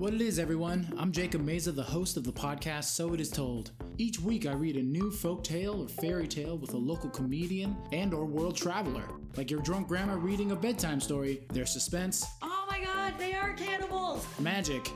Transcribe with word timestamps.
What 0.00 0.14
it 0.14 0.22
is, 0.22 0.38
everyone. 0.38 0.90
I'm 0.96 1.12
Jacob 1.12 1.44
Meza, 1.44 1.74
the 1.74 1.82
host 1.82 2.16
of 2.16 2.24
the 2.24 2.32
podcast 2.32 2.84
So 2.84 3.12
It 3.12 3.20
Is 3.20 3.28
Told. 3.28 3.72
Each 3.98 4.18
week 4.18 4.46
I 4.46 4.52
read 4.54 4.76
a 4.76 4.82
new 4.82 5.10
folk 5.10 5.44
tale 5.44 5.82
or 5.82 5.88
fairy 5.88 6.26
tale 6.26 6.56
with 6.56 6.72
a 6.72 6.78
local 6.78 7.10
comedian 7.10 7.76
and 7.92 8.14
or 8.14 8.24
world 8.24 8.56
traveler. 8.56 9.04
Like 9.36 9.50
your 9.50 9.60
drunk 9.60 9.88
grandma 9.88 10.14
reading 10.14 10.52
a 10.52 10.56
bedtime 10.56 11.02
story, 11.02 11.44
there's 11.52 11.70
suspense, 11.70 12.24
Oh 12.40 12.66
my 12.70 12.82
god, 12.82 13.12
they 13.18 13.34
are 13.34 13.52
cannibals! 13.52 14.26
magic, 14.38 14.90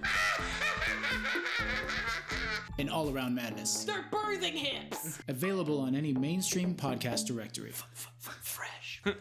and 2.78 2.88
all-around 2.88 3.34
madness. 3.34 3.84
They're 3.84 4.06
birthing 4.10 4.54
hips! 4.54 5.18
Available 5.28 5.80
on 5.80 5.94
any 5.94 6.14
mainstream 6.14 6.74
podcast 6.74 7.26
directory. 7.26 7.72
Fresh. 8.40 9.02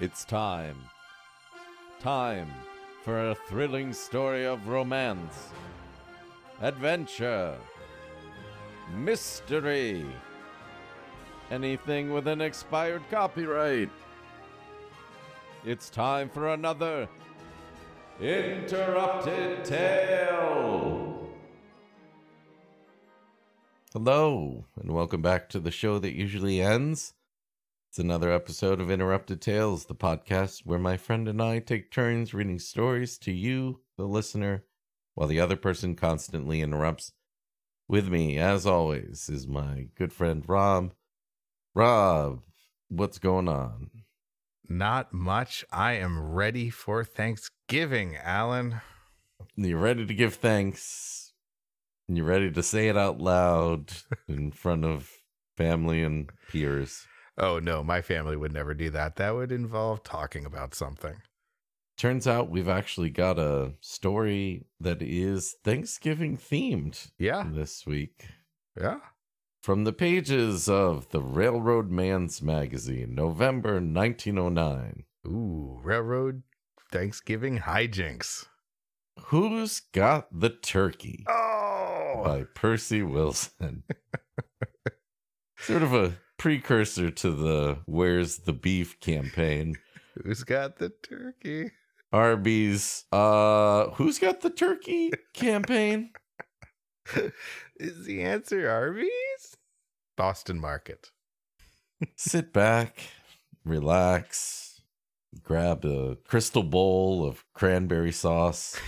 It's 0.00 0.24
time. 0.24 0.74
Time 2.04 2.52
for 3.02 3.30
a 3.30 3.34
thrilling 3.34 3.94
story 3.94 4.44
of 4.44 4.68
romance, 4.68 5.48
adventure, 6.60 7.56
mystery, 8.94 10.04
anything 11.50 12.12
with 12.12 12.28
an 12.28 12.42
expired 12.42 13.00
copyright. 13.10 13.88
It's 15.64 15.88
time 15.88 16.28
for 16.28 16.52
another 16.52 17.08
Interrupted 18.20 19.64
Tale. 19.64 21.26
Hello, 23.94 24.66
and 24.78 24.92
welcome 24.92 25.22
back 25.22 25.48
to 25.48 25.58
the 25.58 25.70
show 25.70 25.98
that 26.00 26.12
usually 26.12 26.60
ends. 26.60 27.14
It's 27.94 28.00
another 28.00 28.32
episode 28.32 28.80
of 28.80 28.90
Interrupted 28.90 29.40
Tales, 29.40 29.84
the 29.84 29.94
podcast 29.94 30.62
where 30.66 30.80
my 30.80 30.96
friend 30.96 31.28
and 31.28 31.40
I 31.40 31.60
take 31.60 31.92
turns 31.92 32.34
reading 32.34 32.58
stories 32.58 33.16
to 33.18 33.30
you, 33.30 33.82
the 33.96 34.04
listener, 34.04 34.64
while 35.14 35.28
the 35.28 35.38
other 35.38 35.54
person 35.54 35.94
constantly 35.94 36.60
interrupts. 36.60 37.12
With 37.86 38.08
me, 38.08 38.36
as 38.36 38.66
always, 38.66 39.28
is 39.32 39.46
my 39.46 39.90
good 39.94 40.12
friend 40.12 40.42
Rob. 40.44 40.92
Rob, 41.72 42.42
what's 42.88 43.20
going 43.20 43.48
on? 43.48 43.92
Not 44.68 45.12
much. 45.14 45.64
I 45.70 45.92
am 45.92 46.32
ready 46.32 46.70
for 46.70 47.04
Thanksgiving, 47.04 48.16
Alan. 48.16 48.80
You're 49.54 49.78
ready 49.78 50.04
to 50.04 50.14
give 50.14 50.34
thanks? 50.34 51.32
You're 52.08 52.26
ready 52.26 52.50
to 52.50 52.62
say 52.64 52.88
it 52.88 52.96
out 52.96 53.20
loud 53.20 53.92
in 54.28 54.50
front 54.50 54.84
of 54.84 55.12
family 55.56 56.02
and 56.02 56.28
peers? 56.50 57.06
Oh, 57.36 57.58
no, 57.58 57.82
my 57.82 58.00
family 58.00 58.36
would 58.36 58.52
never 58.52 58.74
do 58.74 58.90
that. 58.90 59.16
That 59.16 59.34
would 59.34 59.50
involve 59.52 60.02
talking 60.04 60.44
about 60.46 60.74
something. 60.74 61.16
Turns 61.96 62.26
out 62.26 62.50
we've 62.50 62.68
actually 62.68 63.10
got 63.10 63.38
a 63.38 63.74
story 63.80 64.66
that 64.80 65.00
is 65.02 65.54
Thanksgiving 65.64 66.36
themed 66.36 67.10
Yeah. 67.18 67.48
this 67.50 67.86
week. 67.86 68.26
Yeah. 68.80 68.98
From 69.62 69.84
the 69.84 69.92
pages 69.92 70.68
of 70.68 71.08
the 71.10 71.22
Railroad 71.22 71.90
Man's 71.90 72.42
Magazine, 72.42 73.14
November 73.14 73.80
1909. 73.80 75.04
Ooh, 75.26 75.80
railroad 75.82 76.42
Thanksgiving 76.92 77.60
hijinks. 77.60 78.46
Who's 79.26 79.80
Got 79.80 80.28
the 80.38 80.50
Turkey? 80.50 81.24
Oh, 81.28 82.22
By 82.24 82.44
Percy 82.54 83.02
Wilson. 83.02 83.84
sort 85.58 85.82
of 85.82 85.94
a 85.94 86.14
precursor 86.38 87.10
to 87.10 87.30
the 87.30 87.78
Where's 87.86 88.38
the 88.38 88.52
Beef 88.52 88.98
campaign. 89.00 89.76
who's 90.22 90.44
got 90.44 90.76
the 90.78 90.90
turkey? 90.90 91.70
Arby's, 92.12 93.04
uh, 93.10 93.90
Who's 93.90 94.20
Got 94.20 94.40
the 94.42 94.50
Turkey 94.50 95.10
campaign? 95.34 96.10
Is 97.76 98.04
the 98.06 98.22
answer 98.22 98.70
Arby's? 98.70 99.56
Boston 100.16 100.60
Market. 100.60 101.10
Sit 102.16 102.52
back, 102.52 103.00
relax, 103.64 104.80
grab 105.42 105.84
a 105.84 106.16
crystal 106.24 106.62
bowl 106.62 107.26
of 107.26 107.44
cranberry 107.52 108.12
sauce, 108.12 108.78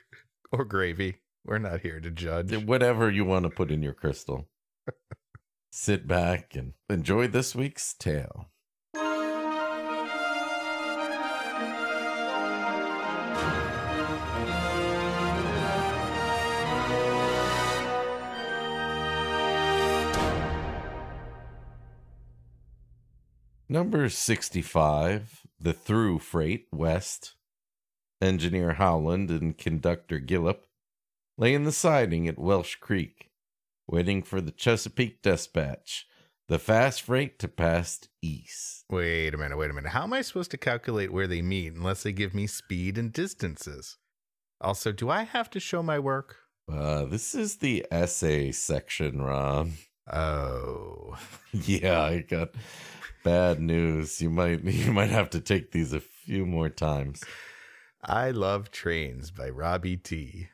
Or 0.52 0.64
gravy. 0.66 1.16
We're 1.46 1.58
not 1.58 1.80
here 1.80 2.00
to 2.00 2.10
judge. 2.10 2.54
whatever 2.64 3.10
you 3.10 3.24
want 3.24 3.44
to 3.44 3.50
put 3.50 3.70
in 3.70 3.82
your 3.82 3.94
crystal. 3.94 4.46
Sit 5.76 6.06
back 6.06 6.54
and 6.54 6.74
enjoy 6.88 7.26
this 7.26 7.52
week's 7.52 7.94
tale. 7.94 8.46
Number 23.68 24.08
65, 24.08 25.40
the 25.58 25.72
through 25.72 26.20
freight 26.20 26.68
west. 26.70 27.34
Engineer 28.22 28.74
Howland 28.74 29.28
and 29.28 29.58
conductor 29.58 30.20
Gillip 30.20 30.66
lay 31.36 31.52
in 31.52 31.64
the 31.64 31.72
siding 31.72 32.28
at 32.28 32.38
Welsh 32.38 32.76
Creek, 32.76 33.32
waiting 33.86 34.22
for 34.22 34.40
the 34.40 34.50
Chesapeake 34.50 35.22
dispatch, 35.22 36.06
the 36.48 36.58
fast 36.58 37.02
freight 37.02 37.38
to 37.38 37.48
pass 37.48 38.00
east. 38.22 38.84
Wait 38.90 39.34
a 39.34 39.38
minute, 39.38 39.56
wait 39.56 39.70
a 39.70 39.74
minute. 39.74 39.90
How 39.90 40.02
am 40.02 40.12
I 40.12 40.22
supposed 40.22 40.50
to 40.52 40.58
calculate 40.58 41.12
where 41.12 41.26
they 41.26 41.42
meet 41.42 41.74
unless 41.74 42.02
they 42.02 42.12
give 42.12 42.34
me 42.34 42.46
speed 42.46 42.98
and 42.98 43.12
distances? 43.12 43.96
Also, 44.60 44.92
do 44.92 45.10
I 45.10 45.22
have 45.22 45.50
to 45.50 45.60
show 45.60 45.82
my 45.82 45.98
work? 45.98 46.36
Uh, 46.70 47.04
this 47.04 47.34
is 47.34 47.56
the 47.56 47.86
essay 47.90 48.52
section, 48.52 49.20
Rob. 49.20 49.70
Oh. 50.10 51.16
yeah, 51.52 52.02
I 52.02 52.20
got 52.20 52.50
bad 53.24 53.60
news. 53.60 54.20
You 54.20 54.30
might 54.30 54.62
you 54.64 54.92
might 54.92 55.10
have 55.10 55.30
to 55.30 55.40
take 55.40 55.72
these 55.72 55.92
a 55.92 56.00
few 56.00 56.46
more 56.46 56.68
times. 56.68 57.22
I 58.02 58.30
Love 58.30 58.70
Trains 58.70 59.30
by 59.30 59.48
Robbie 59.48 59.96
T. 59.96 60.48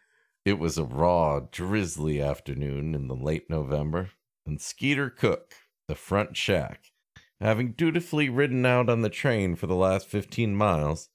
It 0.45 0.59
was 0.59 0.79
a 0.79 0.85
raw, 0.85 1.41
drizzly 1.41 2.21
afternoon 2.21 2.95
in 2.95 3.09
the 3.09 3.15
late 3.15 3.51
November, 3.51 4.11
and 4.47 4.59
Skeeter 4.59 5.11
Cook, 5.11 5.53
the 5.87 5.95
front 5.95 6.35
shack, 6.35 6.93
having 7.43 7.73
dutifully 7.73 8.31
ridden 8.31 8.65
out 8.65 8.89
on 8.89 9.03
the 9.03 9.11
train 9.11 9.55
for 9.55 9.67
the 9.67 9.75
last 9.75 10.07
15 10.07 10.55
miles, 10.55 11.11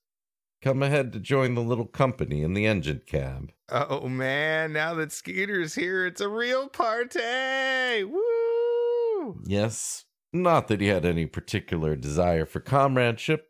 come 0.61 0.83
ahead 0.83 1.11
to 1.13 1.19
join 1.19 1.55
the 1.55 1.61
little 1.61 1.87
company 1.87 2.43
in 2.43 2.53
the 2.53 2.67
engine 2.67 3.01
cab. 3.07 3.51
Oh 3.69 4.07
man, 4.07 4.73
now 4.73 4.93
that 4.93 5.11
Skeeter's 5.11 5.73
here, 5.73 6.05
it's 6.05 6.21
a 6.21 6.29
real 6.29 6.69
party! 6.69 8.03
Woo! 8.03 9.41
Yes, 9.43 10.05
not 10.31 10.67
that 10.67 10.81
he 10.81 10.87
had 10.87 11.03
any 11.03 11.25
particular 11.25 11.95
desire 11.95 12.45
for 12.45 12.59
comradeship, 12.59 13.49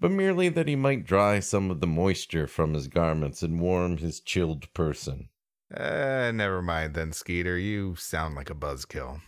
but 0.00 0.10
merely 0.10 0.48
that 0.48 0.66
he 0.66 0.76
might 0.76 1.04
dry 1.04 1.38
some 1.38 1.70
of 1.70 1.80
the 1.80 1.86
moisture 1.86 2.46
from 2.46 2.74
his 2.74 2.88
garments 2.88 3.42
and 3.42 3.60
warm 3.60 3.98
his 3.98 4.20
chilled 4.20 4.72
person. 4.72 5.28
Uh, 5.74 6.32
never 6.34 6.62
mind 6.62 6.94
then, 6.94 7.12
Skeeter. 7.12 7.56
You 7.56 7.94
sound 7.96 8.34
like 8.34 8.50
a 8.50 8.54
buzzkill. 8.54 9.20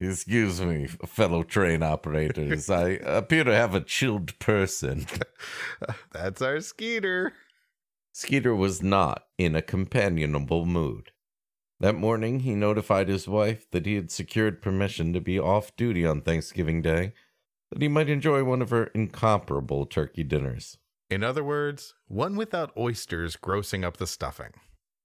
Excuse 0.00 0.60
me, 0.60 0.86
fellow 0.86 1.42
train 1.42 1.82
operators. 1.82 2.70
I 2.70 2.90
appear 2.90 3.42
to 3.42 3.54
have 3.54 3.74
a 3.74 3.80
chilled 3.80 4.38
person. 4.38 5.06
That's 6.12 6.40
our 6.40 6.60
Skeeter. 6.60 7.32
Skeeter 8.12 8.54
was 8.54 8.82
not 8.82 9.24
in 9.38 9.56
a 9.56 9.62
companionable 9.62 10.66
mood. 10.66 11.10
That 11.80 11.94
morning, 11.94 12.40
he 12.40 12.54
notified 12.54 13.08
his 13.08 13.28
wife 13.28 13.70
that 13.70 13.86
he 13.86 13.94
had 13.94 14.10
secured 14.10 14.60
permission 14.62 15.12
to 15.12 15.20
be 15.20 15.38
off 15.38 15.74
duty 15.76 16.04
on 16.04 16.20
Thanksgiving 16.20 16.82
Day, 16.82 17.12
that 17.70 17.82
he 17.82 17.88
might 17.88 18.08
enjoy 18.08 18.44
one 18.44 18.62
of 18.62 18.70
her 18.70 18.84
incomparable 18.94 19.86
turkey 19.86 20.24
dinners. 20.24 20.78
In 21.10 21.22
other 21.24 21.42
words, 21.44 21.94
one 22.06 22.36
without 22.36 22.76
oysters 22.76 23.36
grossing 23.36 23.84
up 23.84 23.96
the 23.96 24.06
stuffing. 24.06 24.52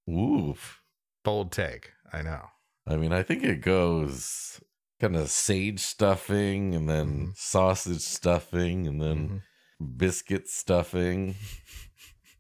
Oof. 0.10 0.82
Bold 1.24 1.52
take, 1.52 1.92
I 2.12 2.22
know. 2.22 2.48
I 2.86 2.98
mean, 2.98 3.14
I 3.14 3.24
think 3.24 3.44
it 3.44 3.62
goes 3.62 4.60
kind 5.00 5.16
of 5.16 5.30
sage 5.30 5.80
stuffing 5.80 6.76
and 6.76 6.90
then 6.90 7.28
Mhm. 7.28 7.38
sausage 7.38 8.02
stuffing 8.02 8.88
and 8.88 9.02
then 9.02 9.42
Mhm. 9.82 9.98
biscuit 9.98 10.48
stuffing 10.50 11.36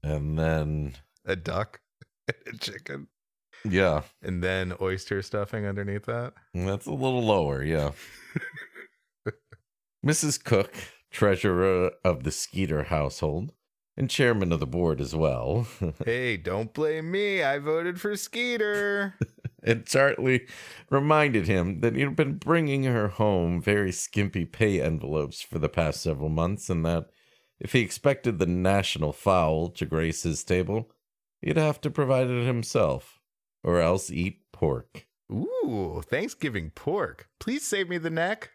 and 0.03 0.37
then, 0.37 0.97
A 1.25 1.35
duck, 1.37 1.79
and 2.27 2.55
a 2.55 2.57
chicken, 2.57 3.07
yeah, 3.63 4.03
and 4.21 4.43
then 4.43 4.73
oyster 4.81 5.21
stuffing 5.21 5.65
underneath 5.65 6.05
that. 6.05 6.33
that's 6.53 6.85
a 6.85 6.91
little 6.91 7.23
lower, 7.23 7.63
yeah. 7.63 7.91
Mrs. 10.03 10.44
Cook, 10.44 10.75
treasurer 11.11 11.91
of 12.03 12.23
the 12.23 12.31
Skeeter 12.31 12.83
household 12.83 13.53
and 13.95 14.09
chairman 14.09 14.51
of 14.51 14.59
the 14.59 14.67
board 14.67 15.00
as 15.00 15.15
well, 15.15 15.67
hey, 16.05 16.35
don't 16.35 16.73
blame 16.73 17.11
me. 17.11 17.44
I 17.44 17.59
voted 17.59 18.01
for 18.01 18.15
Skeeter. 18.15 19.15
and 19.63 19.85
Chartley 19.85 20.47
reminded 20.89 21.47
him 21.47 21.81
that 21.81 21.95
he'd 21.95 22.15
been 22.15 22.38
bringing 22.38 22.83
her 22.83 23.07
home 23.07 23.61
very 23.61 23.91
skimpy 23.91 24.45
pay 24.45 24.81
envelopes 24.81 25.41
for 25.41 25.59
the 25.59 25.69
past 25.69 26.01
several 26.01 26.29
months 26.29 26.69
and 26.69 26.85
that 26.85 27.09
if 27.59 27.71
he 27.71 27.79
expected 27.79 28.39
the 28.39 28.45
national 28.45 29.13
fowl 29.13 29.69
to 29.69 29.85
grace 29.85 30.23
his 30.23 30.44
table, 30.44 30.91
he'd 31.41 31.55
have 31.55 31.79
to 31.81 31.89
provide 31.89 32.27
it 32.27 32.45
himself, 32.45 33.21
or 33.63 33.79
else 33.79 34.11
eat 34.11 34.41
pork. 34.51 35.07
Ooh, 35.31 36.03
Thanksgiving 36.05 36.71
pork. 36.71 37.29
Please 37.39 37.63
save 37.63 37.88
me 37.88 37.97
the 37.97 38.09
neck. 38.09 38.51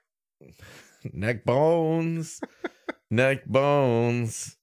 Neck 1.05 1.45
bones, 1.45 2.41
neck 3.11 3.47
bones, 3.47 4.57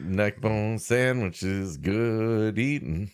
neck 0.00 0.40
bone 0.40 0.78
sandwiches, 0.78 1.76
good 1.76 2.58
eating. 2.58 3.12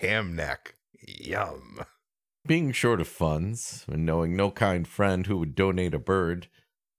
Ham 0.00 0.36
neck. 0.36 0.76
Yum. 1.06 1.80
Being 2.46 2.72
short 2.72 3.00
of 3.00 3.08
funds 3.08 3.84
and 3.88 4.06
knowing 4.06 4.36
no 4.36 4.50
kind 4.50 4.86
friend 4.86 5.26
who 5.26 5.38
would 5.38 5.54
donate 5.54 5.94
a 5.94 5.98
bird, 5.98 6.48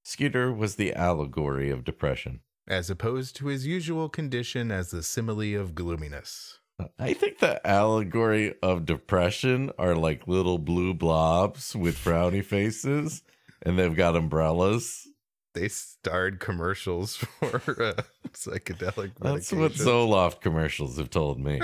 Skeeter 0.03 0.51
was 0.51 0.75
the 0.75 0.93
allegory 0.93 1.69
of 1.69 1.85
depression. 1.85 2.41
As 2.67 2.89
opposed 2.89 3.35
to 3.37 3.47
his 3.47 3.65
usual 3.65 4.09
condition 4.09 4.71
as 4.71 4.91
the 4.91 5.03
simile 5.03 5.59
of 5.59 5.75
gloominess. 5.75 6.59
I 6.99 7.13
think 7.13 7.39
the 7.39 7.65
allegory 7.65 8.55
of 8.61 8.85
depression 8.85 9.71
are 9.77 9.95
like 9.95 10.27
little 10.27 10.57
blue 10.57 10.93
blobs 10.93 11.75
with 11.75 11.97
frowny 11.97 12.43
faces, 12.43 13.23
and 13.63 13.79
they've 13.79 13.95
got 13.95 14.15
umbrellas. 14.15 15.07
They 15.53 15.67
starred 15.67 16.39
commercials 16.39 17.15
for 17.39 17.83
uh, 17.83 18.01
psychedelic 18.31 19.11
That's 19.19 19.51
what. 19.51 19.73
Zoloft 19.73 20.41
commercials 20.41 20.97
have 20.97 21.09
told 21.09 21.39
me. 21.39 21.61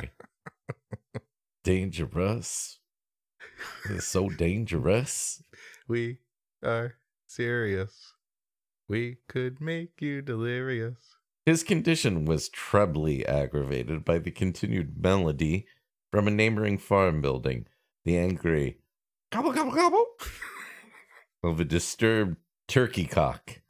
dangerous. 1.63 2.79
It's 3.89 4.07
so 4.07 4.29
dangerous. 4.29 5.43
We 5.87 6.19
are 6.63 6.95
serious. 7.27 8.13
We 8.87 9.17
could 9.27 9.59
make 9.59 10.01
you 10.01 10.21
delirious. 10.21 10.97
His 11.45 11.63
condition 11.63 12.25
was 12.25 12.49
trebly 12.49 13.25
aggravated 13.25 14.05
by 14.05 14.19
the 14.19 14.31
continued 14.31 15.01
melody 15.01 15.65
from 16.11 16.27
a 16.27 16.31
neighboring 16.31 16.77
farm 16.77 17.21
building, 17.21 17.65
the 18.05 18.17
angry 18.17 18.77
gobble 19.31 19.51
gobble 19.51 19.71
gobble 19.71 20.05
of 21.43 21.59
a 21.59 21.65
disturbed 21.65 22.37
turkey 22.67 23.05
cock. 23.05 23.61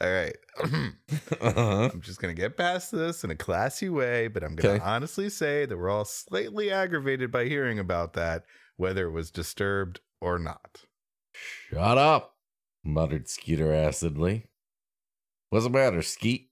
All 0.00 0.12
right. 0.12 0.36
uh-huh. 1.40 1.90
I'm 1.92 2.00
just 2.02 2.20
going 2.20 2.34
to 2.34 2.40
get 2.40 2.58
past 2.58 2.92
this 2.92 3.24
in 3.24 3.30
a 3.30 3.34
classy 3.36 3.88
way, 3.88 4.28
but 4.28 4.44
I'm 4.44 4.54
going 4.54 4.78
to 4.78 4.82
Okay. 4.84 4.90
honestly 4.92 5.30
say 5.30 5.64
that 5.64 5.76
we're 5.78 5.88
all 5.90 6.04
slightly 6.04 6.70
aggravated 6.70 7.30
by 7.32 7.46
hearing 7.46 7.78
about 7.78 8.12
that, 8.12 8.44
whether 8.76 9.06
it 9.06 9.12
was 9.12 9.30
disturbed 9.30 10.00
or 10.20 10.38
not. 10.38 10.82
Shut 11.32 11.96
up, 11.96 12.36
muttered 12.84 13.28
Skeeter 13.28 13.72
acidly. 13.72 14.48
What's 15.50 15.64
the 15.64 15.70
matter, 15.70 16.02
Skeet? 16.02 16.50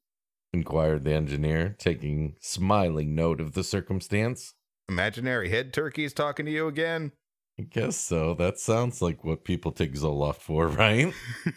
inquired 0.53 1.05
the 1.05 1.13
engineer, 1.13 1.77
taking 1.79 2.35
smiling 2.41 3.15
note 3.15 3.41
of 3.41 3.53
the 3.53 3.63
circumstance. 3.63 4.55
Imaginary 4.89 5.51
head 5.51 5.73
turkeys 5.75 6.13
talking 6.13 6.47
to 6.47 6.51
you 6.53 6.67
again? 6.67 7.13
I 7.61 7.65
guess 7.65 7.97
so. 7.99 8.33
That 8.33 8.59
sounds 8.59 9.03
like 9.03 9.23
what 9.23 9.45
people 9.45 9.71
take 9.71 9.93
Zoloft 9.93 10.37
for, 10.37 10.67
right? 10.69 11.13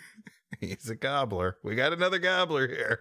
He's 0.60 0.90
a 0.90 0.96
gobbler. 0.96 1.58
We 1.64 1.76
got 1.76 1.94
another 1.94 2.20
gobbler 2.20 2.68
here. 2.68 3.00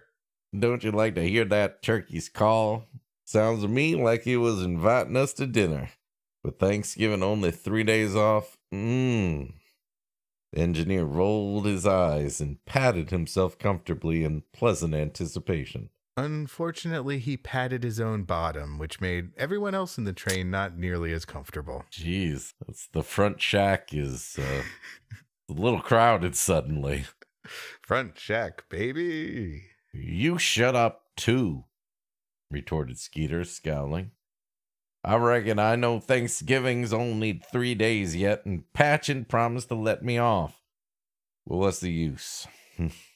Don't 0.57 0.85
you 0.85 0.91
like 0.91 1.15
to 1.15 1.27
hear 1.27 1.43
that 1.45 1.81
turkey's 1.83 2.29
call? 2.29 2.85
Sounds 3.25 3.61
to 3.61 3.67
me 3.67 3.95
like 3.95 4.23
he 4.23 4.37
was 4.37 4.63
inviting 4.63 5.17
us 5.17 5.33
to 5.33 5.45
dinner. 5.45 5.89
With 6.45 6.59
Thanksgiving 6.59 7.23
only 7.23 7.51
three 7.51 7.83
days 7.83 8.15
off, 8.15 8.57
mmm. 8.73 9.53
The 10.53 10.59
engineer 10.59 11.03
rolled 11.03 11.65
his 11.65 11.85
eyes 11.85 12.39
and 12.39 12.63
patted 12.63 13.09
himself 13.09 13.57
comfortably 13.59 14.23
in 14.23 14.43
pleasant 14.53 14.93
anticipation. 14.93 15.89
Unfortunately, 16.15 17.17
he 17.17 17.37
patted 17.37 17.83
his 17.83 17.99
own 17.99 18.23
bottom, 18.23 18.77
which 18.77 19.01
made 19.01 19.31
everyone 19.35 19.73
else 19.73 19.97
in 19.97 20.03
the 20.03 20.13
train 20.13 20.51
not 20.51 20.77
nearly 20.77 21.11
as 21.11 21.25
comfortable. 21.25 21.85
Jeez, 21.91 22.53
that's 22.65 22.87
the 22.87 23.01
front 23.01 23.41
shack 23.41 23.89
is 23.93 24.37
uh, 24.37 24.63
a 25.49 25.53
little 25.53 25.81
crowded 25.81 26.35
suddenly. 26.35 27.05
Front 27.81 28.19
shack, 28.19 28.69
baby. 28.69 29.63
You 29.91 30.37
shut 30.37 30.75
up 30.75 31.05
too, 31.17 31.65
retorted 32.51 32.99
Skeeter, 32.99 33.43
scowling. 33.43 34.11
I 35.03 35.15
reckon 35.15 35.59
I 35.59 35.75
know 35.75 35.99
Thanksgiving's 35.99 36.93
only 36.93 37.41
three 37.51 37.75
days 37.75 38.15
yet, 38.15 38.45
and 38.45 38.63
Patchin 38.73 39.27
promised 39.27 39.67
to 39.69 39.75
let 39.75 40.03
me 40.03 40.17
off. 40.17 40.61
Well, 41.45 41.59
what's 41.59 41.79
the 41.79 41.91
use? 41.91 42.47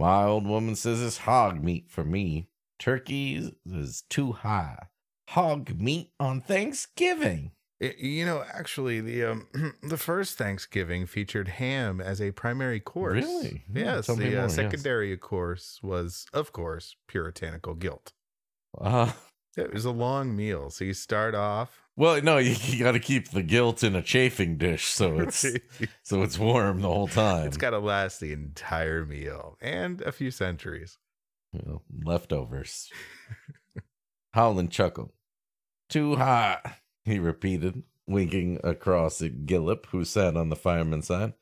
My 0.00 0.24
old 0.24 0.46
woman 0.46 0.76
says 0.76 1.02
it's 1.02 1.18
hog 1.18 1.62
meat 1.62 1.90
for 1.90 2.04
me. 2.04 2.48
Turkey 2.78 3.52
is 3.66 4.02
too 4.08 4.32
high. 4.32 4.86
Hog 5.28 5.78
meat 5.78 6.10
on 6.18 6.40
Thanksgiving. 6.40 7.52
I- 7.82 7.94
you 7.98 8.24
know, 8.24 8.42
actually, 8.52 9.00
the 9.00 9.24
um, 9.24 9.46
the 9.82 9.96
first 9.98 10.36
Thanksgiving 10.38 11.06
featured 11.06 11.48
ham 11.48 12.00
as 12.00 12.20
a 12.20 12.30
primary 12.32 12.80
course. 12.80 13.24
Really? 13.24 13.64
Hmm, 13.70 13.76
Yes. 13.76 14.06
me 14.08 14.14
the 14.14 14.30
more, 14.30 14.40
uh, 14.40 14.42
yes. 14.44 14.54
secondary 14.54 15.16
course 15.16 15.80
was, 15.82 16.26
of 16.32 16.52
course, 16.52 16.96
puritanical 17.06 17.74
guilt. 17.74 18.12
Uh, 18.80 19.12
It 19.56 19.72
was 19.74 19.84
a 19.84 19.90
long 19.90 20.34
meal, 20.36 20.70
so 20.70 20.84
you 20.84 20.94
start 20.94 21.34
off. 21.34 21.82
Well, 22.00 22.22
no, 22.22 22.38
you, 22.38 22.56
you 22.62 22.82
got 22.82 22.92
to 22.92 22.98
keep 22.98 23.28
the 23.28 23.42
guilt 23.42 23.84
in 23.84 23.94
a 23.94 24.00
chafing 24.00 24.56
dish 24.56 24.86
so 24.86 25.20
it's 25.20 25.44
so 26.02 26.22
it's 26.22 26.38
warm 26.38 26.80
the 26.80 26.88
whole 26.88 27.08
time. 27.08 27.46
it's 27.46 27.58
got 27.58 27.70
to 27.70 27.78
last 27.78 28.20
the 28.20 28.32
entire 28.32 29.04
meal 29.04 29.58
and 29.60 30.00
a 30.00 30.10
few 30.10 30.30
centuries. 30.30 30.96
You 31.52 31.60
know, 31.66 31.82
leftovers. 32.02 32.88
Howland 34.32 34.70
chuckled. 34.70 35.10
Too 35.90 36.16
hot, 36.16 36.62
he 37.04 37.18
repeated, 37.18 37.82
winking 38.06 38.60
across 38.64 39.20
at 39.20 39.44
Gillip, 39.44 39.84
who 39.86 40.06
sat 40.06 40.38
on 40.38 40.48
the 40.48 40.56
fireman's 40.56 41.08
side. 41.08 41.34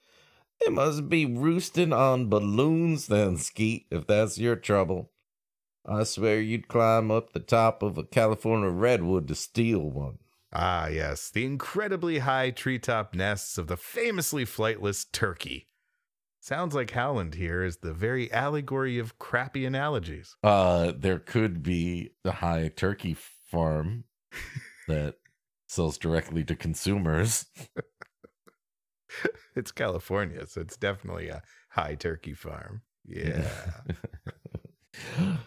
It 0.60 0.72
must 0.72 1.08
be 1.08 1.24
roosting 1.24 1.92
on 1.92 2.28
balloons 2.28 3.06
then, 3.06 3.36
Skeet, 3.36 3.86
if 3.92 4.08
that's 4.08 4.38
your 4.38 4.56
trouble. 4.56 5.12
I 5.86 6.02
swear 6.02 6.40
you'd 6.40 6.66
climb 6.66 7.12
up 7.12 7.32
the 7.32 7.38
top 7.38 7.80
of 7.84 7.96
a 7.96 8.02
California 8.02 8.70
redwood 8.70 9.28
to 9.28 9.36
steal 9.36 9.88
one. 9.88 10.18
Ah, 10.52 10.86
yes, 10.86 11.30
the 11.30 11.44
incredibly 11.44 12.18
high 12.18 12.50
treetop 12.50 13.14
nests 13.14 13.58
of 13.58 13.66
the 13.66 13.76
famously 13.76 14.44
flightless 14.44 15.04
turkey. 15.10 15.68
Sounds 16.40 16.74
like 16.74 16.92
Howland 16.92 17.34
here 17.34 17.62
is 17.62 17.78
the 17.78 17.92
very 17.92 18.32
allegory 18.32 18.98
of 18.98 19.18
crappy 19.18 19.66
analogies. 19.66 20.36
Uh, 20.42 20.92
there 20.96 21.18
could 21.18 21.62
be 21.62 22.10
a 22.24 22.30
high 22.30 22.68
turkey 22.74 23.16
farm 23.50 24.04
that 24.88 25.16
sells 25.66 25.98
directly 25.98 26.44
to 26.44 26.56
consumers. 26.56 27.46
It's 29.56 29.72
California, 29.72 30.46
so 30.46 30.60
it's 30.60 30.76
definitely 30.76 31.28
a 31.28 31.42
high 31.70 31.96
turkey 31.96 32.34
farm. 32.34 32.82
Yeah. 33.04 33.50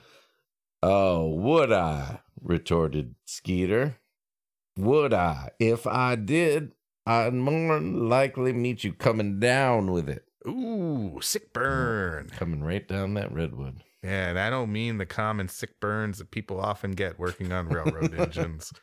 oh, 0.84 1.30
would 1.30 1.72
I? 1.72 2.20
retorted 2.42 3.16
Skeeter. 3.24 4.01
Would 4.78 5.14
I? 5.14 5.52
If 5.60 5.86
I 5.86 6.16
did, 6.16 6.72
I'd 7.06 7.34
more 7.34 7.80
likely 7.80 8.54
meet 8.54 8.84
you 8.84 8.94
coming 8.94 9.40
down 9.40 9.92
with 9.92 10.10
it. 10.10 10.26
Ooh, 10.48 11.20
sick 11.22 11.50
mm, 11.50 11.54
burn. 11.54 12.30
Coming 12.30 12.64
right 12.64 12.88
down 12.88 13.14
that 13.16 13.32
redwood. 13.32 13.84
Yeah, 14.04 14.30
and 14.30 14.40
I 14.40 14.50
don't 14.50 14.72
mean 14.72 14.98
the 14.98 15.06
common 15.06 15.48
sick 15.48 15.80
burns 15.80 16.18
that 16.18 16.32
people 16.32 16.60
often 16.60 16.92
get 16.92 17.20
working 17.20 17.52
on 17.52 17.68
railroad 17.68 18.14
engines. 18.18 18.74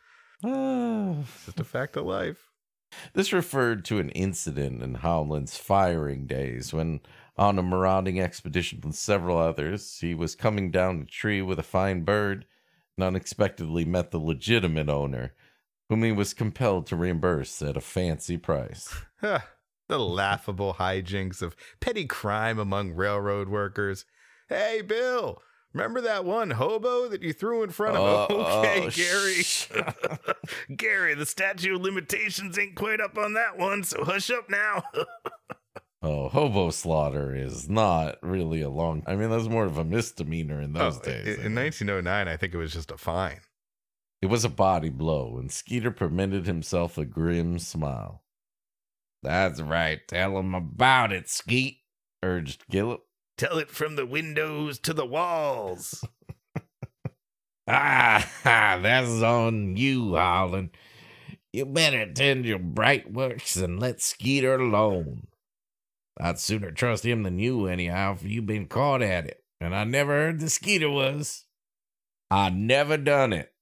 It's 0.44 1.36
just 1.46 1.60
a 1.60 1.64
fact 1.64 1.96
of 1.96 2.06
life. 2.06 2.50
This 3.12 3.32
referred 3.32 3.84
to 3.86 3.98
an 3.98 4.10
incident 4.10 4.82
in 4.82 4.94
Howland's 4.94 5.56
firing 5.56 6.26
days 6.26 6.72
when, 6.72 7.00
on 7.36 7.58
a 7.58 7.62
marauding 7.62 8.20
expedition 8.20 8.80
with 8.82 8.94
several 8.94 9.38
others, 9.38 9.98
he 10.00 10.14
was 10.14 10.34
coming 10.34 10.70
down 10.70 11.02
a 11.02 11.04
tree 11.04 11.42
with 11.42 11.58
a 11.58 11.64
fine 11.64 12.04
bird 12.04 12.46
and 12.96 13.04
unexpectedly 13.04 13.84
met 13.84 14.10
the 14.10 14.18
legitimate 14.18 14.88
owner, 14.88 15.34
whom 15.88 16.02
he 16.02 16.12
was 16.12 16.34
compelled 16.34 16.86
to 16.88 16.96
reimburse 16.96 17.60
at 17.62 17.76
a 17.76 17.80
fancy 17.80 18.36
price. 18.36 18.94
The 19.88 19.98
laughable 19.98 20.74
hijinks 20.74 21.40
of 21.40 21.56
petty 21.80 22.04
crime 22.04 22.58
among 22.58 22.90
railroad 22.92 23.48
workers. 23.48 24.04
Hey, 24.50 24.82
Bill, 24.82 25.40
remember 25.72 26.02
that 26.02 26.26
one 26.26 26.50
hobo 26.50 27.08
that 27.08 27.22
you 27.22 27.32
threw 27.32 27.62
in 27.62 27.70
front 27.70 27.96
of? 27.96 28.02
Oh, 28.02 28.26
oh 28.30 28.60
okay, 28.66 28.90
Gary. 28.90 29.32
sh- 29.42 29.68
Gary, 30.76 31.14
the 31.14 31.24
statute 31.24 31.74
of 31.74 31.80
limitations 31.80 32.58
ain't 32.58 32.74
quite 32.76 33.00
up 33.00 33.16
on 33.16 33.32
that 33.32 33.56
one, 33.56 33.82
so 33.82 34.04
hush 34.04 34.30
up 34.30 34.50
now. 34.50 34.82
Oh, 36.02 36.28
hobo 36.28 36.68
slaughter 36.68 37.34
is 37.34 37.68
not 37.70 38.18
really 38.22 38.60
a 38.60 38.68
long. 38.68 39.02
I 39.06 39.16
mean, 39.16 39.30
that's 39.30 39.48
more 39.48 39.64
of 39.64 39.78
a 39.78 39.84
misdemeanor 39.84 40.60
in 40.60 40.74
those 40.74 40.98
Oh, 40.98 41.02
days. 41.02 41.38
in- 41.38 41.46
in 41.46 41.54
1909, 41.54 42.28
I 42.28 42.36
think 42.36 42.52
it 42.52 42.58
was 42.58 42.74
just 42.74 42.90
a 42.90 42.98
fine. 42.98 43.40
It 44.20 44.26
was 44.26 44.44
a 44.44 44.48
body 44.48 44.88
blow, 44.88 45.36
and 45.38 45.50
Skeeter 45.50 45.90
permitted 45.90 46.46
himself 46.46 46.98
a 46.98 47.04
grim 47.04 47.58
smile. 47.58 48.24
That's 49.22 49.60
right. 49.60 50.00
Tell 50.08 50.38
him 50.38 50.54
about 50.54 51.12
it, 51.12 51.28
Skeet, 51.28 51.78
urged 52.22 52.64
Gillip. 52.70 53.00
Tell 53.36 53.58
it 53.58 53.70
from 53.70 53.96
the 53.96 54.06
windows 54.06 54.78
to 54.80 54.92
the 54.92 55.06
walls. 55.06 56.04
Ah, 57.70 58.26
that's 58.44 59.22
on 59.22 59.76
you, 59.76 60.14
Holland. 60.14 60.70
You 61.52 61.66
better 61.66 62.10
tend 62.10 62.46
your 62.46 62.58
bright 62.58 63.12
works 63.12 63.56
and 63.56 63.78
let 63.78 64.00
Skeeter 64.00 64.54
alone. 64.54 65.26
I'd 66.18 66.38
sooner 66.38 66.70
trust 66.70 67.04
him 67.04 67.24
than 67.24 67.38
you, 67.38 67.66
anyhow, 67.66 68.14
for 68.14 68.26
you've 68.26 68.46
been 68.46 68.68
caught 68.68 69.02
at 69.02 69.26
it. 69.26 69.44
And 69.60 69.74
I 69.74 69.84
never 69.84 70.12
heard 70.12 70.40
the 70.40 70.48
Skeeter 70.48 70.88
was. 70.88 71.44
I 72.30 72.48
never 72.48 72.96
done 72.96 73.34
it, 73.34 73.52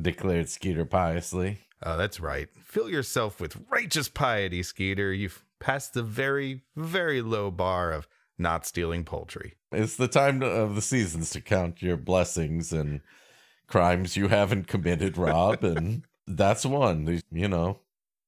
declared 0.00 0.48
Skeeter 0.48 0.84
piously. 0.84 1.58
Oh, 1.82 1.96
that's 1.96 2.20
right. 2.20 2.48
Fill 2.64 2.88
yourself 2.88 3.40
with 3.40 3.62
righteous 3.70 4.08
piety, 4.08 4.62
Skeeter. 4.62 5.12
You've 5.12 5.44
passed 5.58 5.94
the 5.94 6.02
very, 6.02 6.62
very 6.74 7.22
low 7.22 7.50
bar 7.50 7.92
of 7.92 8.08
not 8.38 8.66
stealing 8.66 9.04
poultry. 9.04 9.54
It's 9.72 9.96
the 9.96 10.08
time 10.08 10.42
of 10.42 10.74
the 10.74 10.82
seasons 10.82 11.30
to 11.30 11.40
count 11.40 11.82
your 11.82 11.96
blessings 11.96 12.72
and 12.72 13.00
crimes 13.66 14.16
you 14.16 14.28
haven't 14.28 14.68
committed, 14.68 15.16
Rob, 15.16 15.64
and 15.64 16.02
that's 16.26 16.64
one. 16.64 17.20
You 17.30 17.48
know, 17.48 17.80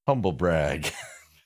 humble 0.07 0.33
brag. 0.33 0.93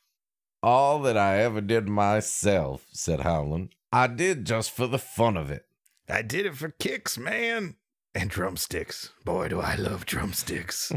All 0.63 1.01
that 1.01 1.17
I 1.17 1.39
ever 1.39 1.61
did 1.61 1.89
myself, 1.89 2.87
said 2.93 3.21
Howland, 3.21 3.75
I 3.93 4.07
did 4.07 4.45
just 4.45 4.71
for 4.71 4.87
the 4.87 4.99
fun 4.99 5.37
of 5.37 5.51
it. 5.51 5.67
I 6.09 6.23
did 6.23 6.47
it 6.47 6.57
for 6.57 6.71
kicks, 6.71 7.19
man. 7.19 7.77
And 8.15 8.29
drumsticks. 8.31 9.11
Boy, 9.25 9.49
do 9.49 9.61
I 9.61 9.75
love 9.77 10.05
drumsticks. 10.07 10.93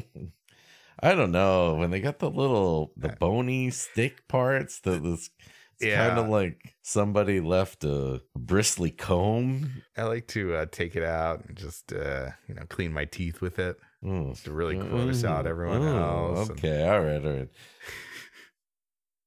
I 1.00 1.14
don't 1.16 1.32
know 1.32 1.76
when 1.76 1.92
they 1.92 2.00
got 2.00 2.20
the 2.20 2.30
little 2.30 2.92
the 2.98 3.10
bony 3.10 3.70
stick 3.70 4.28
parts. 4.28 4.80
The 4.82 5.00
this 5.00 5.30
it's 5.78 5.86
Yeah. 5.86 6.08
kind 6.08 6.20
of 6.20 6.30
like 6.30 6.74
somebody 6.84 7.42
left 7.42 7.84
a 7.84 8.22
bristly 8.36 8.92
comb. 8.92 9.82
I 9.98 10.04
like 10.04 10.28
to 10.28 10.56
uh, 10.56 10.66
take 10.72 10.96
it 10.96 11.04
out 11.04 11.46
and 11.46 11.58
just, 11.58 11.92
uh, 11.92 12.30
you 12.48 12.56
know, 12.56 12.64
clean 12.70 12.94
my 12.94 13.06
teeth 13.06 13.42
with 13.42 13.60
it 13.60 13.78
Mm. 14.04 14.42
to 14.44 14.52
really 14.52 14.78
gross 14.78 15.24
out 15.24 15.48
everyone 15.48 15.82
ooh, 15.82 15.98
else. 15.98 16.50
and- 16.50 16.58
Okay, 16.60 16.88
all 16.88 17.02
right, 17.02 17.26
all 17.26 17.32
right. 17.34 17.50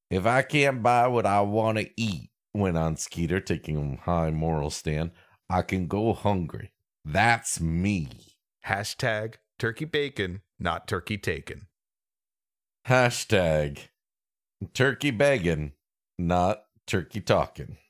if 0.09 0.25
I 0.25 0.41
can't 0.41 0.81
buy 0.81 1.07
what 1.07 1.25
I 1.25 1.41
want 1.41 1.77
to 1.79 1.89
eat, 1.97 2.29
went 2.53 2.77
on 2.77 2.95
Skeeter, 2.95 3.39
taking 3.41 3.77
a 3.99 4.03
high 4.03 4.31
moral 4.31 4.69
stand, 4.69 5.11
I 5.49 5.61
can 5.63 5.87
go 5.87 6.13
hungry. 6.13 6.71
That's 7.11 7.59
me. 7.59 8.07
Hashtag 8.67 9.35
turkey 9.57 9.85
bacon, 9.85 10.41
not 10.59 10.87
turkey 10.87 11.17
taken. 11.17 11.67
Hashtag 12.87 13.87
turkey 14.73 15.09
begging, 15.11 15.71
not 16.19 16.63
turkey 16.85 17.21
talking. 17.21 17.77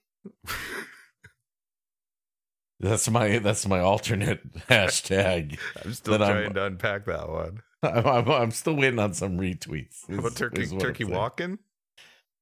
That's 2.81 3.09
my 3.09 3.39
that's 3.39 3.67
my 3.67 3.81
alternate 3.81 4.53
hashtag. 4.69 5.59
I'm 5.83 5.93
still 5.93 6.17
That 6.17 6.21
I'm- 6.23 6.43
trying 6.43 6.53
to 6.53 6.63
unpack 6.65 7.05
that 7.07 7.27
one. 7.27 7.61
I'm, 7.83 8.05
I'm, 8.07 8.29
I'm 8.29 8.51
still 8.51 8.75
waiting 8.75 8.99
on 8.99 9.13
some 9.13 9.38
retweets. 9.38 10.09
How 10.09 10.19
about 10.19 10.35
turkey 10.38 10.61
is 10.61 10.71
turkey 10.73 11.03
walking? 11.03 11.59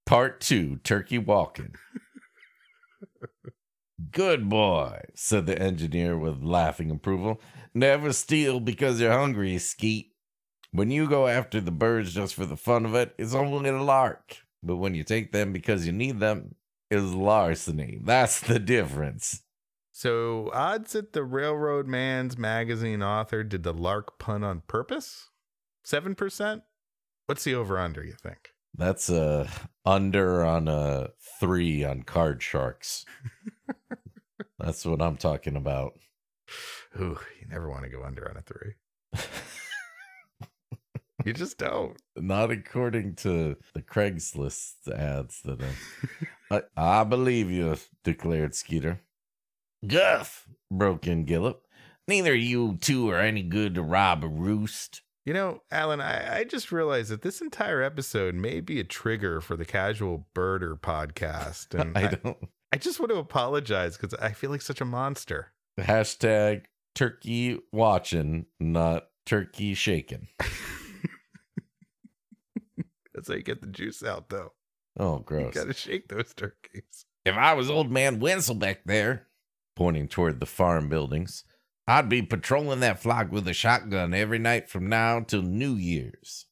Part 0.06 0.40
two, 0.40 0.78
turkey 0.84 1.18
walking. 1.18 1.74
Good 4.12 4.48
boy, 4.48 5.02
said 5.16 5.48
the 5.48 5.60
engineer 5.60 6.18
with 6.18 6.44
laughing 6.44 6.92
approval. 6.92 7.42
Never 7.74 8.14
steal 8.14 8.60
because 8.60 9.02
you're 9.02 9.12
hungry, 9.12 9.58
Skeet. 9.58 10.14
When 10.72 10.92
you 10.92 11.10
go 11.10 11.28
after 11.28 11.60
the 11.60 11.72
birds 11.72 12.14
just 12.14 12.36
for 12.36 12.46
the 12.46 12.58
fun 12.58 12.86
of 12.86 12.94
it, 12.94 13.16
it's 13.18 13.34
only 13.34 13.70
a 13.70 13.82
lark. 13.82 14.38
But 14.62 14.78
when 14.78 14.94
you 14.94 15.04
take 15.04 15.32
them 15.32 15.52
because 15.52 15.88
you 15.88 15.92
need 15.92 16.20
them, 16.20 16.56
it's 16.92 17.12
larceny. 17.14 18.00
That's 18.04 18.40
the 18.40 18.60
difference. 18.60 19.42
So 19.92 20.52
odds 20.54 20.94
that 20.94 21.14
the 21.14 21.24
Railroad 21.24 21.88
Man's 21.88 22.38
magazine 22.38 23.02
author 23.02 23.44
did 23.44 23.64
the 23.64 23.74
lark 23.74 24.20
pun 24.20 24.44
on 24.44 24.62
purpose? 24.68 25.32
Seven 25.84 26.14
percent? 26.14 26.62
What's 27.26 27.44
the 27.44 27.56
over 27.56 27.80
under, 27.80 28.04
you 28.04 28.14
think? 28.14 28.52
That's 28.78 29.10
a 29.10 29.50
under 29.86 30.46
on 30.46 30.68
a 30.68 31.10
three 31.40 31.84
on 31.84 32.04
card 32.04 32.44
sharks. 32.44 33.06
That's 34.60 34.86
what 34.86 35.02
I'm 35.02 35.18
talking 35.18 35.56
about. 35.56 35.94
Ooh, 37.00 37.20
you 37.40 37.48
never 37.50 37.70
want 37.70 37.84
to 37.84 37.90
go 37.90 38.04
under 38.04 38.30
on 38.30 38.38
a 38.38 38.42
three. 38.42 38.74
You 41.26 41.34
just 41.34 41.58
don't. 41.58 41.98
Not 42.16 42.52
according 42.52 43.16
to 43.16 43.58
the 43.74 43.82
Craigslist 43.82 44.88
ads 44.88 45.42
that 45.42 45.60
I, 46.50 46.62
I, 46.78 47.02
I 47.02 47.04
believe 47.04 47.52
you, 47.52 47.76
declared 48.06 48.56
Skeeter. 48.56 49.02
Guff, 49.86 50.48
broke 50.72 51.06
in 51.06 51.26
Gillip. 51.26 51.58
Neither 52.08 52.34
you 52.34 52.78
two 52.80 53.10
are 53.10 53.20
any 53.20 53.44
good 53.44 53.76
to 53.76 53.82
rob 53.82 54.24
a 54.24 54.28
roost. 54.28 55.02
You 55.28 55.34
know, 55.34 55.62
Alan, 55.72 56.00
I, 56.00 56.38
I 56.38 56.44
just 56.46 56.72
realized 56.72 57.12
that 57.12 57.22
this 57.22 57.42
entire 57.42 57.82
episode 57.82 58.34
may 58.34 58.62
be 58.62 58.80
a 58.80 58.86
trigger 58.86 59.42
for 59.42 59.58
the 59.58 59.66
Casual 59.66 60.26
Birder 60.34 60.80
podcast. 60.80 61.78
And 61.78 61.98
I 61.98 62.04
I, 62.04 62.08
don't. 62.12 62.38
I 62.72 62.78
just 62.78 62.98
want 63.02 63.12
to 63.12 63.18
apologize 63.18 63.98
because 63.98 64.18
I 64.22 64.32
feel 64.32 64.52
like 64.52 64.62
such 64.62 64.80
a 64.80 64.86
monster. 64.86 65.52
Hashtag 65.78 66.62
turkey 66.96 67.60
watching, 67.74 68.46
not 68.62 69.10
turkey 69.26 69.74
shaking. 69.74 70.30
That's 73.14 73.28
how 73.28 73.34
you 73.34 73.44
get 73.44 73.60
the 73.60 73.68
juice 73.68 74.02
out, 74.06 74.30
though. 74.30 74.54
Oh, 74.98 75.20
gross. 75.20 75.54
You 75.54 75.62
got 75.62 75.68
to 75.68 75.74
shake 75.74 76.08
those 76.08 76.34
turkeys. 76.34 77.06
If 77.26 77.36
I 77.36 77.54
was 77.54 77.70
old 77.70 77.92
man 77.92 78.22
Wenzel 78.22 78.56
back 78.56 78.86
there, 78.86 79.28
pointing 79.76 80.08
toward 80.08 80.40
the 80.40 80.46
farm 80.46 80.88
buildings, 80.88 81.44
I'd 81.88 82.10
be 82.10 82.22
patrolling 82.22 82.82
that 82.82 83.00
flock 83.00 83.32
with 83.32 83.48
a 83.48 83.54
shotgun 83.54 84.14
every 84.14 84.40
night 84.40 84.70
from 84.70 84.90
now 84.90 85.22
till 85.22 85.42
New 85.42 85.76
Year's. 85.76 86.46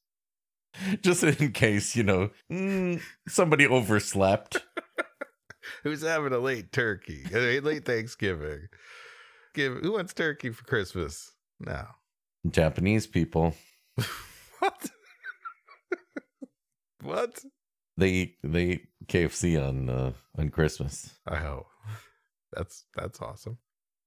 Just 1.01 1.23
in 1.23 1.51
case, 1.51 1.95
you 1.95 2.03
know, 2.03 2.29
mm, 2.51 3.01
somebody 3.27 3.67
overslept. 3.67 4.63
Who's 5.83 6.03
having 6.03 6.33
a 6.33 6.39
late 6.39 6.71
turkey? 6.71 7.25
A 7.33 7.59
late 7.59 7.85
Thanksgiving. 7.85 8.67
Give 9.53 9.77
who 9.77 9.93
wants 9.93 10.13
turkey 10.13 10.51
for 10.51 10.63
Christmas? 10.65 11.31
No. 11.59 11.85
Japanese 12.49 13.07
people, 13.07 13.55
What? 14.59 14.89
what? 17.01 17.39
they 17.97 18.09
eat, 18.09 18.37
they 18.43 18.63
eat 18.65 18.87
KFC 19.07 19.65
on 19.65 19.89
uh, 19.89 20.11
on 20.37 20.49
Christmas. 20.49 21.15
I 21.27 21.37
hope. 21.37 21.67
That's 22.53 22.85
that's 22.95 23.21
awesome. 23.21 23.57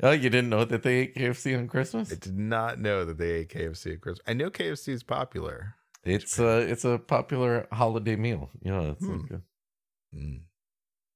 Oh, 0.03 0.13
you 0.13 0.31
didn't 0.31 0.51
know 0.51 0.65
that 0.65 0.83
they 0.85 0.95
ate 0.99 1.15
KFC 1.17 1.59
on 1.59 1.67
Christmas? 1.67 2.13
I 2.13 2.17
did 2.17 2.39
not 2.39 2.79
know 2.79 3.05
that 3.05 3.19
they 3.19 3.31
ate 3.33 3.49
KFC 3.51 3.95
at 3.95 4.01
Christmas. 4.01 4.23
I 4.29 4.33
know 4.33 4.49
KFC 4.51 4.91
is 4.91 5.03
popular. 5.03 5.75
It's 6.05 6.39
a 6.39 6.59
it's 6.61 6.85
a 6.85 6.99
popular 6.99 7.67
holiday 7.73 8.15
meal. 8.17 8.51
You 8.63 8.71
know, 8.71 8.91
it's 8.91 9.05
Hmm. 9.05 9.21
like 9.23 9.31
a- 9.33 9.43
Mm. 10.17 10.41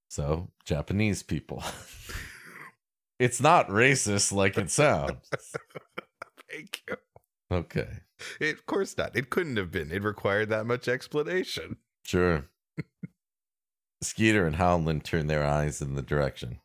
so 0.08 0.50
Japanese 0.66 1.22
people. 1.22 1.62
it's 3.18 3.40
not 3.40 3.68
racist 3.68 4.32
like 4.32 4.58
it 4.58 4.70
sounds. 4.70 5.30
Thank 6.50 6.82
you. 6.88 6.96
Okay, 7.50 7.88
It, 8.40 8.54
of 8.56 8.66
course 8.66 8.96
not. 8.98 9.14
It 9.16 9.30
couldn't 9.30 9.56
have 9.56 9.70
been. 9.70 9.90
It 9.92 10.02
required 10.02 10.48
that 10.50 10.66
much 10.66 10.88
explanation. 10.88 11.76
sure. 12.02 12.46
Skeeter 14.02 14.46
and 14.46 14.56
Howland 14.56 15.04
turned 15.04 15.30
their 15.30 15.44
eyes 15.44 15.80
in 15.80 15.94
the 15.94 16.02
direction. 16.02 16.58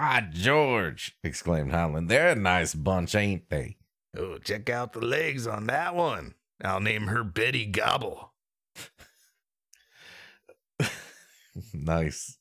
By 0.00 0.26
George! 0.32 1.18
exclaimed 1.22 1.72
Howland. 1.72 2.08
They're 2.08 2.30
a 2.30 2.34
nice 2.34 2.74
bunch, 2.74 3.14
ain't 3.14 3.50
they? 3.50 3.76
Oh, 4.16 4.38
check 4.38 4.70
out 4.70 4.94
the 4.94 5.04
legs 5.04 5.46
on 5.46 5.66
that 5.66 5.94
one. 5.94 6.36
I'll 6.64 6.80
name 6.80 7.08
her 7.08 7.22
Betty 7.22 7.66
Gobble. 7.66 8.32
nice. 11.74 12.38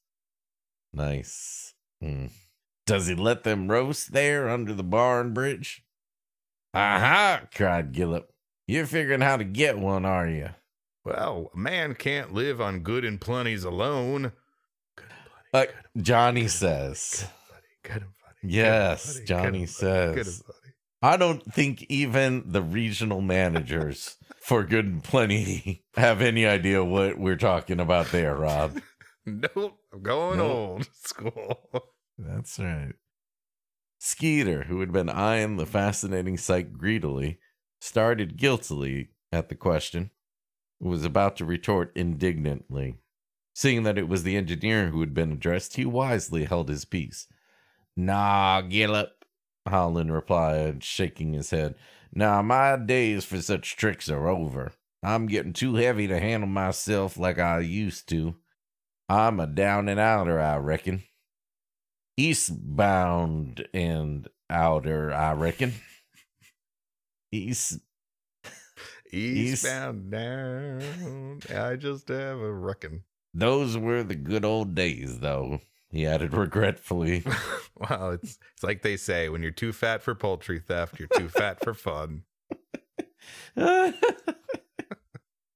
Nice. 0.93 1.73
Hmm. 2.01 2.27
Does 2.85 3.07
he 3.07 3.15
let 3.15 3.43
them 3.43 3.69
roast 3.69 4.13
there 4.13 4.47
under 4.47 4.73
the 4.73 4.81
barn 4.81 5.33
bridge? 5.33 5.83
Aha! 6.73 7.41
cried 7.53 7.91
Gillip. 7.91 8.27
You're 8.67 8.85
figuring 8.85 9.19
how 9.19 9.35
to 9.35 9.43
get 9.43 9.77
one, 9.77 10.05
are 10.05 10.29
you? 10.29 10.51
Well, 11.03 11.51
a 11.53 11.57
man 11.57 11.95
can't 11.95 12.33
live 12.33 12.61
on 12.61 12.83
good 12.83 13.03
and 13.03 13.19
plenties 13.19 13.65
alone. 13.65 14.31
Good 14.95 15.07
and 15.09 15.25
plenty. 15.25 15.49
Like 15.51 15.75
good 15.93 16.05
Johnny 16.05 16.43
good 16.43 16.51
says. 16.51 17.27
Good 17.93 18.03
and 18.03 18.11
plenty. 18.17 18.55
Yes, 18.55 19.13
good 19.13 19.17
and 19.19 19.27
Johnny 19.27 19.41
plenty, 19.41 19.65
good 19.65 19.67
and 19.67 19.75
plenty, 19.75 20.15
says. 20.15 20.15
Good 20.15 20.27
and 20.27 20.45
plenty. 20.45 20.55
I 21.01 21.17
don't 21.17 21.53
think 21.53 21.83
even 21.89 22.43
the 22.51 22.61
regional 22.61 23.21
managers 23.21 24.17
for 24.41 24.63
Good 24.65 24.85
and 24.85 25.03
Plenty 25.03 25.85
have 25.95 26.21
any 26.21 26.45
idea 26.45 26.83
what 26.83 27.17
we're 27.17 27.37
talking 27.37 27.79
about 27.79 28.07
there, 28.11 28.35
Rob. 28.35 28.81
Nope, 29.25 29.77
I'm 29.93 30.01
going 30.01 30.37
Nope. 30.39 30.51
old 30.57 30.87
school. 30.93 31.59
That's 32.17 32.57
right. 32.57 32.93
Skeeter, 33.99 34.63
who 34.63 34.79
had 34.79 34.91
been 34.91 35.09
eyeing 35.09 35.57
the 35.57 35.67
fascinating 35.67 36.35
sight 36.37 36.73
greedily, 36.73 37.37
started 37.79 38.37
guiltily 38.37 39.09
at 39.31 39.49
the 39.49 39.55
question, 39.55 40.09
was 40.79 41.03
about 41.05 41.35
to 41.37 41.45
retort 41.45 41.91
indignantly. 41.95 42.95
Seeing 43.53 43.83
that 43.83 43.97
it 43.99 44.07
was 44.07 44.23
the 44.23 44.35
engineer 44.37 44.87
who 44.87 45.01
had 45.01 45.13
been 45.13 45.31
addressed, 45.33 45.75
he 45.75 45.85
wisely 45.85 46.45
held 46.45 46.69
his 46.69 46.85
peace. 46.85 47.27
Nah, 47.99 48.61
Gillip, 48.61 49.09
Howland 49.67 50.13
replied, 50.13 50.85
shaking 50.85 51.33
his 51.33 51.49
head. 51.49 51.75
Nah, 52.13 52.41
my 52.41 52.77
days 52.77 53.25
for 53.25 53.41
such 53.41 53.75
tricks 53.75 54.09
are 54.09 54.29
over. 54.29 54.71
I'm 55.03 55.27
getting 55.27 55.51
too 55.51 55.75
heavy 55.75 56.07
to 56.07 56.17
handle 56.17 56.47
myself 56.47 57.17
like 57.17 57.39
I 57.39 57.59
used 57.59 58.07
to. 58.09 58.35
I'm 59.09 59.41
a 59.41 59.47
down 59.47 59.89
and 59.89 59.99
outer, 59.99 60.39
I 60.39 60.55
reckon. 60.57 61.03
Eastbound 62.15 63.67
and 63.73 64.29
outer, 64.49 65.11
I 65.11 65.33
reckon. 65.33 65.73
East. 67.33 67.79
East- 69.11 69.65
Eastbound 69.65 70.09
down. 70.09 71.39
I 71.53 71.75
just 71.75 72.07
have 72.07 72.39
a 72.39 72.53
reckon. 72.53 73.03
Those 73.33 73.77
were 73.77 74.03
the 74.03 74.15
good 74.15 74.45
old 74.45 74.73
days, 74.73 75.19
though, 75.19 75.59
he 75.91 76.05
added 76.05 76.33
regretfully. 76.33 77.23
Well, 77.89 78.11
it's 78.11 78.37
it's 78.53 78.63
like 78.63 78.81
they 78.81 78.97
say 78.97 79.29
when 79.29 79.41
you're 79.41 79.51
too 79.51 79.71
fat 79.71 80.03
for 80.03 80.13
poultry 80.13 80.59
theft, 80.59 80.99
you're 80.99 81.07
too 81.07 81.29
fat 81.29 81.63
for 81.63 81.73
fun. 81.73 82.23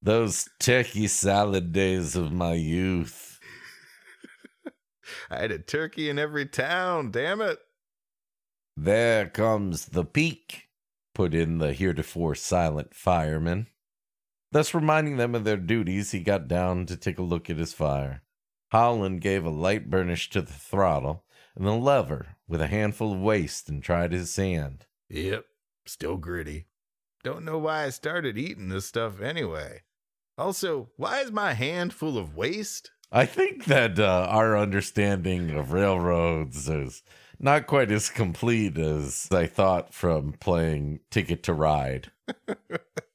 Those 0.01 0.47
turkey 0.57 1.07
salad 1.07 1.73
days 1.73 2.15
of 2.15 2.31
my 2.31 2.53
youth. 2.53 3.41
I 5.29 5.39
had 5.39 5.51
a 5.51 5.59
turkey 5.59 6.09
in 6.09 6.17
every 6.17 6.45
town, 6.45 7.11
damn 7.11 7.41
it. 7.41 7.59
There 8.77 9.27
comes 9.27 9.87
the 9.87 10.05
peak, 10.05 10.69
put 11.13 11.33
in 11.33 11.57
the 11.57 11.73
heretofore 11.73 12.35
silent 12.35 12.95
fireman. 12.95 13.67
Thus 14.51 14.73
reminding 14.73 15.17
them 15.17 15.35
of 15.35 15.43
their 15.43 15.57
duties, 15.57 16.11
he 16.11 16.21
got 16.21 16.47
down 16.47 16.85
to 16.85 16.95
take 16.95 17.19
a 17.19 17.23
look 17.23 17.49
at 17.49 17.57
his 17.57 17.73
fire. 17.73 18.22
Holland 18.73 19.21
gave 19.21 19.45
a 19.45 19.51
light 19.51 19.91
burnish 19.91 20.31
to 20.31 20.41
the 20.41 20.51
throttle 20.51 21.23
and 21.55 21.63
the 21.63 21.73
lever 21.73 22.37
with 22.47 22.59
a 22.59 22.65
handful 22.65 23.13
of 23.13 23.21
waste 23.21 23.69
and 23.69 23.83
tried 23.83 24.11
his 24.11 24.35
hand. 24.35 24.87
Yep, 25.09 25.45
still 25.85 26.17
gritty. 26.17 26.65
Don't 27.23 27.45
know 27.45 27.59
why 27.59 27.83
I 27.83 27.91
started 27.91 28.35
eating 28.35 28.69
this 28.69 28.87
stuff 28.87 29.21
anyway. 29.21 29.83
Also, 30.39 30.89
why 30.97 31.19
is 31.19 31.31
my 31.31 31.53
hand 31.53 31.93
full 31.93 32.17
of 32.17 32.35
waste? 32.35 32.89
I 33.11 33.27
think 33.27 33.65
that 33.65 33.99
uh, 33.99 34.25
our 34.27 34.57
understanding 34.57 35.51
of 35.51 35.71
railroads 35.71 36.67
is 36.67 37.03
not 37.39 37.67
quite 37.67 37.91
as 37.91 38.09
complete 38.09 38.79
as 38.79 39.27
I 39.31 39.45
thought 39.45 39.93
from 39.93 40.33
playing 40.39 41.01
Ticket 41.11 41.43
to 41.43 41.53
Ride. 41.53 42.11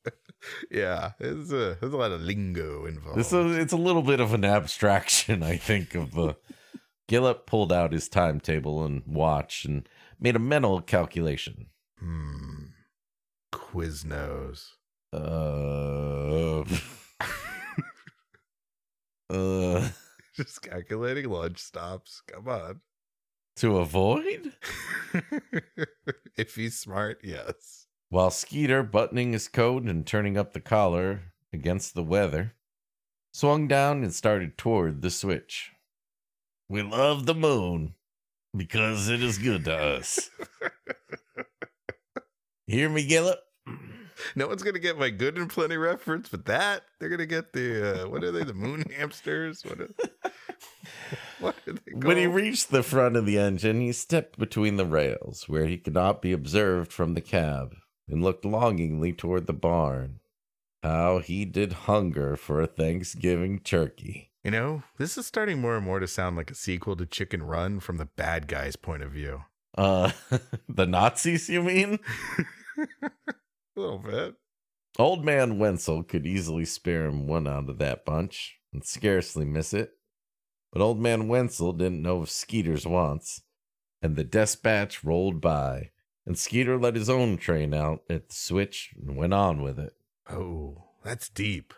yeah, 0.71 1.13
there's 1.19 1.53
a, 1.53 1.77
there's 1.81 1.93
a 1.93 1.97
lot 1.97 2.13
of 2.13 2.21
lingo 2.21 2.87
involved. 2.87 3.19
This 3.19 3.33
is, 3.33 3.57
it's 3.57 3.73
a 3.73 3.77
little 3.77 4.03
bit 4.03 4.21
of 4.21 4.35
an 4.35 4.45
abstraction, 4.45 5.43
I 5.55 5.57
think, 5.57 5.95
of 5.95 6.13
the. 6.13 6.37
Gillett 7.09 7.47
pulled 7.47 7.73
out 7.73 7.93
his 7.93 8.07
timetable 8.09 8.85
and 8.85 9.03
watch 9.07 9.65
and 9.65 9.89
made 10.21 10.37
a 10.37 10.41
mental 10.41 10.81
calculation. 10.83 11.69
hmm. 11.99 12.67
Quiznos. 13.51 14.73
Uh, 15.11 16.65
uh, 19.35 19.89
Just 20.37 20.61
calculating 20.63 21.31
lunch 21.31 21.59
stops. 21.59 22.23
Come 22.31 22.49
on. 22.49 22.81
to 23.57 23.79
avoid? 23.79 24.53
if 26.37 26.55
he's 26.55 26.79
smart, 26.79 27.21
yes. 27.25 27.87
While 28.11 28.31
Skeeter, 28.31 28.83
buttoning 28.83 29.33
his 29.33 29.49
coat 29.49 29.83
and 29.83 30.07
turning 30.07 30.39
up 30.39 30.55
the 30.55 30.61
collar 30.61 31.33
against 31.53 31.95
the 31.95 32.03
weather, 32.03 32.55
swung 33.33 33.69
down 33.69 34.03
and 34.03 34.15
started 34.15 34.57
toward 34.57 35.03
the 35.03 35.11
switch. 35.11 35.73
We 36.71 36.83
love 36.83 37.27
the 37.27 37.35
moon 37.35 37.95
because 38.57 39.11
it 39.11 39.23
is 39.23 39.37
good 39.37 39.67
to 39.67 39.77
us. 39.77 40.31
Hear 42.67 42.89
me, 42.89 43.07
Gillett? 43.07 43.39
No 44.35 44.49
one's 44.49 44.63
gonna 44.63 44.79
get 44.79 44.99
my 44.99 45.11
good 45.11 45.37
and 45.37 45.49
plenty 45.49 45.77
reference, 45.77 46.29
but 46.31 46.47
that 46.47 46.85
they're 46.99 47.09
gonna 47.11 47.27
get 47.27 47.53
the 47.53 48.05
uh, 48.05 48.09
what 48.09 48.25
are 48.25 48.33
they? 48.33 48.43
The 48.43 48.55
moon 48.55 48.85
hamsters? 48.97 49.63
What? 49.65 49.81
Are, 49.81 49.89
what 51.41 51.55
are 51.67 51.73
they 51.73 51.93
called? 51.93 52.05
When 52.05 52.17
he 52.17 52.27
reached 52.27 52.71
the 52.71 52.83
front 52.83 53.17
of 53.17 53.27
the 53.27 53.39
engine, 53.39 53.81
he 53.81 53.93
stepped 53.93 54.39
between 54.39 54.77
the 54.77 54.87
rails 54.87 55.45
where 55.47 55.67
he 55.67 55.77
could 55.79 55.95
not 55.95 56.21
be 56.23 56.33
observed 56.33 56.93
from 56.93 57.15
the 57.15 57.21
cab 57.21 57.75
and 58.09 58.23
looked 58.23 58.45
longingly 58.45 59.13
toward 59.13 59.47
the 59.47 59.53
barn. 59.53 60.21
How 60.83 61.19
he 61.19 61.45
did 61.45 61.73
hunger 61.73 62.37
for 62.37 62.61
a 62.61 62.67
Thanksgiving 62.67 63.59
turkey. 63.59 64.31
you 64.45 64.51
know, 64.51 64.85
this 64.97 65.19
is 65.19 65.27
starting 65.27 65.61
more 65.61 65.77
and 65.77 65.85
more 65.85 65.99
to 66.01 66.07
sound 66.07 66.37
like 66.37 66.51
a 66.51 66.55
sequel 66.55 66.97
to 66.97 67.07
Chicken 67.07 67.43
Run 67.43 67.81
from 67.81 67.97
the 67.97 68.07
bad 68.07 68.47
guy's 68.47 68.77
point 68.77 69.03
of 69.03 69.11
view. 69.11 69.43
Uh, 69.77 70.13
the 70.69 70.87
Nazis, 70.87 71.49
you 71.49 71.63
mean? 71.63 71.99
A 72.79 73.11
little 73.77 73.99
bit. 73.99 74.35
Old 74.99 75.25
man 75.25 75.59
Wenzel 75.59 76.03
could 76.03 76.27
easily 76.27 76.65
spare 76.65 77.07
him 77.07 77.27
one 77.27 77.47
out 77.47 77.69
of 77.69 77.79
that 77.79 78.05
bunch 78.05 78.59
and 78.73 78.85
scarcely 78.85 79.45
miss 79.45 79.73
it. 79.73 79.93
But 80.73 80.83
old 80.83 81.01
man 81.01 81.29
Wenzel 81.29 81.73
didn't 81.73 82.03
know 82.03 82.23
of 82.23 82.31
Skeeter's 82.31 82.87
wants, 82.87 83.43
and 84.03 84.17
the 84.17 84.25
despatch 84.25 85.05
rolled 85.05 85.41
by, 85.41 85.91
and 86.29 86.39
Skeeter 86.39 86.77
let 86.77 86.95
his 86.95 87.09
own 87.09 87.39
train 87.39 87.73
out 87.73 88.03
at 88.11 88.29
the 88.29 88.35
switch 88.35 88.95
and 89.01 89.17
went 89.17 89.33
on 89.33 89.63
with 89.63 89.79
it. 89.79 89.95
Oh, 90.31 90.85
that's 91.03 91.31
deep, 91.31 91.73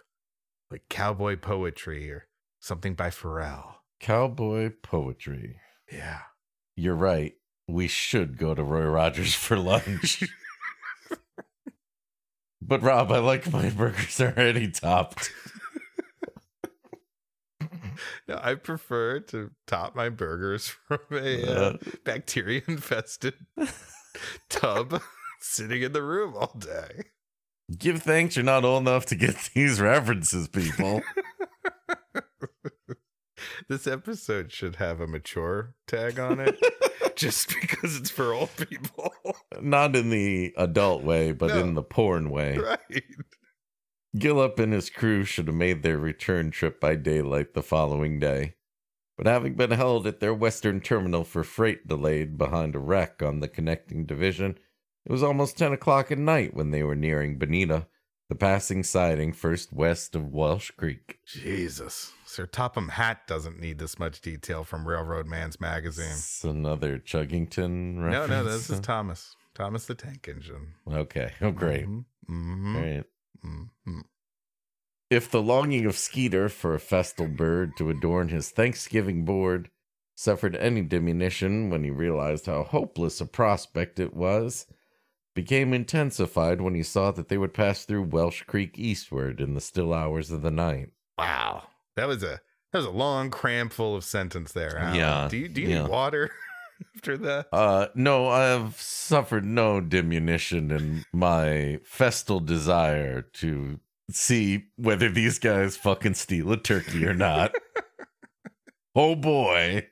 like 0.73 0.83
cowboy 0.89 1.37
poetry 1.37 2.11
or 2.11 2.27
something 2.59 2.95
by 2.95 3.11
Pharrell. 3.11 3.75
Cowboy 4.01 4.73
poetry. 4.83 5.61
Yeah. 5.93 6.23
You're 6.75 6.97
right. 6.97 7.35
We 7.69 7.87
should 7.87 8.39
go 8.39 8.57
to 8.57 8.65
Roy 8.65 8.87
Rogers 8.87 9.35
for 9.35 9.57
lunch. 9.57 10.25
but 12.61 12.83
Rob, 12.83 13.13
I 13.13 13.19
like 13.21 13.53
my 13.53 13.71
burgers 13.71 14.21
already 14.21 14.69
topped. 14.69 15.31
No, 18.27 18.39
I 18.43 18.55
prefer 18.55 19.21
to 19.21 19.51
top 19.67 19.95
my 19.95 20.09
burgers 20.09 20.69
from 20.89 20.99
a 21.13 21.45
uh, 21.45 21.77
bacteria 22.05 22.63
infested 22.67 23.35
tub 24.49 25.01
sitting 25.41 25.83
in 25.83 25.93
the 25.93 26.03
room 26.03 26.35
all 26.37 26.55
day. 26.59 27.05
give 27.79 28.03
thanks 28.03 28.37
you're 28.37 28.45
not 28.45 28.65
old 28.65 28.83
enough 28.83 29.07
to 29.07 29.15
get 29.15 29.51
these 29.55 29.81
references, 29.81 30.49
people. 30.49 31.03
This 33.69 33.87
episode 33.87 34.53
should 34.53 34.77
have 34.77 35.01
a 35.01 35.07
mature 35.07 35.75
tag 35.87 36.19
on 36.19 36.41
it 36.41 36.59
just 37.17 37.49
because 37.61 37.97
it's 37.97 38.11
for 38.11 38.33
old 38.35 38.51
people. 38.57 39.13
Not 39.61 39.97
in 39.97 40.11
the 40.11 40.53
adult 40.57 41.03
way, 41.05 41.33
but 41.33 41.49
No. 41.51 41.61
in 41.61 41.75
the 41.75 41.83
porn 41.83 42.31
way. 42.31 42.59
right. 42.59 43.03
Gillip 44.17 44.59
and 44.59 44.73
his 44.73 44.91
crew 44.91 45.25
should 45.25 45.47
have 45.47 45.55
made 45.57 45.83
their 45.83 45.97
return 45.99 46.51
trip 46.51 46.81
by 46.81 46.97
daylight 46.97 47.55
the 47.55 47.63
following 47.63 48.19
day. 48.19 48.57
But 49.21 49.27
having 49.31 49.53
been 49.53 49.73
held 49.73 50.07
at 50.07 50.21
their 50.21 50.33
western 50.33 50.81
terminal 50.81 51.25
for 51.25 51.45
freight 51.45 51.87
delayed 51.87 52.39
behind 52.39 52.75
a 52.75 52.79
wreck 52.79 53.23
on 53.23 53.41
the 53.41 53.49
connecting 53.49 54.07
division, 54.07 54.59
it 55.05 55.13
was 55.13 55.23
almost 55.23 55.59
10 55.59 55.75
o'clock 55.75 56.11
at 56.11 56.17
night 56.17 56.55
when 56.55 56.71
they 56.71 56.83
were 56.83 56.95
nearing 56.95 57.37
Bonita, 57.37 57.87
the 58.31 58.35
passing 58.35 58.83
siding 58.83 59.35
first 59.35 59.75
west 59.75 60.17
of 60.17 60.33
Welsh 60.33 60.71
Creek. 60.71 61.19
Jesus. 61.27 62.15
Sir 62.25 62.47
Topham 62.47 62.89
Hatt 62.89 63.27
doesn't 63.27 63.61
need 63.61 63.79
this 63.79 63.99
much 63.99 64.23
detail 64.23 64.65
from 64.65 64.89
Railroad 64.89 65.27
Man's 65.27 65.61
magazine. 65.61 66.13
It's 66.13 66.43
another 66.43 66.99
Chuggington 66.99 68.03
reference. 68.03 68.31
No, 68.31 68.43
no, 68.43 68.43
this 68.45 68.71
is 68.71 68.81
Thomas. 68.81 69.37
Thomas 69.55 69.85
the 69.85 69.97
Tank 69.97 70.29
Engine. 70.35 70.73
Okay. 70.91 71.33
Oh, 71.43 71.51
great. 71.51 71.85
Mhm, 71.87 72.07
Mm-hmm. 72.31 72.77
All 72.77 72.83
right. 72.83 73.05
If 75.11 75.29
the 75.29 75.43
longing 75.43 75.87
of 75.87 75.99
Skeeter 75.99 76.49
for 76.49 76.73
a 76.73 76.79
festal 76.79 77.27
bird 77.27 77.77
to 77.79 77.91
adorn 77.91 78.29
his 78.29 78.51
Thanksgiving 78.51 79.25
board 79.25 79.69
suffered 80.15 80.55
any 80.55 80.83
diminution 80.83 81.69
when 81.69 81.83
he 81.83 81.91
realized 81.91 82.47
how 82.47 82.63
hopeless 82.63 83.21
a 83.21 83.27
prospect 83.27 83.99
it 83.99 84.15
was, 84.15 84.67
became 85.35 85.75
intensified 85.75 86.61
when 86.61 86.77
he 86.77 86.85
saw 86.85 87.11
that 87.11 87.29
they 87.29 87.39
would 87.39 87.55
pass 87.55 87.85
through 87.85 88.05
Welsh 88.05 88.43
Creek 88.43 88.79
eastward 88.79 89.41
in 89.41 89.55
the 89.55 89.61
still 89.61 89.93
hours 89.93 90.31
of 90.31 90.43
the 90.43 90.51
night. 90.51 90.91
Wow. 91.19 91.65
That 91.97 92.07
was 92.07 92.23
a 92.23 92.41
that 92.73 92.79
was 92.79 92.87
a 92.87 92.91
long 92.91 93.31
cram 93.31 93.69
full 93.69 93.97
of 93.97 94.05
sentence 94.05 94.53
there. 94.53 94.79
Alan. 94.79 94.95
Yeah, 94.95 95.29
Do 95.29 95.37
you 95.39 95.49
do 95.49 95.61
you 95.61 95.69
yeah. 95.71 95.83
need 95.83 95.91
water 95.91 96.31
after 96.97 97.17
that? 97.19 97.49
Uh, 97.53 97.89
no, 97.97 98.29
I 98.29 98.45
have 98.45 98.81
suffered 98.81 99.45
no 99.45 99.81
diminution 99.81 100.71
in 100.71 101.05
my 101.13 101.81
festal 101.83 102.39
desire 102.39 103.23
to 103.23 103.81
see 104.15 104.65
whether 104.77 105.09
these 105.09 105.39
guys 105.39 105.77
fucking 105.77 106.15
steal 106.15 106.53
a 106.53 106.57
turkey 106.57 107.07
or 107.07 107.15
not. 107.15 107.53
oh 108.95 109.15
boy. 109.15 109.89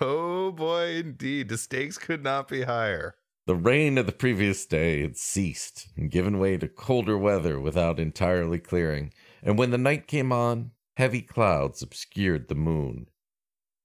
Oh 0.00 0.52
boy, 0.52 0.96
indeed. 0.96 1.48
The 1.48 1.58
stakes 1.58 1.98
could 1.98 2.22
not 2.22 2.48
be 2.48 2.62
higher. 2.62 3.14
The 3.46 3.54
rain 3.54 3.98
of 3.98 4.06
the 4.06 4.12
previous 4.12 4.64
day 4.64 5.02
had 5.02 5.16
ceased 5.16 5.88
and 5.96 6.10
given 6.10 6.38
way 6.38 6.56
to 6.56 6.68
colder 6.68 7.18
weather 7.18 7.60
without 7.60 8.00
entirely 8.00 8.58
clearing, 8.58 9.12
and 9.42 9.58
when 9.58 9.70
the 9.70 9.78
night 9.78 10.06
came 10.06 10.32
on, 10.32 10.70
heavy 10.96 11.20
clouds 11.20 11.82
obscured 11.82 12.48
the 12.48 12.54
moon. 12.54 13.08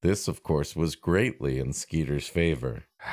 This, 0.01 0.29
of 0.29 0.43
course, 0.43 0.77
was 0.77 0.95
greatly 0.95 1.59
in 1.59 1.73
Skeeter's 1.73 2.29
favor. 2.29 2.85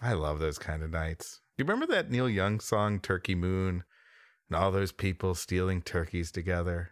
I 0.00 0.12
love 0.14 0.38
those 0.38 0.58
kind 0.58 0.82
of 0.82 0.90
nights. 0.90 1.40
Do 1.56 1.64
You 1.64 1.68
remember 1.68 1.92
that 1.92 2.10
Neil 2.10 2.30
Young 2.30 2.60
song, 2.60 3.00
Turkey 3.00 3.34
Moon? 3.34 3.84
And 4.50 4.56
all 4.56 4.70
those 4.70 4.92
people 4.92 5.34
stealing 5.34 5.82
turkeys 5.82 6.30
together? 6.30 6.90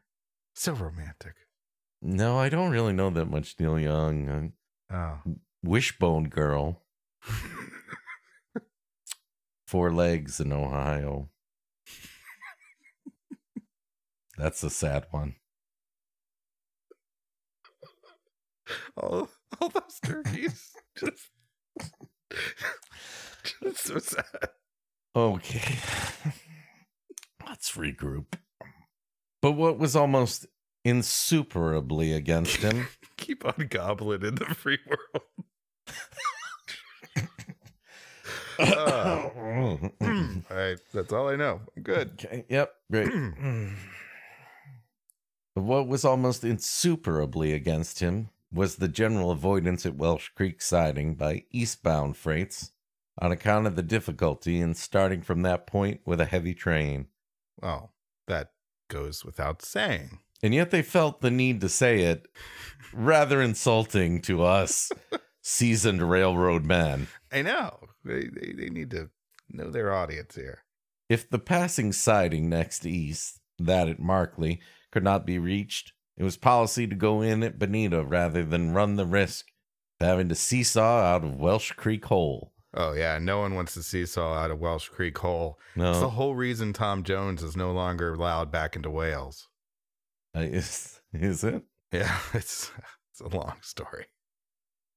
So 0.54 0.72
romantic. 0.72 1.34
No, 2.02 2.38
I 2.38 2.48
don't 2.48 2.70
really 2.70 2.92
know 2.92 3.10
that 3.10 3.26
much 3.26 3.56
Neil 3.58 3.78
Young. 3.78 4.52
Oh. 4.92 5.18
Wishbone 5.62 6.28
Girl, 6.28 6.82
Four 9.66 9.92
Legs 9.92 10.38
in 10.38 10.52
Ohio. 10.52 11.30
That's 14.38 14.62
a 14.62 14.70
sad 14.70 15.06
one. 15.10 15.34
All, 18.96 19.28
all 19.60 19.68
those 19.70 19.98
turkeys. 20.04 20.72
just, 20.96 21.30
just 23.62 23.84
so 23.84 23.98
sad. 23.98 24.50
Okay. 25.14 25.78
Let's 27.46 27.72
regroup. 27.72 28.34
But 29.40 29.52
what 29.52 29.78
was 29.78 29.94
almost 29.94 30.46
insuperably 30.84 32.12
against 32.12 32.58
him 32.58 32.88
Keep 33.16 33.44
on 33.44 33.66
gobbling 33.68 34.22
in 34.22 34.36
the 34.36 34.44
free 34.46 34.78
world. 34.86 35.24
Uh, 38.58 39.28
all 39.36 39.78
right. 40.50 40.78
That's 40.94 41.12
all 41.12 41.28
I 41.28 41.36
know. 41.36 41.60
I'm 41.76 41.82
good. 41.82 42.12
okay, 42.12 42.44
yep, 42.48 42.72
great. 42.90 43.10
But 45.54 45.62
what 45.62 45.88
was 45.88 46.04
almost 46.04 46.44
insuperably 46.44 47.52
against 47.52 48.00
him 48.00 48.28
was 48.52 48.76
the 48.76 48.88
general 48.88 49.30
avoidance 49.30 49.86
at 49.86 49.96
Welsh 49.96 50.28
Creek 50.30 50.60
siding 50.60 51.14
by 51.14 51.44
eastbound 51.50 52.18
freights 52.18 52.72
on 53.18 53.32
account 53.32 53.66
of 53.66 53.74
the 53.74 53.82
difficulty 53.82 54.60
in 54.60 54.74
starting 54.74 55.22
from 55.22 55.40
that 55.42 55.66
point 55.66 56.00
with 56.04 56.20
a 56.20 56.26
heavy 56.26 56.52
train. 56.52 57.06
Well, 57.60 57.92
that 58.26 58.52
goes 58.88 59.24
without 59.24 59.62
saying. 59.62 60.18
And 60.42 60.54
yet 60.54 60.70
they 60.70 60.82
felt 60.82 61.20
the 61.20 61.30
need 61.30 61.60
to 61.62 61.68
say 61.68 62.00
it, 62.00 62.26
rather 62.92 63.40
insulting 63.40 64.20
to 64.22 64.42
us 64.42 64.90
seasoned 65.42 66.08
railroad 66.08 66.64
men. 66.64 67.08
I 67.32 67.42
know. 67.42 67.78
They, 68.04 68.24
they, 68.24 68.52
they 68.52 68.68
need 68.68 68.90
to 68.90 69.10
know 69.48 69.70
their 69.70 69.92
audience 69.92 70.34
here. 70.34 70.64
If 71.08 71.30
the 71.30 71.38
passing 71.38 71.92
siding 71.92 72.48
next 72.48 72.84
east, 72.84 73.40
that 73.58 73.88
at 73.88 74.00
Markley, 74.00 74.60
could 74.92 75.04
not 75.04 75.26
be 75.26 75.38
reached, 75.38 75.92
it 76.16 76.24
was 76.24 76.36
policy 76.36 76.86
to 76.86 76.94
go 76.94 77.22
in 77.22 77.42
at 77.42 77.58
Bonita 77.58 78.02
rather 78.04 78.44
than 78.44 78.72
run 78.72 78.96
the 78.96 79.06
risk 79.06 79.46
of 80.00 80.06
having 80.06 80.28
to 80.28 80.34
seesaw 80.34 81.00
out 81.00 81.24
of 81.24 81.36
Welsh 81.36 81.72
Creek 81.72 82.04
Hole. 82.06 82.52
Oh, 82.76 82.92
yeah. 82.92 83.18
No 83.18 83.38
one 83.38 83.54
wants 83.54 83.74
to 83.74 83.82
seesaw 83.82 84.34
out 84.34 84.50
of 84.50 84.60
Welsh 84.60 84.88
Creek 84.88 85.16
Hole. 85.18 85.58
It's 85.90 86.00
the 86.00 86.10
whole 86.10 86.34
reason 86.34 86.72
Tom 86.72 87.02
Jones 87.02 87.42
is 87.42 87.56
no 87.56 87.72
longer 87.72 88.12
allowed 88.14 88.52
back 88.52 88.76
into 88.76 88.90
Wales. 88.90 89.48
uh, 90.36 90.40
is, 90.40 91.00
is 91.12 91.42
it? 91.42 91.62
Yeah, 91.90 92.18
it's, 92.34 92.70
it's 93.10 93.20
a 93.20 93.34
long 93.34 93.56
story. 93.62 94.06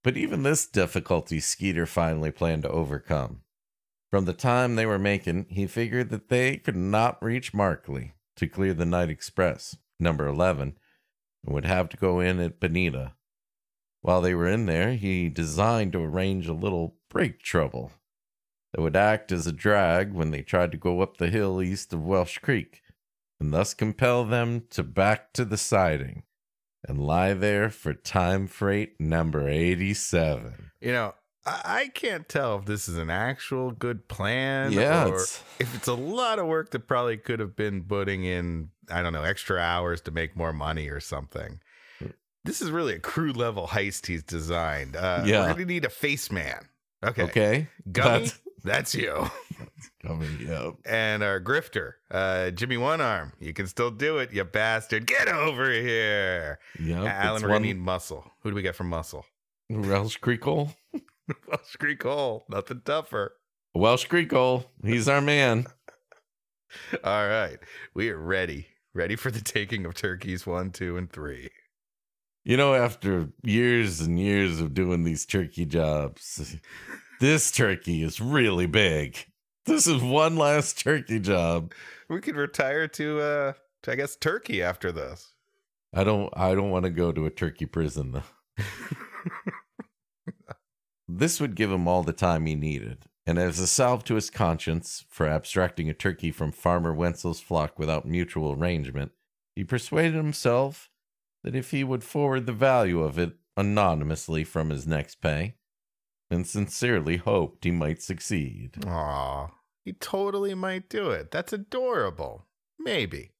But 0.04 0.18
even 0.18 0.44
this 0.44 0.66
difficulty 0.66 1.40
Skeeter 1.40 1.86
finally 1.86 2.32
planned 2.32 2.64
to 2.64 2.70
overcome. 2.70 3.42
From 4.10 4.26
the 4.26 4.34
time 4.34 4.76
they 4.76 4.86
were 4.86 5.00
making, 5.00 5.46
he 5.50 5.68
figured 5.68 6.10
that 6.10 6.30
they 6.30 6.58
could 6.58 6.76
not 6.76 7.22
reach 7.24 7.54
Markley 7.54 8.14
to 8.38 8.48
clear 8.48 8.74
the 8.74 8.86
night 8.86 9.10
express, 9.10 9.78
number 10.00 10.26
11, 10.28 10.78
and 11.46 11.54
would 11.54 11.66
have 11.66 11.90
to 11.90 11.98
go 11.98 12.20
in 12.20 12.40
at 12.40 12.60
Bonita. 12.60 13.14
While 14.02 14.22
they 14.22 14.34
were 14.34 14.48
in 14.48 14.66
there, 14.66 14.94
he 14.94 15.30
designed 15.30 15.92
to 15.94 16.04
arrange 16.04 16.48
a 16.48 16.54
little 16.54 16.96
brake 17.10 17.40
trouble 17.42 17.92
that 18.74 18.82
would 18.82 18.96
act 18.96 19.32
as 19.32 19.48
a 19.48 19.52
drag 19.52 20.14
when 20.14 20.32
they 20.32 20.42
tried 20.42 20.72
to 20.72 20.78
go 20.78 21.02
up 21.02 21.18
the 21.18 21.30
hill 21.30 21.62
east 21.62 21.92
of 21.94 22.04
Welsh 22.06 22.38
Creek, 22.40 22.82
and 23.40 23.54
thus 23.54 23.74
compel 23.74 24.24
them 24.26 24.64
to 24.70 24.84
back 24.84 25.34
to 25.34 25.44
the 25.46 25.58
siding 25.58 26.24
and 26.88 27.00
lie 27.06 27.34
there 27.34 27.70
for 27.70 27.94
time 27.94 28.48
freight 28.48 29.00
number 29.02 29.50
87. 29.50 30.72
You 30.82 30.92
know, 30.92 31.16
I, 31.46 31.90
can't 31.94 32.30
tell 32.30 32.58
if 32.60 32.66
this 32.66 32.88
is 32.88 32.98
an 32.98 33.10
actual 33.10 33.72
good 33.72 34.08
plan 34.08 34.72
Yeah, 34.72 35.06
or 35.06 35.16
it's- 35.16 35.44
if 35.60 35.74
it's 35.76 35.88
a 35.88 35.94
lot 35.96 36.38
of 36.38 36.46
work 36.46 36.70
that 36.72 36.88
probably 36.88 37.18
could 37.18 37.40
have 37.40 37.56
been 37.56 37.84
putting 37.84 38.24
in, 38.24 38.70
I 38.90 39.02
don't 39.02 39.14
know, 39.14 39.24
extra 39.24 39.60
hours 39.60 40.00
to 40.02 40.12
make 40.12 40.36
more 40.38 40.54
money 40.54 40.90
or 40.90 41.00
something. 41.00 41.60
This 42.46 42.62
is 42.62 42.72
really 42.72 42.94
a 42.94 43.00
crew 43.00 43.34
level 43.34 43.68
heist 43.68 44.06
he's 44.06 44.24
designed. 44.24 44.96
Uh, 44.96 45.24
Yeah. 45.26 45.40
We're 45.42 45.46
going 45.54 45.58
to 45.60 45.66
need 45.66 45.86
a 45.86 45.90
face 45.90 46.32
man. 46.32 46.70
Okay. 47.04 47.24
Okay. 47.24 47.68
Gummy, 47.92 48.10
That's- 48.26 48.40
that's 48.64 48.96
you. 48.96 49.26
Coming 50.02 50.50
up. 50.52 50.78
and 50.86 51.24
our 51.24 51.40
grifter, 51.42 51.94
uh, 52.12 52.52
Jimmy 52.52 52.78
One 52.78 53.02
Arm. 53.02 53.34
You 53.40 53.54
can 53.54 53.68
still 53.68 53.92
do 53.92 54.18
it, 54.20 54.32
you 54.34 54.44
bastard. 54.46 55.06
Get 55.06 55.28
over 55.28 55.70
here. 55.72 56.60
Yep. 56.80 56.98
Alan, 57.06 57.36
it's 57.36 57.44
we're 57.44 57.48
going 57.50 57.52
one 57.52 57.62
to 57.64 57.68
need 57.68 57.78
muscle. 57.80 58.32
Who 58.42 58.50
do 58.50 58.56
we 58.56 58.62
get 58.62 58.76
from 58.76 58.88
muscle? 58.90 59.26
Welsh 59.70 60.18
Creek 60.18 60.44
Hole. 60.44 60.72
Welsh 61.48 61.76
Creek 61.78 62.02
Hole. 62.04 62.46
Nothing 62.50 62.82
tougher. 62.86 63.36
Welsh 63.74 64.06
Creek 64.06 64.32
Hole. 64.32 64.66
He's 64.84 65.08
our 65.10 65.22
man. 65.22 65.68
All 67.04 67.28
right. 67.28 67.58
We 67.94 68.10
are 68.10 68.18
ready. 68.18 68.68
Ready 68.94 69.16
for 69.16 69.32
the 69.32 69.42
taking 69.42 69.86
of 69.86 69.94
turkeys 69.96 70.48
one, 70.48 70.72
two, 70.72 70.98
and 70.98 71.12
three. 71.12 71.50
You 72.44 72.58
know, 72.58 72.74
after 72.74 73.30
years 73.44 74.00
and 74.02 74.20
years 74.20 74.60
of 74.60 74.74
doing 74.74 75.04
these 75.04 75.26
turkey 75.26 75.66
jobs, 75.66 76.58
this 77.20 77.52
turkey 77.52 78.02
is 78.02 78.22
really 78.22 78.66
big. 78.66 79.18
This 79.66 79.86
is 79.86 80.02
one 80.02 80.36
last 80.36 80.80
turkey 80.80 81.20
job. 81.20 81.74
We 82.10 82.22
could 82.22 82.36
retire 82.36 82.88
to 82.88 83.20
uh 83.20 83.54
to 83.84 83.92
I 83.92 83.96
guess 83.96 84.16
Turkey 84.16 84.64
after 84.64 84.92
this. 84.92 85.34
I 85.94 86.04
don't 86.04 86.32
I 86.36 86.56
don't 86.56 86.72
want 86.72 86.86
to 86.86 86.90
go 86.90 87.12
to 87.12 87.26
a 87.26 87.30
turkey 87.30 87.66
prison 87.66 88.12
though. 88.12 88.24
This 91.12 91.42
would 91.42 91.56
give 91.56 91.72
him 91.72 91.88
all 91.88 92.04
the 92.04 92.14
time 92.14 92.46
he 92.46 92.54
needed, 92.54 93.06
and 93.26 93.40
as 93.40 93.58
a 93.58 93.66
salve 93.66 94.04
to 94.06 94.16
his 94.16 94.30
conscience 94.30 95.06
for 95.10 95.28
abstracting 95.28 95.90
a 95.90 95.94
turkey 95.94 96.32
from 96.32 96.52
Farmer 96.52 96.94
Wenzel's 96.94 97.42
flock 97.42 97.80
without 97.80 98.06
mutual 98.06 98.54
arrangement, 98.54 99.12
he 99.56 99.64
persuaded 99.64 100.14
himself 100.14 100.92
that 101.44 101.56
if 101.56 101.72
he 101.72 101.84
would 101.84 102.04
forward 102.04 102.46
the 102.46 102.54
value 102.54 103.02
of 103.02 103.18
it 103.18 103.34
anonymously 103.56 104.44
from 104.44 104.70
his 104.70 104.88
next 104.88 105.22
pay, 105.22 105.56
and 106.32 106.46
sincerely 106.46 107.18
hoped 107.18 107.64
he 107.64 107.72
might 107.72 108.02
succeed. 108.02 108.86
Aw. 108.86 109.50
He 109.84 109.94
totally 109.94 110.54
might 110.54 110.90
do 110.90 111.10
it. 111.10 111.32
That's 111.32 111.54
adorable. 111.54 112.46
Maybe. 112.78 113.32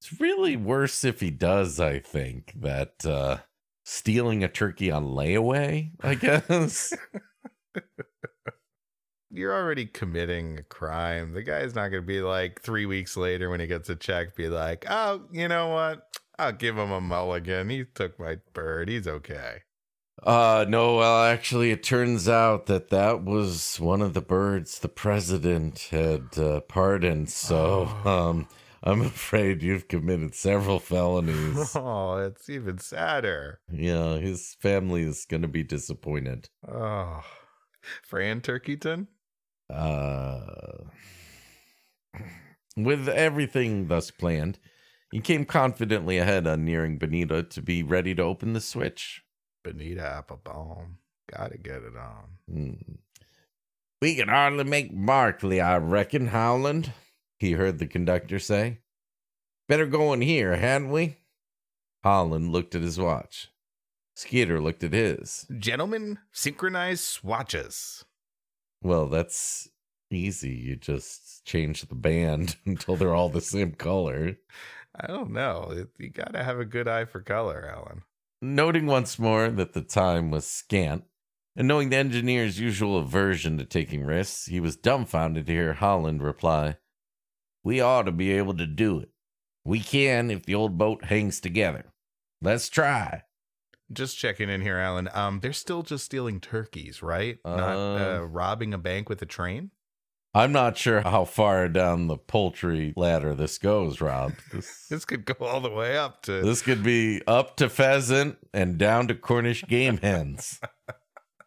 It's 0.00 0.20
really 0.20 0.56
worse 0.56 1.04
if 1.04 1.20
he 1.20 1.30
does, 1.30 1.80
I 1.80 1.98
think, 1.98 2.52
that 2.56 3.06
uh 3.06 3.38
stealing 3.84 4.42
a 4.44 4.48
turkey 4.48 4.90
on 4.90 5.04
layaway, 5.04 5.92
I 6.00 6.14
guess. 6.14 6.92
You're 9.30 9.54
already 9.54 9.86
committing 9.86 10.58
a 10.58 10.62
crime. 10.62 11.32
The 11.32 11.42
guy's 11.42 11.74
not 11.74 11.88
going 11.88 12.02
to 12.02 12.06
be 12.06 12.20
like 12.20 12.62
three 12.62 12.86
weeks 12.86 13.16
later 13.16 13.50
when 13.50 13.60
he 13.60 13.66
gets 13.66 13.88
a 13.88 13.96
check, 13.96 14.36
be 14.36 14.48
like, 14.48 14.84
oh, 14.88 15.22
you 15.32 15.48
know 15.48 15.68
what? 15.68 16.06
I'll 16.38 16.52
give 16.52 16.76
him 16.76 16.90
a 16.90 17.00
mulligan. 17.00 17.70
He 17.70 17.84
took 17.84 18.18
my 18.18 18.38
bird. 18.52 18.88
He's 18.88 19.06
okay. 19.06 19.62
Uh 20.22 20.64
no, 20.68 20.96
well 20.96 21.24
actually 21.24 21.70
it 21.70 21.82
turns 21.82 22.28
out 22.28 22.66
that 22.66 22.90
that 22.90 23.24
was 23.24 23.78
one 23.80 24.00
of 24.00 24.14
the 24.14 24.20
birds 24.20 24.78
the 24.78 24.88
president 24.88 25.88
had 25.90 26.38
uh, 26.38 26.60
pardoned. 26.60 27.30
So 27.30 27.88
Oh. 28.04 28.10
um 28.10 28.48
I'm 28.86 29.00
afraid 29.00 29.62
you've 29.62 29.88
committed 29.88 30.34
several 30.34 30.78
felonies. 30.78 31.72
Oh, 31.76 32.16
it's 32.18 32.48
even 32.50 32.78
sadder. 32.78 33.60
yeah, 33.72 34.16
his 34.16 34.56
family 34.60 35.02
is 35.02 35.24
going 35.24 35.40
to 35.42 35.48
be 35.48 35.62
disappointed. 35.62 36.48
Oh, 36.68 37.22
Fran 38.02 38.40
Turkeyton? 38.40 39.06
Uh 39.70 40.40
with 42.76 43.08
everything 43.08 43.88
thus 43.88 44.10
planned, 44.10 44.58
he 45.14 45.20
came 45.20 45.44
confidently 45.44 46.18
ahead 46.18 46.44
on 46.44 46.64
nearing 46.64 46.98
Bonita 46.98 47.44
to 47.44 47.62
be 47.62 47.84
ready 47.84 48.16
to 48.16 48.22
open 48.24 48.52
the 48.52 48.60
switch. 48.60 49.22
Bonita 49.62 50.02
Applebaum. 50.02 50.98
Gotta 51.30 51.56
get 51.56 51.82
it 51.84 51.96
on. 51.96 52.24
Hmm. 52.52 52.94
We 54.02 54.16
can 54.16 54.26
hardly 54.26 54.64
make 54.64 54.92
Markley, 54.92 55.60
I 55.60 55.76
reckon, 55.76 56.26
Howland, 56.26 56.92
he 57.38 57.52
heard 57.52 57.78
the 57.78 57.86
conductor 57.86 58.40
say. 58.40 58.80
Better 59.68 59.86
go 59.86 60.12
in 60.12 60.20
here, 60.20 60.56
hadn't 60.56 60.90
we? 60.90 61.18
Holland 62.02 62.50
looked 62.50 62.74
at 62.74 62.82
his 62.82 62.98
watch. 62.98 63.52
Skeeter 64.16 64.60
looked 64.60 64.82
at 64.82 64.92
his. 64.92 65.46
Gentlemen, 65.56 66.18
synchronize 66.32 67.00
swatches. 67.00 68.04
Well, 68.82 69.06
that's 69.06 69.68
easy. 70.10 70.56
You 70.56 70.74
just 70.74 71.44
change 71.44 71.82
the 71.82 71.94
band 71.94 72.56
until 72.66 72.96
they're 72.96 73.14
all 73.14 73.28
the 73.28 73.40
same 73.40 73.74
color. 73.74 74.38
I 74.98 75.06
don't 75.06 75.30
know. 75.30 75.70
It- 75.72 75.90
You 75.98 76.10
got 76.10 76.32
to 76.34 76.42
have 76.44 76.58
a 76.58 76.64
good 76.64 76.88
eye 76.88 77.04
for 77.04 77.20
color, 77.20 77.68
Alan. 77.68 78.02
Noting 78.40 78.86
once 78.86 79.18
more 79.18 79.48
that 79.50 79.72
the 79.72 79.80
time 79.82 80.30
was 80.30 80.46
scant, 80.46 81.04
and 81.56 81.66
knowing 81.66 81.88
the 81.90 81.96
engineer's 81.96 82.60
usual 82.60 82.98
aversion 82.98 83.56
to 83.58 83.64
taking 83.64 84.04
risks, 84.04 84.46
he 84.46 84.60
was 84.60 84.76
dumbfounded 84.76 85.46
to 85.46 85.52
hear 85.52 85.72
Holland 85.74 86.22
reply, 86.22 86.76
We 87.62 87.80
ought 87.80 88.02
to 88.02 88.12
be 88.12 88.30
able 88.32 88.54
to 88.58 88.66
do 88.66 88.98
it. 89.00 89.08
We 89.64 89.80
can 89.80 90.30
if 90.30 90.44
the 90.44 90.54
old 90.54 90.76
boat 90.76 91.06
hangs 91.06 91.40
together. 91.40 91.86
Let's 92.42 92.68
try. 92.68 93.22
Just 93.90 94.18
checking 94.18 94.50
in 94.50 94.60
here, 94.60 94.76
Alan. 94.76 95.08
Um, 95.14 95.40
they're 95.40 95.52
still 95.54 95.82
just 95.82 96.04
stealing 96.04 96.40
turkeys, 96.40 97.02
right? 97.02 97.38
Not 97.44 97.76
Uh, 97.76 98.18
uh, 98.18 98.20
robbing 98.26 98.74
a 98.74 98.78
bank 98.78 99.08
with 99.08 99.22
a 99.22 99.26
train. 99.26 99.70
I'm 100.36 100.50
not 100.50 100.76
sure 100.76 101.00
how 101.02 101.24
far 101.24 101.68
down 101.68 102.08
the 102.08 102.16
poultry 102.16 102.92
ladder 102.96 103.34
this 103.36 103.56
goes, 103.58 104.00
Rob. 104.00 104.32
This, 104.52 104.86
This 104.90 105.04
could 105.04 105.24
go 105.24 105.34
all 105.46 105.60
the 105.60 105.70
way 105.70 105.96
up 105.96 106.22
to. 106.22 106.42
this 106.42 106.60
could 106.60 106.82
be 106.82 107.22
up 107.26 107.56
to 107.58 107.68
pheasant 107.68 108.38
and 108.52 108.76
down 108.76 109.06
to 109.08 109.14
Cornish 109.14 109.62
game 109.64 109.98
hens. 109.98 110.60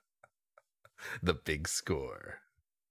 the 1.22 1.34
big 1.34 1.68
score. 1.68 2.40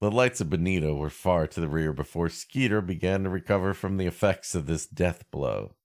The 0.01 0.11
lights 0.11 0.43
of 0.43 0.51
Benito 0.51 0.95
were 0.95 1.09
far 1.09 1.47
to 1.47 1.61
the 1.61 1.69
rear 1.69 1.95
before 1.95 2.29
Skeeter 2.29 2.83
began 2.83 3.25
to 3.25 3.31
recover 3.31 3.73
from 3.73 3.97
the 3.97 4.07
effects 4.07 4.55
of 4.55 4.67
this 4.67 4.87
death 4.87 5.25
blow. 5.31 5.77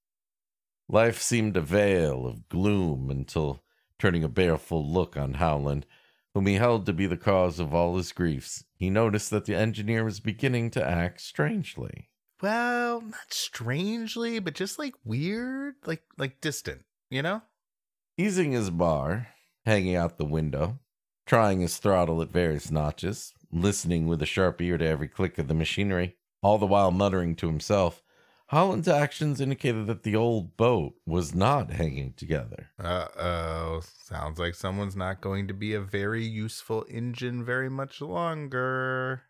Life 0.89 1.21
seemed 1.21 1.55
a 1.55 1.61
veil 1.61 2.27
of 2.27 2.49
gloom 2.49 3.09
until, 3.09 3.63
turning 3.97 4.25
a 4.25 4.27
baleful 4.27 4.85
look 4.85 5.15
on 5.15 5.35
Howland, 5.35 5.85
whom 6.33 6.47
he 6.47 6.55
held 6.55 6.85
to 6.85 6.93
be 6.93 7.07
the 7.07 7.17
cause 7.17 7.59
of 7.59 7.73
all 7.73 7.97
his 7.97 8.11
griefs, 8.11 8.63
he 8.75 8.89
noticed 8.89 9.29
that 9.29 9.45
the 9.45 9.55
engineer 9.55 10.03
was 10.03 10.19
beginning 10.19 10.69
to 10.71 10.85
act 10.85 11.21
strangely. 11.21 12.09
Well, 12.41 13.01
not 13.01 13.33
strangely, 13.33 14.39
but 14.39 14.55
just 14.55 14.79
like 14.79 14.95
weird, 15.03 15.75
like 15.85 16.03
like 16.17 16.41
distant. 16.41 16.83
You 17.09 17.21
know? 17.21 17.41
Easing 18.17 18.53
his 18.53 18.69
bar, 18.69 19.27
hanging 19.65 19.95
out 19.95 20.17
the 20.17 20.25
window, 20.25 20.79
trying 21.25 21.61
his 21.61 21.77
throttle 21.77 22.21
at 22.21 22.31
various 22.31 22.71
notches, 22.71 23.33
listening 23.51 24.07
with 24.07 24.21
a 24.21 24.25
sharp 24.25 24.61
ear 24.61 24.77
to 24.77 24.87
every 24.87 25.07
click 25.07 25.37
of 25.37 25.47
the 25.47 25.53
machinery, 25.53 26.15
all 26.41 26.57
the 26.57 26.65
while 26.65 26.91
muttering 26.91 27.35
to 27.35 27.47
himself, 27.47 28.01
Holland's 28.51 28.89
actions 28.89 29.39
indicated 29.39 29.87
that 29.87 30.03
the 30.03 30.13
old 30.15 30.57
boat 30.57 30.95
was 31.05 31.33
not 31.33 31.71
hanging 31.71 32.11
together. 32.17 32.69
Uh 32.77 33.07
oh. 33.17 33.81
Sounds 34.03 34.39
like 34.39 34.55
someone's 34.55 34.95
not 34.97 35.21
going 35.21 35.47
to 35.47 35.53
be 35.53 35.73
a 35.73 35.79
very 35.79 36.25
useful 36.25 36.85
engine 36.89 37.45
very 37.45 37.69
much 37.69 38.01
longer. 38.01 39.21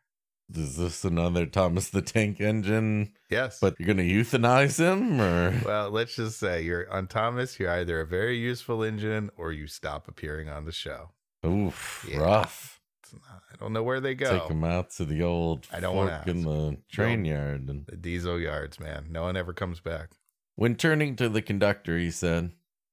Is 0.53 0.75
this 0.75 1.05
another 1.05 1.45
Thomas 1.45 1.89
the 1.89 2.01
Tank 2.01 2.41
engine? 2.41 3.13
Yes. 3.29 3.59
But 3.61 3.75
you're 3.79 3.93
going 3.93 3.97
to 3.97 4.03
euthanize 4.03 4.79
him? 4.79 5.21
Or 5.21 5.53
well, 5.65 5.91
let's 5.91 6.15
just 6.15 6.39
say 6.39 6.63
you're 6.63 6.91
on 6.91 7.05
Thomas, 7.05 7.59
you're 7.59 7.69
either 7.71 8.01
a 8.01 8.07
very 8.07 8.37
useful 8.37 8.81
engine 8.83 9.29
or 9.37 9.51
you 9.53 9.67
stop 9.67 10.07
appearing 10.07 10.49
on 10.49 10.65
the 10.65 10.71
show. 10.71 11.11
oof, 11.45 12.05
Yeah. 12.09 12.17
rough. 12.17 12.70
I 13.13 13.55
don't 13.57 13.73
know 13.73 13.83
where 13.83 13.99
they 13.99 14.15
go. 14.15 14.39
Take 14.39 14.47
them 14.47 14.63
out 14.63 14.91
to 14.91 15.05
the 15.05 15.21
old 15.23 15.67
I 15.71 15.79
don't 15.79 16.07
fork 16.07 16.27
in 16.27 16.43
the 16.43 16.77
train 16.91 17.25
yard. 17.25 17.67
And 17.69 17.85
The 17.85 17.97
diesel 17.97 18.39
yards, 18.39 18.79
man. 18.79 19.07
No 19.09 19.23
one 19.23 19.37
ever 19.37 19.53
comes 19.53 19.79
back. 19.79 20.09
when 20.55 20.75
turning 20.75 21.15
to 21.17 21.29
the 21.29 21.41
conductor, 21.41 21.97
he 21.97 22.11
said, 22.11 22.51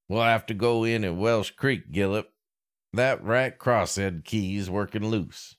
We'll 0.08 0.22
have 0.22 0.46
to 0.46 0.54
go 0.54 0.84
in 0.84 1.04
at 1.04 1.16
Welsh 1.16 1.50
Creek, 1.50 1.92
Gillip. 1.92 2.26
That 2.94 3.22
right 3.22 3.56
crosshead 3.58 4.24
key's 4.24 4.70
working 4.70 5.06
loose. 5.06 5.56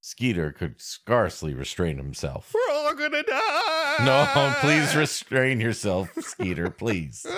Skeeter 0.00 0.52
could 0.52 0.80
scarcely 0.80 1.54
restrain 1.54 1.96
himself. 1.96 2.54
We're 2.54 2.74
all 2.74 2.94
gonna 2.94 3.22
die. 3.22 3.96
No, 4.04 4.54
please 4.60 4.94
restrain 4.94 5.60
yourself, 5.60 6.10
Skeeter, 6.20 6.70
please. 6.70 7.24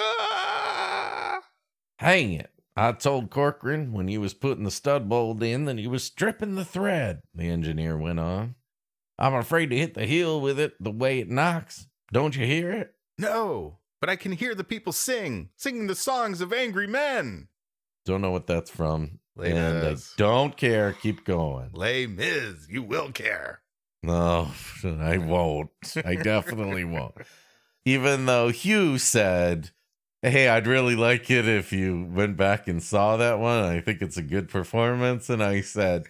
Hang 1.99 2.33
it. 2.33 2.51
I 2.76 2.92
told 2.92 3.30
Corcoran 3.30 3.92
when 3.92 4.09
he 4.09 4.16
was 4.16 4.35
putting 4.35 4.64
the 4.64 4.70
stud 4.70 5.09
bolt 5.09 5.42
in 5.42 5.64
that 5.64 5.78
he 5.78 5.87
was 5.87 6.04
stripping 6.04 6.54
the 6.54 6.64
thread, 6.64 7.22
the 7.35 7.48
engineer 7.48 7.96
went 7.96 8.20
on. 8.20 8.54
I'm 9.18 9.35
afraid 9.35 9.70
to 9.70 9.76
hit 9.76 9.94
the 9.94 10.06
hill 10.06 10.40
with 10.40 10.59
it 10.59 10.74
the 10.80 10.90
way 10.90 11.18
it 11.18 11.28
knocks. 11.28 11.87
Don't 12.12 12.37
you 12.37 12.46
hear 12.46 12.70
it? 12.70 12.94
No, 13.18 13.78
but 14.00 14.09
I 14.09 14.16
can 14.16 14.33
hear 14.33 14.54
the 14.54 14.64
people 14.64 14.92
sing, 14.92 15.50
singing 15.56 15.88
the 15.88 15.94
songs 15.94 16.40
of 16.40 16.52
angry 16.52 16.87
men. 16.87 17.48
Don't 18.06 18.22
know 18.22 18.30
what 18.30 18.46
that's 18.46 18.70
from. 18.70 19.18
Les 19.37 19.52
and 19.52 19.85
uh, 19.85 19.90
I 19.90 19.96
don't 20.16 20.56
care. 20.56 20.92
Keep 20.92 21.24
going. 21.24 21.70
Les 21.72 22.06
Mis, 22.06 22.66
you 22.68 22.83
will 22.83 23.12
care. 23.12 23.61
No, 24.02 24.48
oh, 24.85 24.98
I 25.00 25.18
won't. 25.18 25.70
I 26.04 26.14
definitely 26.14 26.85
won't. 26.85 27.14
Even 27.85 28.26
though 28.26 28.48
Hugh 28.48 28.98
said, 28.98 29.70
Hey, 30.22 30.48
I'd 30.48 30.66
really 30.66 30.96
like 30.96 31.30
it 31.30 31.48
if 31.48 31.72
you 31.72 32.06
went 32.12 32.37
back 32.37 32.68
and 32.68 32.83
saw 32.83 33.16
that 33.16 33.38
one. 33.38 33.64
I 33.64 33.80
think 33.80 34.02
it's 34.02 34.18
a 34.18 34.22
good 34.22 34.50
performance. 34.50 35.30
And 35.30 35.42
I 35.42 35.62
said, 35.62 36.04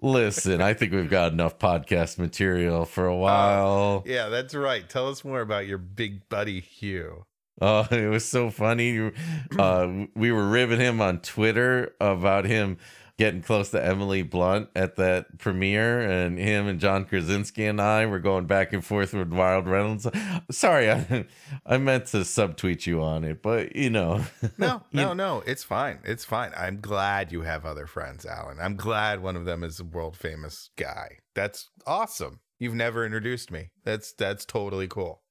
Listen, 0.00 0.60
I 0.60 0.74
think 0.74 0.92
we've 0.92 1.08
got 1.08 1.32
enough 1.32 1.58
podcast 1.58 2.18
material 2.18 2.84
for 2.84 3.06
a 3.06 3.16
while. 3.16 4.02
Yeah, 4.04 4.28
that's 4.28 4.54
right. 4.54 4.86
Tell 4.86 5.08
us 5.08 5.24
more 5.24 5.40
about 5.40 5.66
your 5.66 5.78
big 5.78 6.28
buddy 6.28 6.60
Hugh. 6.60 7.24
Oh, 7.60 7.86
it 7.90 8.08
was 8.08 8.24
so 8.24 8.50
funny. 8.50 9.12
Uh, 9.58 10.06
we 10.14 10.32
were 10.32 10.48
ribbing 10.48 10.80
him 10.80 11.00
on 11.00 11.20
Twitter 11.20 11.94
about 12.00 12.44
him 12.44 12.78
getting 13.16 13.42
close 13.42 13.70
to 13.70 13.84
Emily 13.84 14.22
Blunt 14.22 14.68
at 14.74 14.96
that 14.96 15.38
premiere, 15.38 16.00
and 16.00 16.38
him 16.38 16.66
and 16.66 16.80
John 16.80 17.04
Krasinski 17.04 17.64
and 17.66 17.80
I 17.80 18.06
were 18.06 18.18
going 18.18 18.46
back 18.46 18.72
and 18.72 18.84
forth 18.84 19.12
with 19.12 19.32
Wild 19.32 19.66
Reynolds. 19.68 20.06
Sorry, 20.50 20.90
I, 20.90 21.26
I 21.64 21.78
meant 21.78 22.06
to 22.06 22.18
subtweet 22.18 22.86
you 22.86 23.02
on 23.02 23.22
it, 23.24 23.42
but 23.42 23.76
you 23.76 23.90
know, 23.90 24.24
No, 24.58 24.82
no, 24.92 25.12
no. 25.12 25.42
It's 25.46 25.62
fine. 25.64 26.00
It's 26.04 26.24
fine. 26.24 26.52
I'm 26.56 26.80
glad 26.80 27.30
you 27.30 27.42
have 27.42 27.64
other 27.64 27.86
friends, 27.86 28.26
Alan. 28.26 28.58
I'm 28.60 28.76
glad 28.76 29.22
one 29.22 29.36
of 29.36 29.44
them 29.44 29.62
is 29.62 29.78
a 29.78 29.84
world 29.84 30.16
famous 30.16 30.70
guy. 30.76 31.18
That's 31.34 31.70
awesome. 31.86 32.40
You've 32.58 32.74
never 32.74 33.04
introduced 33.04 33.50
me. 33.50 33.70
That's 33.84 34.12
that's 34.12 34.44
totally 34.44 34.88
cool. 34.88 35.22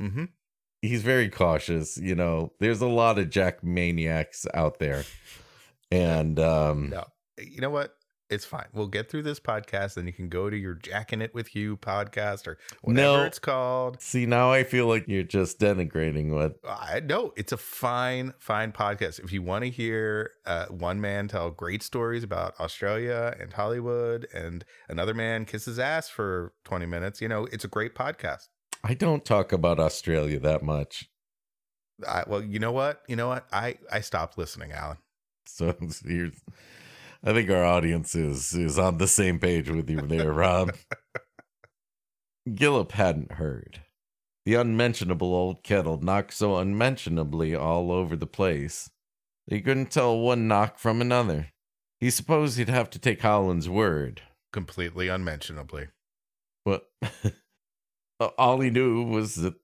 Mm-hmm. 0.00 0.24
he's 0.80 1.02
very 1.02 1.28
cautious. 1.28 1.96
You 1.98 2.14
know, 2.14 2.52
there's 2.58 2.80
a 2.80 2.86
lot 2.88 3.18
of 3.18 3.28
Jack 3.30 3.62
maniacs 3.62 4.46
out 4.54 4.78
there, 4.78 5.04
and 5.90 6.38
um, 6.40 6.90
No, 6.90 7.04
you 7.48 7.60
know 7.60 7.70
what? 7.70 7.94
It's 8.28 8.44
fine. 8.44 8.66
We'll 8.72 8.86
get 8.86 9.10
through 9.10 9.24
this 9.24 9.40
podcast, 9.40 9.96
and 9.96 10.06
you 10.06 10.12
can 10.12 10.28
go 10.28 10.48
to 10.48 10.56
your 10.56 10.74
Jacking 10.74 11.20
It 11.20 11.34
with 11.34 11.56
You 11.56 11.76
podcast 11.76 12.46
or 12.46 12.58
whatever 12.82 13.18
No. 13.18 13.24
it's 13.24 13.40
called. 13.40 14.00
see 14.00 14.24
now 14.24 14.52
I 14.52 14.62
feel 14.62 14.86
like 14.86 15.06
you're 15.08 15.24
just 15.24 15.58
denigrating 15.58 16.30
what 16.30 16.54
I 16.64 17.00
no, 17.00 17.32
it's 17.36 17.50
a 17.50 17.56
fine, 17.56 18.34
fine 18.38 18.70
podcast. 18.70 19.18
If 19.18 19.32
you 19.32 19.42
want 19.42 19.64
to 19.64 19.70
hear 19.70 20.30
uh, 20.46 20.66
one 20.66 21.00
man 21.00 21.26
tell 21.26 21.50
great 21.50 21.82
stories 21.82 22.22
about 22.22 22.54
Australia 22.60 23.34
and 23.40 23.52
Hollywood, 23.52 24.28
and 24.32 24.64
another 24.88 25.12
man 25.12 25.44
kiss 25.44 25.64
his 25.64 25.80
ass 25.80 26.08
for 26.08 26.52
twenty 26.64 26.86
minutes, 26.86 27.20
you 27.20 27.26
know, 27.26 27.46
it's 27.50 27.64
a 27.64 27.68
great 27.68 27.96
podcast. 27.96 28.46
I 28.84 28.94
don't 28.94 29.24
talk 29.24 29.52
about 29.52 29.80
Australia 29.80 30.38
that 30.38 30.62
much. 30.62 31.10
I, 32.06 32.22
well, 32.28 32.44
you 32.44 32.60
know 32.60 32.70
what? 32.72 33.02
You 33.08 33.16
know 33.16 33.26
what? 33.26 33.46
I 33.52 33.78
I 33.90 34.02
stopped 34.02 34.38
listening, 34.38 34.70
Alan. 34.70 34.98
So 35.46 35.74
here's, 36.06 36.40
I 37.22 37.32
think 37.32 37.50
our 37.50 37.64
audience 37.64 38.14
is 38.14 38.54
is 38.54 38.78
on 38.78 38.98
the 38.98 39.06
same 39.08 39.38
page 39.38 39.68
with 39.68 39.90
you 39.90 40.00
there, 40.00 40.32
Rob. 40.32 40.72
Gillip 42.48 42.92
hadn't 42.92 43.32
heard. 43.32 43.82
The 44.46 44.54
unmentionable 44.54 45.34
old 45.34 45.62
kettle 45.62 46.00
knocked 46.00 46.32
so 46.32 46.56
unmentionably 46.56 47.54
all 47.54 47.92
over 47.92 48.16
the 48.16 48.26
place 48.26 48.90
that 49.46 49.54
he 49.54 49.60
couldn't 49.60 49.90
tell 49.90 50.18
one 50.18 50.48
knock 50.48 50.78
from 50.78 51.00
another. 51.00 51.48
He 51.98 52.08
supposed 52.10 52.56
he'd 52.56 52.70
have 52.70 52.88
to 52.90 52.98
take 52.98 53.20
Howland's 53.20 53.68
word, 53.68 54.22
Completely 54.52 55.08
unmentionably. 55.08 55.88
but 56.64 56.86
all 58.38 58.60
he 58.60 58.70
knew 58.70 59.02
was 59.04 59.36
that 59.36 59.54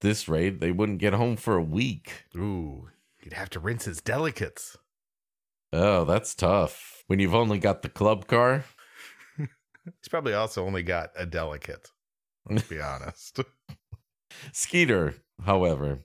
this 0.00 0.28
rate 0.28 0.60
they 0.60 0.72
wouldn't 0.72 0.98
get 0.98 1.14
home 1.14 1.36
for 1.36 1.56
a 1.56 1.62
week. 1.62 2.24
Ooh, 2.36 2.88
you'd 3.22 3.32
have 3.34 3.50
to 3.50 3.60
rinse 3.60 3.84
his 3.84 4.00
delicates. 4.02 4.76
Oh, 5.72 6.04
that's 6.04 6.34
tough. 6.34 6.93
When 7.06 7.18
you've 7.18 7.34
only 7.34 7.58
got 7.58 7.82
the 7.82 7.88
club 7.88 8.26
car. 8.26 8.64
He's 9.36 10.08
probably 10.08 10.32
also 10.32 10.64
only 10.64 10.82
got 10.82 11.10
a 11.16 11.26
delicate. 11.26 11.90
Let's 12.48 12.68
be 12.68 12.80
honest. 12.80 13.40
Skeeter, 14.52 15.14
however, 15.44 16.00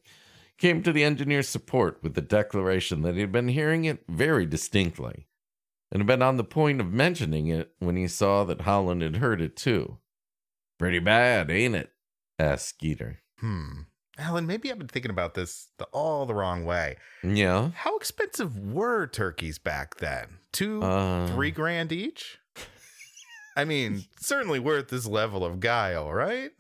came 0.58 0.84
to 0.84 0.92
the 0.92 1.04
engineer's 1.04 1.48
support 1.48 2.00
with 2.04 2.16
the 2.16 2.22
declaration 2.22 3.02
that 3.02 3.16
he 3.16 3.22
had 3.22 3.32
been 3.32 3.48
hearing 3.48 3.86
it 3.86 4.04
very 4.08 4.46
distinctly 4.46 5.28
and 5.92 6.02
had 6.02 6.08
been 6.08 6.22
on 6.22 6.38
the 6.38 6.44
point 6.44 6.80
of 6.80 6.92
mentioning 6.92 7.48
it 7.48 7.72
when 7.80 7.96
he 7.96 8.08
saw 8.08 8.44
that 8.44 8.62
Holland 8.62 9.02
had 9.02 9.18
heard 9.18 9.42
it 9.42 9.56
too. 9.56 9.98
Pretty 10.78 11.00
bad, 11.00 11.50
ain't 11.50 11.76
it? 11.76 11.92
asked 12.38 12.70
Skeeter. 12.70 13.20
Hmm. 13.40 13.82
Alan, 14.18 14.46
maybe 14.46 14.70
I've 14.70 14.78
been 14.78 14.88
thinking 14.88 15.12
about 15.12 15.34
this 15.34 15.70
the, 15.78 15.86
all 15.86 16.26
the 16.26 16.34
wrong 16.34 16.66
way. 16.66 16.98
Yeah. 17.24 17.72
How 17.74 17.96
expensive 17.96 18.58
were 18.58 19.08
turkeys 19.08 19.58
back 19.58 19.96
then? 19.96 20.39
Two, 20.52 20.82
Uh, 20.82 21.28
three 21.28 21.52
grand 21.52 21.92
each? 21.92 22.40
I 23.56 23.66
mean, 23.66 24.06
certainly 24.20 24.60
worth 24.60 24.90
this 24.90 25.06
level 25.06 25.44
of 25.46 25.60
guile, 25.60 26.12
right? 26.12 26.52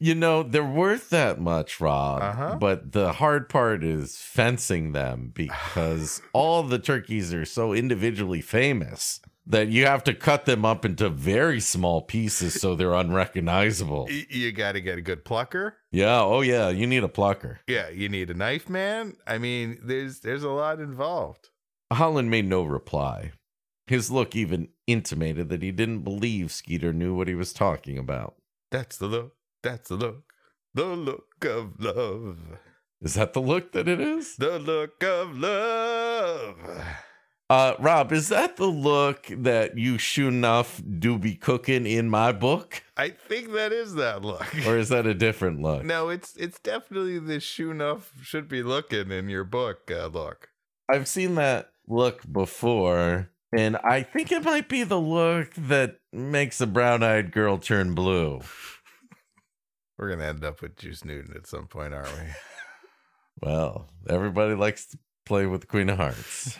You 0.00 0.14
know, 0.14 0.44
they're 0.44 0.64
worth 0.64 1.10
that 1.10 1.40
much, 1.40 1.80
Rob. 1.80 2.22
Uh-huh. 2.22 2.56
But 2.60 2.92
the 2.92 3.14
hard 3.14 3.48
part 3.48 3.82
is 3.82 4.16
fencing 4.16 4.92
them 4.92 5.32
because 5.34 6.22
all 6.32 6.62
the 6.62 6.78
turkeys 6.78 7.34
are 7.34 7.44
so 7.44 7.72
individually 7.72 8.40
famous 8.40 9.20
that 9.44 9.68
you 9.68 9.86
have 9.86 10.04
to 10.04 10.14
cut 10.14 10.44
them 10.44 10.64
up 10.64 10.84
into 10.84 11.08
very 11.08 11.58
small 11.58 12.02
pieces 12.02 12.60
so 12.60 12.74
they're 12.76 12.92
unrecognizable. 13.04 14.08
You 14.10 14.52
got 14.52 14.72
to 14.72 14.80
get 14.80 14.98
a 14.98 15.02
good 15.02 15.24
plucker. 15.24 15.78
Yeah, 15.90 16.22
oh 16.22 16.42
yeah, 16.42 16.68
you 16.68 16.86
need 16.86 17.02
a 17.02 17.08
plucker. 17.08 17.58
Yeah, 17.66 17.88
you 17.88 18.08
need 18.08 18.30
a 18.30 18.34
knife 18.34 18.68
man. 18.68 19.16
I 19.26 19.38
mean, 19.38 19.78
there's 19.82 20.20
there's 20.20 20.44
a 20.44 20.50
lot 20.50 20.78
involved. 20.80 21.48
Howland 21.90 22.30
made 22.30 22.46
no 22.46 22.62
reply. 22.62 23.32
His 23.86 24.10
look 24.10 24.36
even 24.36 24.68
intimated 24.86 25.48
that 25.48 25.62
he 25.62 25.70
didn't 25.70 26.00
believe 26.00 26.52
Skeeter 26.52 26.92
knew 26.92 27.14
what 27.14 27.28
he 27.28 27.34
was 27.34 27.52
talking 27.52 27.96
about. 27.96 28.34
That's 28.70 28.98
the 28.98 29.06
look. 29.06 29.34
That's 29.62 29.88
the 29.88 29.96
look. 29.96 30.24
The 30.74 30.84
look 30.84 31.44
of 31.44 31.80
love. 31.80 32.38
Is 33.00 33.14
that 33.14 33.32
the 33.32 33.40
look 33.40 33.72
that 33.72 33.88
it 33.88 34.00
is? 34.00 34.36
The 34.36 34.58
look 34.58 35.02
of 35.02 35.38
love. 35.38 36.56
Uh, 37.50 37.74
Rob, 37.78 38.12
is 38.12 38.28
that 38.28 38.58
the 38.58 38.66
look 38.66 39.26
that 39.30 39.78
you 39.78 39.96
sure 39.96 40.28
enough 40.28 40.82
do 40.98 41.18
be 41.18 41.34
cooking 41.34 41.86
in 41.86 42.10
my 42.10 42.30
book? 42.32 42.82
I 42.94 43.08
think 43.08 43.52
that 43.52 43.72
is 43.72 43.94
that 43.94 44.20
look. 44.22 44.44
Or 44.66 44.76
is 44.76 44.90
that 44.90 45.06
a 45.06 45.14
different 45.14 45.62
look? 45.62 45.82
no, 45.84 46.10
it's 46.10 46.36
it's 46.36 46.58
definitely 46.60 47.18
the 47.18 47.40
shoe 47.40 47.70
enough 47.70 48.12
should 48.22 48.48
be 48.48 48.62
looking 48.62 49.10
in 49.10 49.30
your 49.30 49.44
book 49.44 49.90
uh, 49.90 50.08
look. 50.08 50.50
I've 50.90 51.08
seen 51.08 51.36
that 51.36 51.70
look 51.88 52.30
before, 52.30 53.30
and 53.56 53.76
I 53.78 54.02
think 54.02 54.30
it 54.30 54.44
might 54.44 54.68
be 54.68 54.84
the 54.84 55.00
look 55.00 55.54
that 55.54 55.96
makes 56.12 56.60
a 56.60 56.66
brown 56.66 57.02
eyed 57.02 57.32
girl 57.32 57.58
turn 57.58 57.94
blue. 57.94 58.40
We're 59.96 60.10
gonna 60.10 60.28
end 60.28 60.44
up 60.44 60.62
with 60.62 60.76
Juice 60.76 61.04
Newton 61.04 61.34
at 61.36 61.46
some 61.46 61.66
point, 61.66 61.94
aren't 61.94 62.12
we? 62.12 62.24
Well, 63.40 63.88
everybody 64.08 64.54
likes 64.54 64.86
to 64.86 64.98
play 65.24 65.46
with 65.46 65.60
the 65.60 65.68
Queen 65.68 65.88
of 65.90 65.98
Hearts. 65.98 66.58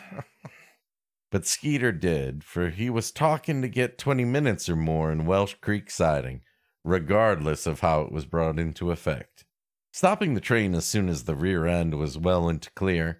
but 1.31 1.45
Skeeter 1.45 1.91
did, 1.91 2.41
for 2.41 2.69
he 2.69 2.89
was 2.89 3.11
talking 3.11 3.61
to 3.61 3.67
get 3.67 3.97
20 3.97 4.23
minutes 4.23 4.69
or 4.69 4.77
more 4.77 5.11
in 5.11 5.25
Welsh 5.25 5.55
Creek 5.55 5.91
siding, 5.91 6.39
regardless 6.85 7.67
of 7.67 7.81
how 7.81 8.03
it 8.03 8.13
was 8.13 8.25
brought 8.25 8.57
into 8.57 8.91
effect. 8.91 9.43
Stopping 9.91 10.35
the 10.35 10.39
train 10.39 10.73
as 10.73 10.85
soon 10.85 11.09
as 11.09 11.23
the 11.25 11.35
rear 11.35 11.65
end 11.65 11.95
was 11.95 12.17
well 12.17 12.47
into 12.47 12.71
clear, 12.71 13.19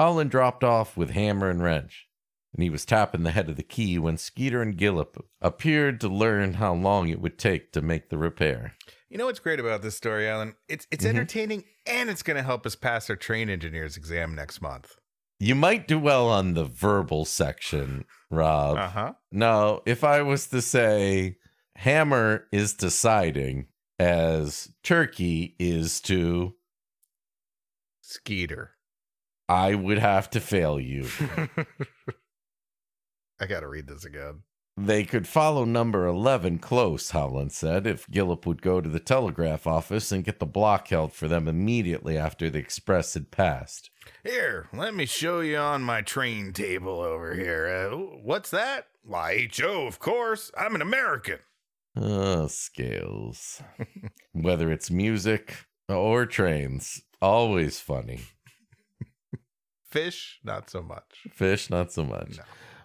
Howland 0.00 0.30
dropped 0.30 0.64
off 0.64 0.96
with 0.96 1.10
hammer 1.10 1.50
and 1.50 1.62
wrench, 1.62 2.06
and 2.54 2.62
he 2.62 2.70
was 2.70 2.86
tapping 2.86 3.22
the 3.22 3.32
head 3.32 3.50
of 3.50 3.56
the 3.56 3.62
key 3.62 3.98
when 3.98 4.16
Skeeter 4.16 4.62
and 4.62 4.74
Gillip 4.78 5.22
appeared 5.42 6.00
to 6.00 6.08
learn 6.08 6.54
how 6.54 6.72
long 6.72 7.10
it 7.10 7.20
would 7.20 7.38
take 7.38 7.70
to 7.72 7.82
make 7.82 8.08
the 8.08 8.16
repair. 8.16 8.72
You 9.10 9.18
know 9.18 9.26
what's 9.26 9.40
great 9.40 9.60
about 9.60 9.82
this 9.82 9.98
story, 9.98 10.26
Alan? 10.26 10.54
It's 10.68 10.86
it's 10.90 11.04
Mhm. 11.04 11.08
entertaining 11.10 11.64
and 11.84 12.08
it's 12.08 12.22
gonna 12.22 12.42
help 12.42 12.64
us 12.64 12.76
pass 12.76 13.10
our 13.10 13.16
train 13.16 13.50
engineer's 13.50 13.98
exam 13.98 14.34
next 14.34 14.62
month. 14.62 14.96
You 15.38 15.54
might 15.54 15.86
do 15.86 15.98
well 15.98 16.28
on 16.30 16.54
the 16.54 16.64
verbal 16.64 17.26
section, 17.26 18.06
Rob. 18.30 18.78
Uh 18.78 18.88
huh. 18.88 19.12
No, 19.30 19.82
if 19.84 20.02
I 20.02 20.22
was 20.22 20.46
to 20.46 20.62
say 20.62 21.36
hammer 21.76 22.48
is 22.52 22.72
deciding 22.72 23.66
as 23.98 24.72
turkey 24.82 25.56
is 25.58 26.00
to, 26.02 26.54
Skeeter. 28.00 28.76
I 29.50 29.74
would 29.74 29.98
have 29.98 30.30
to 30.30 30.40
fail 30.40 30.78
you. 30.78 31.08
I 33.40 33.46
gotta 33.46 33.66
read 33.66 33.88
this 33.88 34.04
again. 34.04 34.42
they 34.76 35.02
could 35.02 35.26
follow 35.26 35.64
number 35.64 36.06
11 36.06 36.60
close, 36.60 37.10
Howland 37.10 37.52
said, 37.52 37.86
if 37.86 38.06
Gillip 38.06 38.46
would 38.46 38.62
go 38.62 38.80
to 38.80 38.88
the 38.88 39.00
telegraph 39.00 39.66
office 39.66 40.12
and 40.12 40.24
get 40.24 40.38
the 40.38 40.46
block 40.46 40.88
held 40.88 41.12
for 41.12 41.26
them 41.26 41.48
immediately 41.48 42.16
after 42.16 42.48
the 42.48 42.60
express 42.60 43.14
had 43.14 43.32
passed. 43.32 43.90
Here, 44.22 44.68
let 44.72 44.94
me 44.94 45.04
show 45.04 45.40
you 45.40 45.56
on 45.56 45.82
my 45.82 46.02
train 46.02 46.52
table 46.52 47.00
over 47.00 47.34
here. 47.34 47.66
Uh, 47.66 47.96
what's 48.22 48.50
that? 48.50 48.86
Why, 49.02 49.48
HO, 49.52 49.86
of 49.86 49.98
course. 49.98 50.52
I'm 50.56 50.76
an 50.76 50.82
American. 50.82 51.40
Oh, 51.96 52.46
scales. 52.46 53.60
Whether 54.32 54.70
it's 54.70 54.92
music 54.92 55.66
or 55.88 56.24
trains, 56.24 57.02
always 57.20 57.80
funny. 57.80 58.20
Fish, 59.90 60.40
not 60.44 60.70
so 60.70 60.82
much. 60.82 61.26
Fish, 61.32 61.70
not 61.70 61.92
so 61.92 62.04
much. 62.04 62.36
No. 62.36 62.44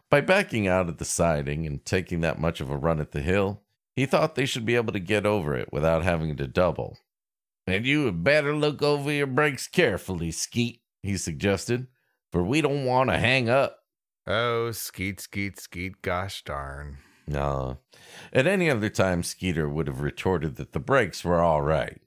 By 0.09 0.21
backing 0.21 0.67
out 0.67 0.87
at 0.87 0.97
the 0.97 1.05
siding 1.05 1.65
and 1.65 1.83
taking 1.85 2.21
that 2.21 2.39
much 2.39 2.61
of 2.61 2.69
a 2.69 2.77
run 2.77 2.99
at 2.99 3.11
the 3.11 3.21
hill, 3.21 3.61
he 3.95 4.05
thought 4.05 4.35
they 4.35 4.45
should 4.45 4.65
be 4.65 4.75
able 4.75 4.93
to 4.93 4.99
get 4.99 5.25
over 5.25 5.55
it 5.55 5.71
without 5.71 6.03
having 6.03 6.35
to 6.37 6.47
double. 6.47 6.97
And 7.67 7.85
you 7.85 8.05
had 8.05 8.23
better 8.23 8.55
look 8.55 8.81
over 8.81 9.11
your 9.11 9.27
brakes 9.27 9.67
carefully, 9.67 10.31
Skeet, 10.31 10.81
he 11.01 11.17
suggested, 11.17 11.87
for 12.31 12.43
we 12.43 12.61
don't 12.61 12.85
want 12.85 13.09
to 13.09 13.17
hang 13.17 13.49
up. 13.49 13.79
Oh, 14.27 14.71
skeet, 14.71 15.19
skeet, 15.19 15.59
skeet, 15.59 16.01
gosh 16.01 16.43
darn. 16.43 16.97
No. 17.27 17.79
At 18.33 18.47
any 18.47 18.69
other 18.69 18.89
time, 18.89 19.23
Skeeter 19.23 19.69
would 19.69 19.87
have 19.87 20.01
retorted 20.01 20.55
that 20.55 20.73
the 20.73 20.79
brakes 20.79 21.23
were 21.23 21.41
all 21.41 21.61
right, 21.61 22.01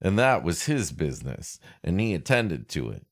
and 0.00 0.18
that 0.18 0.42
was 0.42 0.66
his 0.66 0.92
business, 0.92 1.58
and 1.82 2.00
he 2.00 2.14
attended 2.14 2.68
to 2.70 2.90
it. 2.90 3.06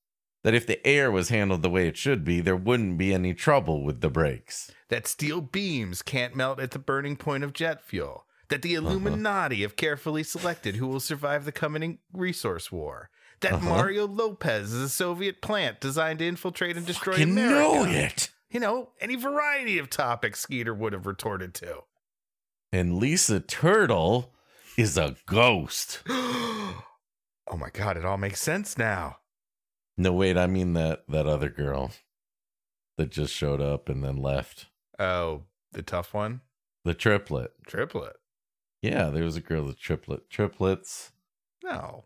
That 0.45 0.55
if 0.55 0.67
the 0.67 0.85
air 0.87 1.11
was 1.13 1.29
handled 1.29 1.63
the 1.63 1.71
way 1.71 1.87
it 1.87 1.97
should 1.97 2.25
be, 2.25 2.41
there 2.41 2.57
wouldn't 2.57 2.99
be 2.99 3.15
any 3.15 3.33
trouble 3.33 3.85
with 3.85 4.01
the 4.01 4.11
brakes. 4.11 4.71
That 4.89 5.07
steel 5.07 5.41
beams 5.41 6.03
can't 6.03 6.35
melt 6.35 6.59
at 6.61 6.73
the 6.73 6.79
burning 6.81 7.17
point 7.17 7.45
of 7.45 7.53
jet 7.53 7.83
fuel. 7.85 8.27
That 8.49 8.63
the 8.63 8.75
Illuminati 8.75 9.63
have 9.63 9.77
carefully 9.77 10.23
selected 10.25 10.77
who 10.77 10.87
will 10.89 11.01
survive 11.01 11.45
the 11.45 11.53
coming 11.53 11.99
resource 12.13 12.71
war. 12.73 13.09
That 13.41 13.55
Uh-huh. 13.55 13.69
Mario 13.69 14.07
Lopez 14.07 14.73
is 14.73 14.83
a 14.83 14.89
Soviet 14.89 15.41
plant 15.41 15.81
designed 15.81 16.19
to 16.19 16.27
infiltrate 16.27 16.77
and 16.77 16.85
destroy 16.85 17.17
You 17.17 17.25
America. 17.25 17.55
know 17.55 17.85
it. 17.85 18.31
You 18.51 18.61
know, 18.61 18.91
any 19.01 19.15
variety 19.17 19.79
of 19.79 19.89
topics 19.91 20.41
Skeeter 20.41 20.75
would 20.75 20.93
have 20.93 21.07
retorted 21.07 21.55
to. 21.55 21.85
And 22.73 22.97
Lisa 22.99 23.41
Turtle 23.41 24.35
is 24.77 24.99
a 24.99 25.17
ghost. 25.27 26.03
oh 26.09 26.83
my 27.57 27.71
god, 27.71 27.97
it 27.97 28.05
all 28.05 28.19
makes 28.19 28.41
sense 28.41 28.77
now. 28.77 29.19
No, 29.97 30.13
wait, 30.13 30.37
I 30.39 30.47
mean 30.47 30.73
that 30.75 31.05
that 31.09 31.27
other 31.27 31.49
girl 31.51 31.91
that 32.97 33.11
just 33.11 33.33
showed 33.35 33.61
up 33.61 33.89
and 33.89 34.03
then 34.05 34.17
left. 34.17 34.67
Oh, 34.99 35.43
the 35.73 35.83
tough 35.83 36.15
one? 36.15 36.41
The 36.85 36.95
triplet. 36.95 37.53
Triplet. 37.67 38.17
Yeah, 38.81 39.11
there 39.11 39.25
was 39.25 39.37
a 39.37 39.41
girl 39.41 39.65
with 39.65 39.79
triplet. 39.79 40.29
Triplets 40.31 41.13
No. 41.63 42.05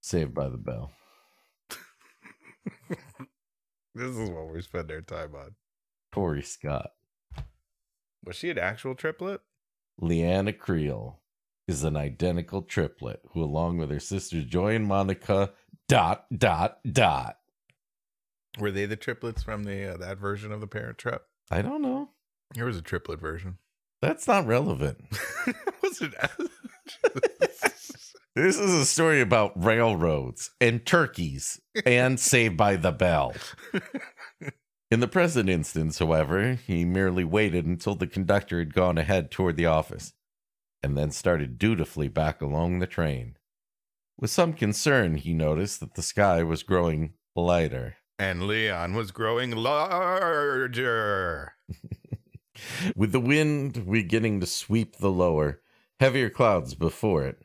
saved 0.00 0.34
by 0.34 0.48
the 0.48 0.56
bell. 0.58 0.92
This 3.96 4.16
is 4.16 4.28
what 4.28 4.52
we 4.52 4.60
spend 4.60 4.90
our 4.90 5.02
time 5.02 5.36
on. 5.36 5.54
Tori 6.10 6.42
Scott. 6.42 6.90
Was 8.24 8.34
she 8.34 8.50
an 8.50 8.58
actual 8.58 8.96
triplet? 8.96 9.40
Leanna 10.00 10.52
Creel 10.52 11.20
is 11.68 11.84
an 11.84 11.96
identical 11.96 12.62
triplet 12.62 13.20
who, 13.30 13.42
along 13.44 13.78
with 13.78 13.90
her 13.90 14.00
sisters 14.00 14.46
Joy 14.46 14.74
and 14.74 14.86
Monica, 14.86 15.52
dot, 15.88 16.26
dot, 16.36 16.78
dot. 16.90 17.38
Were 18.58 18.70
they 18.70 18.86
the 18.86 18.96
triplets 18.96 19.42
from 19.42 19.64
the 19.64 19.94
uh, 19.94 19.96
that 19.96 20.18
version 20.18 20.52
of 20.52 20.60
the 20.60 20.66
Parent 20.66 20.98
Trap? 20.98 21.22
I 21.50 21.62
don't 21.62 21.82
know. 21.82 22.10
There 22.54 22.66
was 22.66 22.76
a 22.76 22.82
triplet 22.82 23.20
version. 23.20 23.58
That's 24.00 24.28
not 24.28 24.46
relevant. 24.46 24.98
was 25.82 26.02
it? 26.02 26.14
This 28.36 28.58
is 28.58 28.74
a 28.74 28.84
story 28.84 29.20
about 29.20 29.52
railroads 29.62 30.50
and 30.60 30.84
turkeys 30.84 31.60
and 31.86 32.18
Saved 32.18 32.56
by 32.56 32.74
the 32.74 32.90
Bell. 32.90 33.32
In 34.90 34.98
the 34.98 35.06
present 35.06 35.48
instance, 35.48 36.00
however, 36.00 36.54
he 36.54 36.84
merely 36.84 37.22
waited 37.22 37.64
until 37.64 37.94
the 37.94 38.08
conductor 38.08 38.58
had 38.58 38.74
gone 38.74 38.98
ahead 38.98 39.30
toward 39.30 39.56
the 39.56 39.66
office 39.66 40.14
and 40.82 40.98
then 40.98 41.12
started 41.12 41.58
dutifully 41.58 42.08
back 42.08 42.42
along 42.42 42.80
the 42.80 42.88
train. 42.88 43.36
With 44.18 44.30
some 44.30 44.52
concern, 44.52 45.16
he 45.16 45.34
noticed 45.34 45.80
that 45.80 45.94
the 45.94 46.02
sky 46.02 46.42
was 46.42 46.62
growing 46.62 47.14
lighter. 47.34 47.96
and 48.18 48.46
Leon 48.46 48.94
was 48.94 49.10
growing 49.10 49.50
larger. 49.50 51.52
With 52.96 53.12
the 53.12 53.20
wind 53.20 53.90
beginning 53.90 54.40
to 54.40 54.46
sweep 54.46 54.96
the 54.96 55.10
lower, 55.10 55.60
heavier 55.98 56.30
clouds 56.30 56.74
before 56.74 57.26
it, 57.26 57.42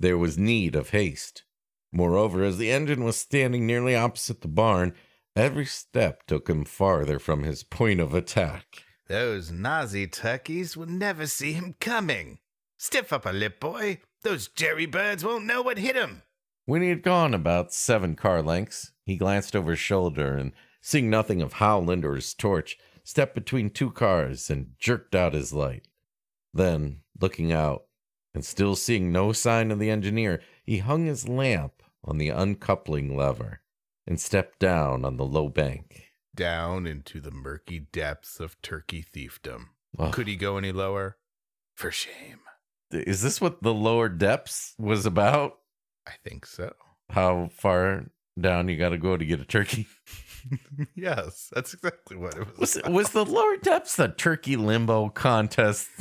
there 0.00 0.16
was 0.16 0.38
need 0.38 0.74
of 0.74 0.90
haste. 0.90 1.44
Moreover, 1.92 2.42
as 2.42 2.56
the 2.56 2.70
engine 2.70 3.04
was 3.04 3.16
standing 3.16 3.66
nearly 3.66 3.94
opposite 3.94 4.40
the 4.40 4.48
barn, 4.48 4.94
every 5.34 5.66
step 5.66 6.26
took 6.26 6.48
him 6.48 6.64
farther 6.64 7.18
from 7.18 7.42
his 7.42 7.62
point 7.62 8.00
of 8.00 8.14
attack. 8.14 8.84
Those 9.08 9.52
Nazi 9.52 10.06
turkeys 10.06 10.76
will 10.76 10.86
never 10.86 11.26
see 11.26 11.52
him 11.52 11.74
coming. 11.78 12.38
Stiff 12.78 13.12
upper 13.12 13.32
lip, 13.32 13.60
boy. 13.60 14.00
Those 14.22 14.48
jerry 14.48 14.86
birds 14.86 15.24
won't 15.24 15.46
know 15.46 15.62
what 15.62 15.78
hit 15.78 15.96
'em. 15.96 16.22
When 16.64 16.82
he 16.82 16.88
had 16.88 17.02
gone 17.02 17.32
about 17.32 17.72
seven 17.72 18.16
car 18.16 18.42
lengths, 18.42 18.92
he 19.04 19.16
glanced 19.16 19.54
over 19.54 19.70
his 19.70 19.80
shoulder 19.80 20.36
and, 20.36 20.52
seeing 20.80 21.08
nothing 21.08 21.40
of 21.40 21.54
Howland 21.54 22.04
or 22.04 22.16
his 22.16 22.34
torch, 22.34 22.76
stepped 23.04 23.34
between 23.36 23.70
two 23.70 23.92
cars 23.92 24.50
and 24.50 24.74
jerked 24.78 25.14
out 25.14 25.32
his 25.32 25.52
light. 25.52 25.86
Then, 26.52 27.02
looking 27.20 27.52
out, 27.52 27.84
and 28.34 28.44
still 28.44 28.74
seeing 28.74 29.12
no 29.12 29.32
sign 29.32 29.70
of 29.70 29.78
the 29.78 29.90
engineer, 29.90 30.42
he 30.64 30.78
hung 30.78 31.06
his 31.06 31.28
lamp 31.28 31.82
on 32.02 32.18
the 32.18 32.30
uncoupling 32.30 33.16
lever 33.16 33.62
and 34.06 34.20
stepped 34.20 34.58
down 34.58 35.04
on 35.04 35.16
the 35.16 35.24
low 35.24 35.48
bank. 35.48 36.12
Down 36.34 36.86
into 36.86 37.20
the 37.20 37.30
murky 37.30 37.78
depths 37.78 38.40
of 38.40 38.60
turkey 38.60 39.02
thiefdom. 39.02 39.70
Ugh. 39.98 40.12
Could 40.12 40.26
he 40.26 40.36
go 40.36 40.58
any 40.58 40.72
lower? 40.72 41.16
For 41.74 41.90
shame. 41.90 42.40
Is 42.90 43.22
this 43.22 43.40
what 43.40 43.62
the 43.62 43.74
lower 43.74 44.08
depths 44.08 44.74
was 44.78 45.06
about? 45.06 45.58
I 46.06 46.12
think 46.24 46.46
so. 46.46 46.72
How 47.10 47.48
far 47.52 48.06
down 48.40 48.68
you 48.68 48.76
got 48.76 48.90
to 48.90 48.98
go 48.98 49.16
to 49.16 49.24
get 49.24 49.40
a 49.40 49.44
turkey? 49.44 49.86
yes, 50.94 51.50
that's 51.52 51.74
exactly 51.74 52.16
what 52.16 52.36
it 52.36 52.58
Was 52.58 52.76
was. 52.76 52.92
was 52.92 53.10
the 53.10 53.24
lower 53.24 53.56
depths 53.56 53.96
the 53.96 54.08
turkey 54.08 54.56
limbo 54.56 55.08
contest? 55.08 55.88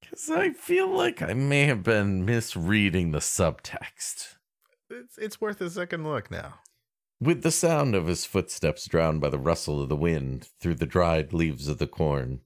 Because 0.00 0.30
I 0.30 0.50
feel 0.50 0.88
like 0.88 1.20
I 1.20 1.34
may 1.34 1.64
have 1.64 1.82
been 1.82 2.24
misreading 2.24 3.10
the 3.10 3.18
subtext. 3.18 4.36
It's, 4.88 5.18
it's 5.18 5.40
worth 5.40 5.60
a 5.60 5.68
second 5.68 6.04
look 6.04 6.30
now. 6.30 6.54
With 7.20 7.42
the 7.42 7.50
sound 7.50 7.94
of 7.94 8.06
his 8.06 8.24
footsteps 8.24 8.86
drowned 8.86 9.20
by 9.20 9.30
the 9.30 9.38
rustle 9.38 9.82
of 9.82 9.88
the 9.88 9.96
wind 9.96 10.48
through 10.60 10.76
the 10.76 10.86
dried 10.86 11.32
leaves 11.32 11.66
of 11.66 11.78
the 11.78 11.86
corn, 11.88 12.40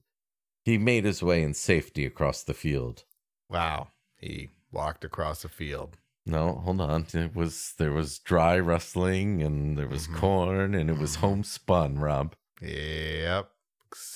he 0.65 0.77
made 0.77 1.05
his 1.05 1.21
way 1.21 1.43
in 1.43 1.53
safety 1.53 2.05
across 2.05 2.41
the 2.43 2.53
field. 2.55 3.03
Wow. 3.51 3.89
He 4.17 4.49
walked 4.71 5.03
across 5.03 5.43
a 5.43 5.49
field. 5.49 5.97
No, 6.25 6.61
hold 6.63 6.79
on. 6.81 7.05
It 7.13 7.35
was 7.35 7.73
there 7.77 7.91
was 7.91 8.19
dry 8.19 8.57
rustling 8.59 9.41
and 9.41 9.77
there 9.77 9.87
was 9.87 10.07
Mhm. 10.07 10.15
corn 10.17 10.75
and 10.75 10.89
it 10.89 10.97
was 10.97 11.15
homespun, 11.23 11.99
Rob. 11.99 12.35
Yep. 12.61 13.49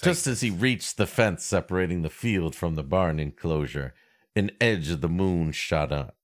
Just 0.04 0.26
as 0.28 0.40
he 0.42 0.50
reached 0.52 0.96
the 0.98 1.08
fence 1.08 1.44
separating 1.44 2.02
the 2.02 2.10
field 2.10 2.56
from 2.56 2.76
the 2.76 2.84
barn 2.84 3.20
enclosure, 3.20 3.94
an 4.36 4.52
edge 4.62 4.90
of 4.90 5.02
the 5.02 5.10
moon 5.10 5.52
shot 5.52 5.92
up. 5.92 6.18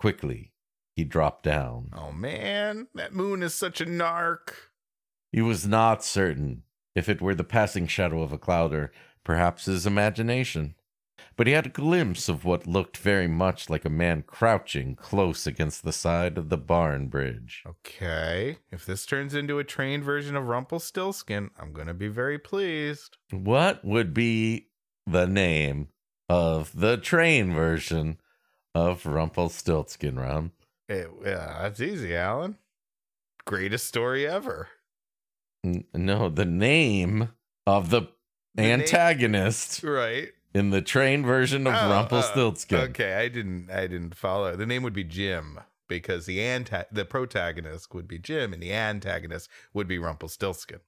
Quickly, 0.00 0.52
he 0.96 1.04
dropped 1.04 1.44
down. 1.44 1.90
Oh 1.92 2.10
man, 2.12 2.88
that 2.94 3.12
moon 3.14 3.42
is 3.42 3.54
such 3.54 3.80
a 3.80 3.86
narc. 3.86 4.54
He 5.30 5.40
was 5.42 5.66
not 5.66 6.02
certain 6.02 6.64
if 6.96 7.08
it 7.08 7.20
were 7.20 7.34
the 7.34 7.44
passing 7.44 7.86
shadow 7.86 8.22
of 8.22 8.32
a 8.32 8.38
cloud 8.38 8.72
or 8.72 8.90
perhaps 9.22 9.66
his 9.66 9.86
imagination. 9.86 10.74
But 11.36 11.46
he 11.46 11.52
had 11.52 11.66
a 11.66 11.70
glimpse 11.70 12.28
of 12.28 12.44
what 12.44 12.66
looked 12.66 12.96
very 12.96 13.28
much 13.28 13.70
like 13.70 13.84
a 13.84 13.90
man 13.90 14.22
crouching 14.26 14.96
close 14.96 15.46
against 15.46 15.84
the 15.84 15.92
side 15.92 16.36
of 16.38 16.48
the 16.48 16.56
barn 16.58 17.08
bridge. 17.08 17.62
Okay, 17.66 18.58
if 18.72 18.84
this 18.84 19.06
turns 19.06 19.34
into 19.34 19.58
a 19.58 19.64
trained 19.64 20.04
version 20.04 20.36
of 20.36 20.46
Rumpelstiltskin, 20.48 21.50
I'm 21.58 21.72
gonna 21.72 21.94
be 21.94 22.08
very 22.08 22.38
pleased. 22.38 23.16
What 23.30 23.84
would 23.84 24.12
be 24.14 24.68
the 25.06 25.26
name 25.26 25.88
of 26.28 26.72
the 26.78 26.96
train 26.96 27.52
version 27.52 28.20
of 28.74 29.06
Rumpelstiltskin, 29.06 30.18
Rob? 30.18 30.50
It, 30.88 31.08
yeah, 31.24 31.58
that's 31.62 31.80
easy, 31.80 32.14
Alan. 32.16 32.56
Greatest 33.44 33.86
story 33.86 34.26
ever. 34.26 34.68
N- 35.64 35.84
no, 35.94 36.28
the 36.28 36.44
name 36.44 37.30
of 37.66 37.90
the, 37.90 38.02
The 38.54 38.62
name- 38.62 38.80
antagonist 38.80 39.82
Right. 39.82 40.30
In 40.54 40.70
the 40.70 40.82
train 40.82 41.24
version 41.24 41.66
of 41.66 41.74
Oh, 41.74 41.76
uh, 41.76 41.90
Rumpelstiltskin. 41.90 42.78
Okay, 42.90 43.14
I 43.14 43.28
didn't 43.28 43.70
I 43.70 43.86
didn't 43.86 44.14
follow. 44.14 44.56
The 44.56 44.66
name 44.66 44.82
would 44.82 44.92
be 44.94 45.04
Jim 45.04 45.60
because 45.88 46.26
the 46.26 46.38
anta- 46.38 46.86
the 46.92 47.04
protagonist 47.04 47.94
would 47.94 48.06
be 48.08 48.18
Jim 48.18 48.52
and 48.52 48.62
the 48.62 48.72
antagonist 48.72 49.48
would 49.72 49.88
be 49.88 49.98
Rumpelstiltskin. 49.98 50.80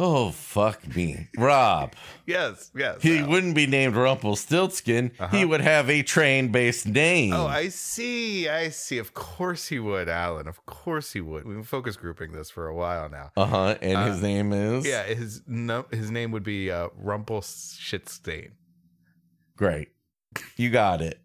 Oh, 0.00 0.30
fuck 0.30 0.94
me. 0.94 1.26
Rob. 1.36 1.92
Yes, 2.24 2.70
yes. 2.76 3.02
He 3.02 3.20
wouldn't 3.20 3.56
be 3.56 3.66
named 3.66 3.96
Rumpelstiltskin. 3.96 5.10
Uh-huh. 5.18 5.36
He 5.36 5.44
would 5.44 5.60
have 5.60 5.90
a 5.90 6.02
train 6.04 6.52
based 6.52 6.86
name. 6.86 7.32
Oh, 7.32 7.46
I 7.48 7.68
see. 7.68 8.48
I 8.48 8.68
see. 8.68 8.98
Of 8.98 9.12
course 9.14 9.66
he 9.66 9.80
would, 9.80 10.08
Alan. 10.08 10.46
Of 10.46 10.64
course 10.66 11.12
he 11.14 11.20
would. 11.20 11.44
We've 11.44 11.56
been 11.56 11.64
focus 11.64 11.96
grouping 11.96 12.30
this 12.30 12.48
for 12.48 12.68
a 12.68 12.74
while 12.76 13.08
now. 13.08 13.32
uh 13.36 13.46
huh. 13.46 13.74
And 13.82 13.96
Uh, 13.98 14.06
his 14.06 14.22
name 14.22 14.52
is? 14.52 14.86
Yeah, 14.86 15.02
his 15.02 15.42
no, 15.48 15.84
his 15.90 16.12
name 16.12 16.30
would 16.30 16.44
be 16.44 16.70
uh, 16.70 16.88
Rumpelstiltskin. 16.96 18.52
Great. 19.56 19.88
You 20.56 20.70
got 20.70 21.00
it. 21.02 21.18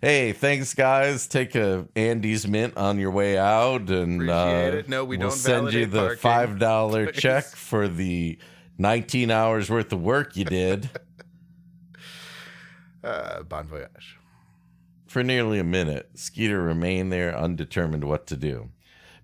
Hey, 0.00 0.32
thanks, 0.32 0.74
guys. 0.74 1.26
Take 1.26 1.56
a 1.56 1.88
Andy's 1.96 2.46
Mint 2.46 2.76
on 2.76 2.98
your 3.00 3.10
way 3.10 3.36
out, 3.36 3.90
and 3.90 4.22
Appreciate 4.22 4.74
uh, 4.74 4.76
it. 4.76 4.88
No, 4.88 5.04
we 5.04 5.16
we'll 5.16 5.30
don't 5.30 5.36
send 5.36 5.72
you 5.72 5.86
the 5.86 5.98
parking. 5.98 6.18
five 6.18 6.58
dollar 6.60 7.06
check 7.12 7.44
for 7.44 7.88
the 7.88 8.38
nineteen 8.78 9.30
hours 9.32 9.68
worth 9.68 9.92
of 9.92 10.00
work 10.00 10.36
you 10.36 10.44
did 10.44 10.88
Uh, 13.02 13.42
bon 13.44 13.66
voyage. 13.66 14.18
for 15.06 15.22
nearly 15.22 15.58
a 15.58 15.64
minute. 15.64 16.10
Skeeter 16.14 16.60
remained 16.60 17.12
there, 17.12 17.36
undetermined 17.36 18.04
what 18.04 18.26
to 18.26 18.36
do. 18.36 18.70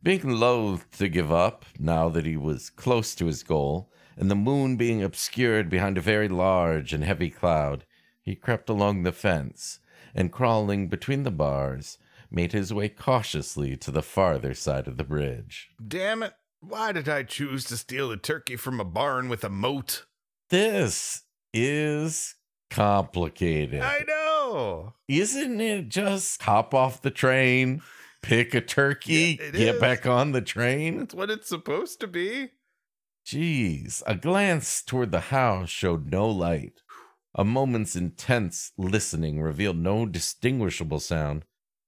Being 0.03 0.29
loath 0.29 0.91
to 0.99 1.09
give 1.09 1.33
up 1.33 1.65
now 1.79 2.09
that 2.11 2.25
he 2.25 2.37
was 2.37 2.71
close 2.71 3.15
to 3.17 3.27
his 3.27 3.43
goal, 3.43 3.91
and 4.17 4.31
the 4.31 4.37
moon 4.37 4.77
being 4.77 5.03
obscured 5.03 5.69
behind 5.69 5.99
a 5.99 6.01
very 6.03 6.29
large 6.29 6.93
and 6.93 7.03
heavy 7.05 7.31
cloud, 7.31 7.85
he 8.23 8.35
crept 8.37 8.69
along 8.69 9.03
the 9.03 9.13
fence 9.13 9.81
and, 10.15 10.31
crawling 10.33 10.89
between 10.89 11.23
the 11.25 11.31
bars, 11.31 11.99
made 12.31 12.53
his 12.53 12.73
way 12.73 12.89
cautiously 12.89 13.77
to 13.77 13.91
the 13.91 14.03
farther 14.03 14.55
side 14.55 14.87
of 14.89 14.97
the 14.97 15.05
bridge. 15.05 15.71
Damn 15.87 16.23
it! 16.23 16.35
Why 16.61 16.93
did 16.93 17.09
I 17.09 17.23
choose 17.25 17.65
to 17.65 17.77
steal 17.77 18.11
a 18.11 18.17
turkey 18.17 18.57
from 18.57 18.81
a 18.81 18.85
barn 18.85 19.29
with 19.29 19.45
a 19.45 19.51
moat? 19.51 20.07
This 20.51 21.23
is 21.53 22.35
complicated. 22.71 23.83
I 23.83 24.01
know. 24.07 24.95
Isn't 25.09 25.61
it 25.61 25.89
just 25.89 26.43
hop 26.43 26.73
off 26.75 27.03
the 27.03 27.11
train, 27.11 27.83
pick 28.23 28.55
a 28.55 28.61
turkey, 28.61 29.39
Yeah, 29.41 29.51
get 29.51 29.75
is. 29.77 29.81
back 29.81 30.07
on 30.07 30.33
the 30.33 30.41
train? 30.41 30.99
That's 30.99 31.15
what 31.15 31.31
it's 31.31 31.49
supposed 31.49 32.01
to 32.01 32.07
be. 32.07 32.51
Jeez, 33.27 34.03
a 34.07 34.15
glance 34.15 34.83
toward 34.83 35.11
the 35.13 35.21
house 35.21 35.71
showed 35.71 36.11
no 36.11 36.29
light. 36.29 36.83
A 37.35 37.45
moment's 37.45 37.97
intense 37.97 38.73
listening 38.77 39.41
revealed 39.41 39.77
no 39.77 40.07
distinguishable 40.07 41.01
sound 41.01 41.45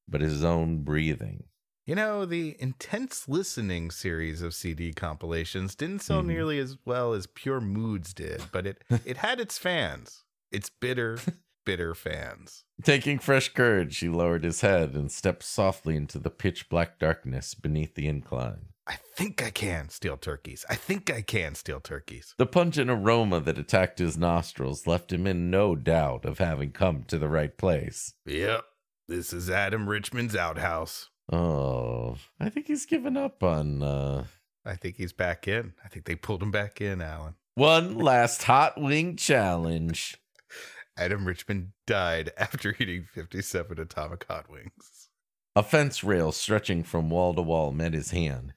but 0.08 0.20
his 0.20 0.42
own 0.44 0.82
breathing. 0.84 1.44
You 1.86 1.94
know, 1.94 2.24
the 2.24 2.56
intense 2.58 3.28
listening 3.28 3.90
series 3.92 4.42
of 4.42 4.54
CD 4.54 4.92
compilations 4.92 5.74
didn't 5.76 6.02
sell 6.02 6.22
Mhm. 6.22 6.26
nearly 6.26 6.58
as 6.58 6.76
well 6.84 7.12
as 7.12 7.26
Pure 7.28 7.60
Moods 7.60 8.12
did, 8.12 8.42
but 8.50 8.66
it 8.66 8.82
it 9.04 9.18
had 9.18 9.38
its 9.40 9.56
fans. 9.58 10.24
Its 10.50 10.68
bitter, 10.68 11.18
bitter 11.64 11.94
fans. 11.94 12.64
Taking 12.82 13.18
fresh 13.20 13.48
courage, 13.52 13.98
he 13.98 14.08
lowered 14.08 14.42
his 14.44 14.60
head 14.62 14.94
and 14.94 15.10
stepped 15.12 15.42
softly 15.44 15.96
into 15.96 16.18
the 16.18 16.30
pitch 16.30 16.68
black 16.68 16.98
darkness 16.98 17.54
beneath 17.54 17.94
the 17.94 18.06
incline. 18.08 18.68
I 18.88 18.96
think 19.16 19.42
I 19.42 19.50
can 19.50 19.88
steal 19.88 20.16
turkeys. 20.16 20.64
I 20.68 20.76
think 20.76 21.10
I 21.10 21.20
can 21.22 21.54
steal 21.56 21.80
turkeys. 21.80 22.34
The 22.38 22.46
pungent 22.46 22.88
aroma 22.90 23.40
that 23.40 23.58
attacked 23.58 23.98
his 23.98 24.16
nostrils 24.16 24.86
left 24.86 25.12
him 25.12 25.26
in 25.26 25.50
no 25.50 25.74
doubt 25.74 26.24
of 26.24 26.38
having 26.38 26.70
come 26.70 27.04
to 27.08 27.18
the 27.18 27.28
right 27.28 27.56
place. 27.56 28.14
Yep. 28.26 28.64
This 29.08 29.32
is 29.32 29.50
Adam 29.50 29.88
Richman's 29.88 30.36
outhouse. 30.36 31.08
Oh, 31.32 32.16
I 32.38 32.48
think 32.48 32.66
he's 32.68 32.86
given 32.86 33.16
up 33.16 33.42
on 33.42 33.82
uh 33.82 34.24
I 34.64 34.74
think 34.74 34.96
he's 34.96 35.12
back 35.12 35.46
in. 35.48 35.74
I 35.84 35.88
think 35.88 36.06
they 36.06 36.14
pulled 36.16 36.42
him 36.42 36.50
back 36.50 36.80
in, 36.80 37.00
Alan. 37.00 37.34
one 37.54 37.96
last 37.98 38.42
hot 38.44 38.80
wing 38.80 39.16
challenge. 39.16 40.16
Adam 40.98 41.26
Richman 41.26 41.72
died 41.86 42.30
after 42.36 42.74
eating 42.78 43.04
57 43.12 43.78
atomic 43.80 44.24
hot 44.28 44.50
wings. 44.50 45.08
A 45.54 45.62
fence 45.62 46.02
rail 46.04 46.32
stretching 46.32 46.82
from 46.82 47.10
wall 47.10 47.32
to 47.34 47.42
wall 47.42 47.72
met 47.72 47.94
his 47.94 48.10
hand, 48.10 48.52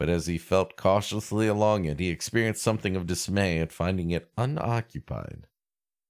but 0.00 0.08
as 0.08 0.24
he 0.24 0.38
felt 0.38 0.76
cautiously 0.76 1.46
along 1.46 1.84
it, 1.84 2.00
he 2.00 2.08
experienced 2.08 2.62
something 2.62 2.96
of 2.96 3.06
dismay 3.06 3.58
at 3.58 3.70
finding 3.70 4.10
it 4.10 4.30
unoccupied. 4.38 5.46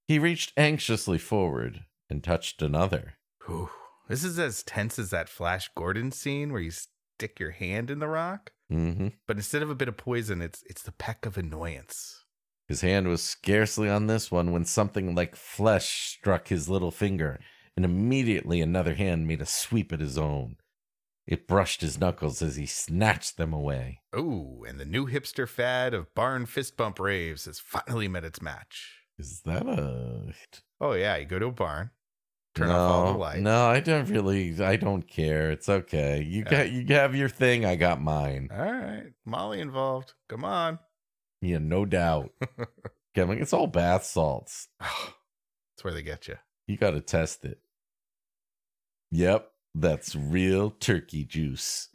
He 0.07 0.17
reached 0.17 0.53
anxiously 0.57 1.19
forward 1.19 1.81
and 2.09 2.23
touched 2.23 2.63
another. 2.63 3.15
Whew. 3.47 3.69
This 4.07 4.23
is 4.23 4.39
as 4.39 4.63
tense 4.63 4.97
as 4.97 5.11
that 5.11 5.29
Flash 5.29 5.69
Gordon 5.77 6.13
scene 6.13 6.53
where 6.53 6.63
you 6.63 6.71
stick 6.71 7.41
your 7.41 7.51
hand 7.51 7.91
in 7.91 7.99
the 7.99 8.07
rock, 8.07 8.53
hmm 8.69 9.09
but 9.27 9.37
instead 9.37 9.61
of 9.61 9.71
a 9.71 9.75
bit 9.75 9.89
of 9.89 9.97
poison, 9.97 10.41
it's 10.41 10.63
it's 10.67 10.83
the 10.83 10.93
peck 10.93 11.27
of 11.27 11.37
annoyance. 11.37 12.25
His 12.69 12.83
hand 12.83 13.09
was 13.09 13.25
scarcely 13.25 13.89
on 13.89 14.07
this 14.07 14.31
one 14.31 14.53
when 14.53 14.67
something 14.67 15.17
like 15.17 15.35
flesh 15.35 16.15
struck 16.17 16.47
his 16.47 16.69
little 16.69 16.93
finger, 16.93 17.41
and 17.75 17.85
immediately 17.85 18.61
another 18.61 18.95
hand 18.95 19.27
made 19.27 19.41
a 19.41 19.47
sweep 19.47 19.93
at 19.93 19.99
his 19.99 20.17
own. 20.17 20.59
It 21.27 21.47
brushed 21.47 21.81
his 21.81 21.99
knuckles 21.99 22.43
as 22.43 22.57
he 22.57 22.67
snatched 22.67 23.37
them 23.37 23.53
away. 23.53 24.01
Oh, 24.13 24.65
and 24.67 24.81
the 24.81 24.85
new 24.85 25.07
hipster 25.07 25.49
fad 25.49 25.95
of 25.95 26.13
barn 26.15 26.47
fist 26.47 26.77
bump 26.77 26.99
raves 26.99 27.45
has 27.45 27.61
finally 27.61 28.09
met 28.09 28.25
its 28.25 28.43
match. 28.43 28.97
Is 29.19 29.43
that 29.45 29.67
a 29.67 30.33
Oh 30.81 30.93
yeah, 30.95 31.17
you 31.17 31.27
go 31.27 31.39
to 31.39 31.47
a 31.47 31.53
barn, 31.53 31.91
turn 32.55 32.69
no, 32.69 32.75
off 32.75 32.91
all 33.07 33.13
the 33.13 33.19
lights. 33.19 33.41
No, 33.43 33.67
I 33.67 33.81
don't 33.81 34.09
really. 34.09 34.61
I 34.65 34.77
don't 34.77 35.07
care. 35.07 35.51
It's 35.51 35.69
okay. 35.69 36.23
You 36.27 36.45
Yeah. 36.45 36.51
got 36.51 36.71
you 36.73 36.87
have 36.95 37.15
your 37.15 37.29
thing. 37.29 37.65
I 37.65 37.77
got 37.77 38.01
mine. 38.01 38.49
All 38.51 38.59
right, 38.65 39.13
Molly 39.25 39.61
involved. 39.61 40.15
Come 40.29 40.45
on. 40.45 40.79
Yeah, 41.43 41.59
no 41.59 41.85
doubt. 41.85 42.31
Kevin, 43.15 43.41
it's 43.41 43.53
all 43.53 43.67
bath 43.67 44.05
salts. 44.05 44.69
That's 44.81 45.83
where 45.83 45.93
they 45.95 46.03
get 46.03 46.29
you. 46.29 46.37
You 46.67 46.77
got 46.77 46.93
to 46.93 47.01
test 47.01 47.45
it. 47.45 47.61
Yep, 49.11 49.51
that's 49.75 50.17
real 50.17 50.71
turkey 50.71 51.25
juice. 51.25 51.89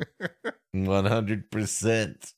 100%. 0.76 2.34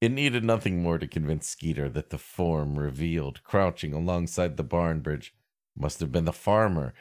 It 0.00 0.12
needed 0.12 0.44
nothing 0.44 0.82
more 0.82 0.98
to 0.98 1.06
convince 1.06 1.48
Skeeter 1.48 1.88
that 1.88 2.10
the 2.10 2.18
form 2.18 2.78
revealed 2.78 3.42
crouching 3.42 3.94
alongside 3.94 4.56
the 4.56 4.64
barn 4.64 5.00
bridge 5.00 5.34
must 5.76 6.00
have 6.00 6.12
been 6.12 6.26
the 6.26 6.32
farmer, 6.32 6.94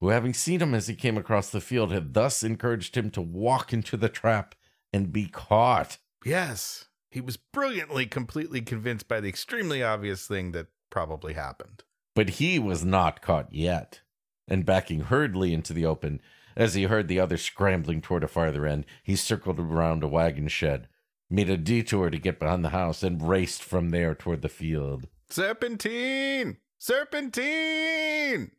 who, 0.00 0.08
having 0.08 0.34
seen 0.34 0.60
him 0.60 0.74
as 0.74 0.88
he 0.88 0.94
came 0.94 1.16
across 1.16 1.50
the 1.50 1.60
field, 1.60 1.92
had 1.92 2.14
thus 2.14 2.42
encouraged 2.42 2.96
him 2.96 3.10
to 3.10 3.22
walk 3.22 3.72
into 3.72 3.96
the 3.96 4.08
trap 4.08 4.54
and 4.92 5.12
be 5.12 5.26
caught. 5.26 5.98
Yes, 6.24 6.86
he 7.10 7.20
was 7.20 7.36
brilliantly, 7.36 8.06
completely 8.06 8.60
convinced 8.60 9.06
by 9.06 9.20
the 9.20 9.28
extremely 9.28 9.82
obvious 9.82 10.26
thing 10.26 10.52
that 10.52 10.66
probably 10.90 11.34
happened. 11.34 11.84
But 12.14 12.30
he 12.30 12.58
was 12.58 12.84
not 12.84 13.22
caught 13.22 13.54
yet. 13.54 14.00
And 14.48 14.66
backing 14.66 15.02
hurriedly 15.02 15.54
into 15.54 15.72
the 15.72 15.86
open, 15.86 16.20
as 16.56 16.74
he 16.74 16.84
heard 16.84 17.08
the 17.08 17.20
other 17.20 17.36
scrambling 17.36 18.00
toward 18.00 18.24
a 18.24 18.28
farther 18.28 18.66
end, 18.66 18.84
he 19.02 19.16
circled 19.16 19.58
around 19.58 20.02
a 20.02 20.08
wagon 20.08 20.48
shed, 20.48 20.88
made 21.30 21.50
a 21.50 21.56
detour 21.56 22.10
to 22.10 22.18
get 22.18 22.38
behind 22.38 22.64
the 22.64 22.70
house, 22.70 23.02
and 23.02 23.26
raced 23.28 23.62
from 23.62 23.90
there 23.90 24.14
toward 24.14 24.42
the 24.42 24.48
field. 24.48 25.06
Serpentine! 25.30 26.58
Serpentine! 26.78 28.50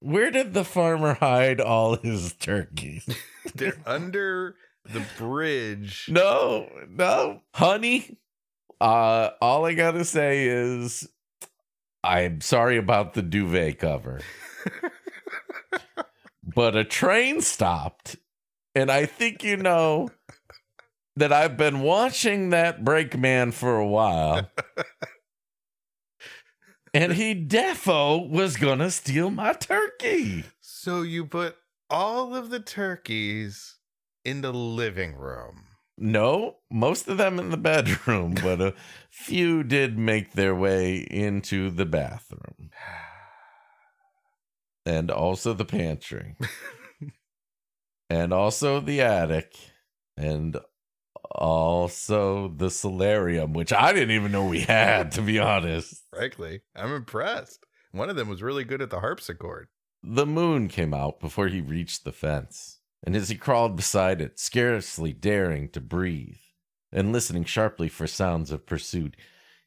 Where 0.00 0.30
did 0.30 0.52
the 0.54 0.64
farmer 0.64 1.14
hide 1.14 1.60
all 1.60 1.96
his 1.96 2.32
turkeys? 2.34 3.08
They're 3.54 3.78
under 3.86 4.56
the 4.84 5.02
bridge. 5.16 6.06
no, 6.10 6.68
no, 6.90 7.40
honey. 7.54 8.18
Uh, 8.80 9.30
all 9.40 9.64
I 9.64 9.72
gotta 9.74 10.04
say 10.04 10.46
is, 10.46 11.08
I'm 12.02 12.42
sorry 12.42 12.76
about 12.76 13.14
the 13.14 13.22
duvet 13.22 13.78
cover, 13.78 14.20
but 16.54 16.76
a 16.76 16.84
train 16.84 17.40
stopped, 17.40 18.16
and 18.74 18.90
I 18.90 19.06
think 19.06 19.42
you 19.42 19.56
know 19.56 20.10
that 21.16 21.32
I've 21.32 21.56
been 21.56 21.80
watching 21.80 22.50
that 22.50 22.84
brakeman 22.84 23.52
for 23.52 23.78
a 23.78 23.86
while. 23.86 24.50
And 26.94 27.14
he 27.14 27.34
defo 27.34 28.30
was 28.30 28.56
gonna 28.56 28.88
steal 28.88 29.28
my 29.28 29.52
turkey. 29.52 30.44
So 30.60 31.02
you 31.02 31.26
put 31.26 31.56
all 31.90 32.36
of 32.36 32.50
the 32.50 32.60
turkeys 32.60 33.78
in 34.24 34.42
the 34.42 34.52
living 34.52 35.16
room. 35.16 35.64
No, 35.98 36.58
most 36.70 37.08
of 37.08 37.18
them 37.18 37.40
in 37.40 37.50
the 37.50 37.56
bedroom, 37.56 38.34
but 38.40 38.60
a 38.60 38.74
few 39.10 39.64
did 39.64 39.98
make 39.98 40.32
their 40.32 40.54
way 40.54 40.98
into 40.98 41.68
the 41.68 41.84
bathroom. 41.84 42.63
And 44.86 45.10
also 45.10 45.54
the 45.54 45.64
pantry. 45.64 46.36
and 48.10 48.32
also 48.32 48.80
the 48.80 49.00
attic. 49.00 49.56
And 50.16 50.58
also 51.30 52.48
the 52.48 52.70
solarium, 52.70 53.52
which 53.52 53.72
I 53.72 53.92
didn't 53.92 54.12
even 54.12 54.32
know 54.32 54.46
we 54.46 54.60
had, 54.60 55.12
to 55.12 55.22
be 55.22 55.38
honest. 55.38 56.04
Frankly, 56.12 56.60
I'm 56.76 56.92
impressed. 56.92 57.66
One 57.92 58.10
of 58.10 58.16
them 58.16 58.28
was 58.28 58.42
really 58.42 58.64
good 58.64 58.82
at 58.82 58.90
the 58.90 59.00
harpsichord. 59.00 59.68
The 60.02 60.26
moon 60.26 60.68
came 60.68 60.92
out 60.92 61.20
before 61.20 61.48
he 61.48 61.60
reached 61.60 62.04
the 62.04 62.12
fence, 62.12 62.80
and 63.02 63.16
as 63.16 63.30
he 63.30 63.36
crawled 63.36 63.76
beside 63.76 64.20
it, 64.20 64.38
scarcely 64.38 65.12
daring 65.12 65.68
to 65.70 65.80
breathe, 65.80 66.36
and 66.92 67.12
listening 67.12 67.44
sharply 67.44 67.88
for 67.88 68.06
sounds 68.06 68.50
of 68.50 68.66
pursuit, 68.66 69.16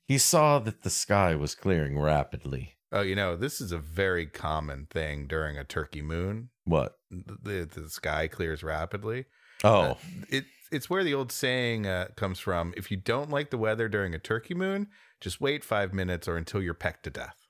he 0.08 0.18
saw 0.18 0.60
that 0.60 0.84
the 0.84 0.90
sky 0.90 1.36
was 1.36 1.56
clearing 1.56 2.00
rapidly. 2.00 2.77
Oh, 2.92 3.02
you 3.02 3.16
know, 3.16 3.36
this 3.36 3.60
is 3.60 3.72
a 3.72 3.78
very 3.78 4.26
common 4.26 4.88
thing 4.90 5.28
during 5.28 5.58
a 5.58 5.64
turkey 5.64 6.02
moon. 6.02 6.50
What? 6.64 6.94
The, 7.12 7.70
the, 7.72 7.90
sky 7.90 8.28
clears 8.28 8.64
rapidly. 8.64 9.26
Oh, 9.64 9.82
Uh, 9.82 9.96
it 10.30 10.46
it's 10.72 10.90
where 10.90 11.04
the 11.04 11.14
old 11.14 11.32
saying 11.32 11.88
uh, 11.88 12.08
comes 12.16 12.40
from. 12.40 12.74
If 12.78 12.92
you 12.92 12.98
don't 12.98 13.30
like 13.30 13.50
the 13.50 13.58
weather 13.58 13.88
during 13.88 14.14
a 14.14 14.20
turkey 14.20 14.54
moon, 14.54 14.88
just 15.22 15.40
wait 15.40 15.64
five 15.64 15.94
minutes 15.94 16.28
or 16.28 16.38
until 16.38 16.62
you're 16.62 16.74
pecked 16.74 17.04
to 17.04 17.10
death. 17.10 17.48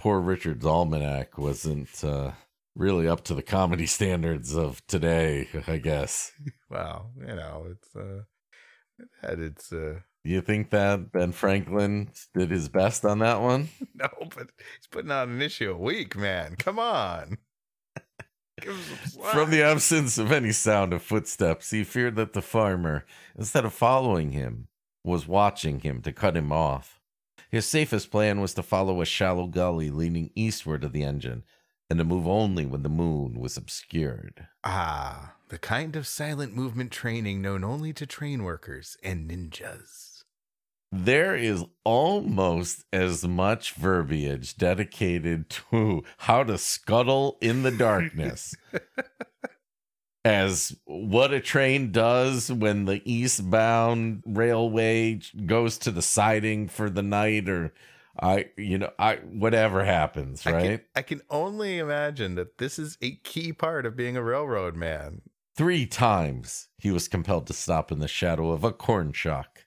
poor 0.00 0.18
Richard's 0.20 0.64
almanac 0.64 1.36
wasn't 1.36 2.02
uh, 2.02 2.32
really 2.74 3.06
up 3.06 3.22
to 3.24 3.34
the 3.34 3.42
comedy 3.42 3.84
standards 3.86 4.56
of 4.56 4.84
today, 4.86 5.48
I 5.66 5.78
guess. 5.78 6.32
Well, 6.70 7.10
you 7.18 7.34
know, 7.34 7.66
it's 7.68 7.96
uh, 7.96 8.22
it 8.96 9.08
had 9.20 9.40
its 9.40 9.72
uh, 9.72 9.98
You 10.22 10.42
think 10.42 10.70
that 10.70 11.12
Ben 11.12 11.32
Franklin 11.32 12.10
did 12.34 12.50
his 12.50 12.68
best 12.68 13.04
on 13.04 13.20
that 13.20 13.40
one? 13.40 13.68
no, 13.94 14.08
but 14.18 14.50
he's 14.58 14.86
putting 14.90 15.10
out 15.10 15.28
an 15.28 15.40
issue 15.40 15.70
a 15.72 15.78
week, 15.78 16.16
man. 16.16 16.56
Come 16.56 16.78
on. 16.78 17.38
Give 18.60 18.74
him 18.74 18.82
some 18.82 19.10
slack. 19.10 19.34
From 19.34 19.50
the 19.50 19.62
absence 19.62 20.18
of 20.18 20.30
any 20.30 20.52
sound 20.52 20.92
of 20.92 21.02
footsteps, 21.02 21.70
he 21.70 21.84
feared 21.84 22.16
that 22.16 22.34
the 22.34 22.42
farmer, 22.42 23.06
instead 23.38 23.64
of 23.64 23.72
following 23.72 24.32
him, 24.32 24.68
was 25.02 25.26
watching 25.26 25.80
him 25.80 26.02
to 26.02 26.12
cut 26.12 26.36
him 26.36 26.52
off. 26.52 27.00
His 27.50 27.66
safest 27.66 28.10
plan 28.10 28.40
was 28.40 28.52
to 28.54 28.62
follow 28.62 29.00
a 29.00 29.06
shallow 29.06 29.46
gully 29.46 29.90
leading 29.90 30.30
eastward 30.34 30.84
of 30.84 30.92
the 30.92 31.02
engine, 31.02 31.44
and 31.88 31.98
to 31.98 32.04
move 32.04 32.28
only 32.28 32.66
when 32.66 32.82
the 32.82 32.88
moon 32.90 33.40
was 33.40 33.56
obscured. 33.56 34.46
Ah, 34.62 35.34
the 35.48 35.58
kind 35.58 35.96
of 35.96 36.06
silent 36.06 36.54
movement 36.54 36.92
training 36.92 37.42
known 37.42 37.64
only 37.64 37.92
to 37.94 38.06
train 38.06 38.44
workers 38.44 38.96
and 39.02 39.28
ninjas. 39.28 40.09
There 40.92 41.36
is 41.36 41.64
almost 41.84 42.84
as 42.92 43.26
much 43.26 43.74
verbiage 43.74 44.56
dedicated 44.56 45.48
to 45.70 46.02
how 46.18 46.42
to 46.44 46.58
scuttle 46.58 47.38
in 47.40 47.62
the 47.62 47.70
darkness 47.70 48.54
as 50.24 50.76
what 50.84 51.32
a 51.32 51.40
train 51.40 51.92
does 51.92 52.52
when 52.52 52.84
the 52.86 53.00
eastbound 53.04 54.22
railway 54.26 55.20
goes 55.46 55.78
to 55.78 55.90
the 55.90 56.02
siding 56.02 56.68
for 56.68 56.90
the 56.90 57.02
night 57.02 57.48
or 57.48 57.72
I 58.20 58.50
you 58.56 58.78
know 58.78 58.90
I 58.98 59.16
whatever 59.16 59.84
happens, 59.84 60.46
I 60.46 60.50
can, 60.50 60.70
right? 60.70 60.84
I 60.94 61.02
can 61.02 61.22
only 61.30 61.78
imagine 61.78 62.34
that 62.34 62.58
this 62.58 62.78
is 62.78 62.98
a 63.00 63.16
key 63.16 63.52
part 63.52 63.86
of 63.86 63.96
being 63.96 64.16
a 64.16 64.22
railroad 64.22 64.74
man. 64.74 65.22
Three 65.56 65.86
times 65.86 66.68
he 66.78 66.90
was 66.90 67.08
compelled 67.08 67.46
to 67.46 67.52
stop 67.52 67.92
in 67.92 68.00
the 68.00 68.08
shadow 68.08 68.50
of 68.50 68.64
a 68.64 68.72
corn 68.72 69.12
shock. 69.12 69.64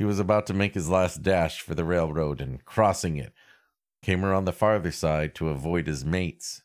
He 0.00 0.06
was 0.06 0.18
about 0.18 0.46
to 0.46 0.54
make 0.54 0.72
his 0.72 0.88
last 0.88 1.22
dash 1.22 1.60
for 1.60 1.74
the 1.74 1.84
railroad 1.84 2.40
and, 2.40 2.64
crossing 2.64 3.18
it, 3.18 3.34
came 4.02 4.24
around 4.24 4.46
the 4.46 4.50
farther 4.50 4.92
side 4.92 5.34
to 5.34 5.50
avoid 5.50 5.86
his 5.86 6.06
mates 6.06 6.62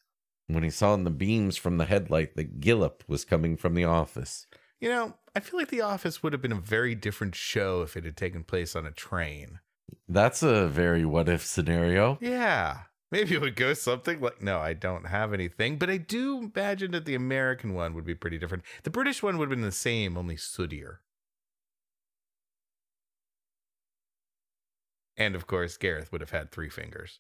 when 0.48 0.64
he 0.64 0.70
saw 0.70 0.94
in 0.94 1.04
the 1.04 1.10
beams 1.10 1.58
from 1.58 1.76
the 1.76 1.84
headlight 1.84 2.38
that 2.38 2.62
Gillip 2.62 3.02
was 3.10 3.26
coming 3.26 3.58
from 3.58 3.74
the 3.74 3.84
office. 3.84 4.48
You 4.80 4.88
know, 4.88 5.16
I 5.36 5.42
feel 5.42 5.60
like 5.60 5.68
The 5.68 5.82
Office 5.82 6.24
would 6.24 6.32
have 6.32 6.42
been 6.42 6.54
a 6.54 6.62
very 6.62 6.96
different 6.96 7.36
show 7.36 7.82
if 7.82 7.98
it 7.98 8.06
had 8.06 8.16
taken 8.16 8.46
place 8.46 8.74
on 8.74 8.86
a 8.86 8.92
train. 8.92 9.60
That's 10.08 10.42
a 10.42 10.70
very 10.70 11.04
what 11.04 11.28
if 11.28 11.46
scenario. 11.46 12.18
Yeah. 12.22 12.84
Maybe 13.12 13.36
it 13.36 13.42
would 13.42 13.58
go 13.58 13.74
something 13.74 14.22
like, 14.22 14.42
no, 14.42 14.60
I 14.60 14.72
don't 14.72 15.08
have 15.08 15.34
anything, 15.34 15.76
but 15.76 15.90
I 15.90 15.98
do 15.98 16.50
imagine 16.56 16.92
that 16.92 17.04
the 17.04 17.16
American 17.16 17.74
one 17.74 17.96
would 17.96 18.06
be 18.06 18.16
pretty 18.16 18.38
different. 18.38 18.64
The 18.84 18.92
British 18.92 19.22
one 19.22 19.38
would 19.38 19.50
have 19.50 19.58
been 19.58 19.66
the 19.66 19.74
same, 19.74 20.18
only 20.18 20.38
sootier. 20.38 21.00
And 25.18 25.36
of 25.36 25.48
course, 25.48 25.78
Gareth 25.78 26.12
would 26.12 26.22
have 26.22 26.32
had 26.32 26.52
three 26.52 26.70
fingers. 26.70 27.20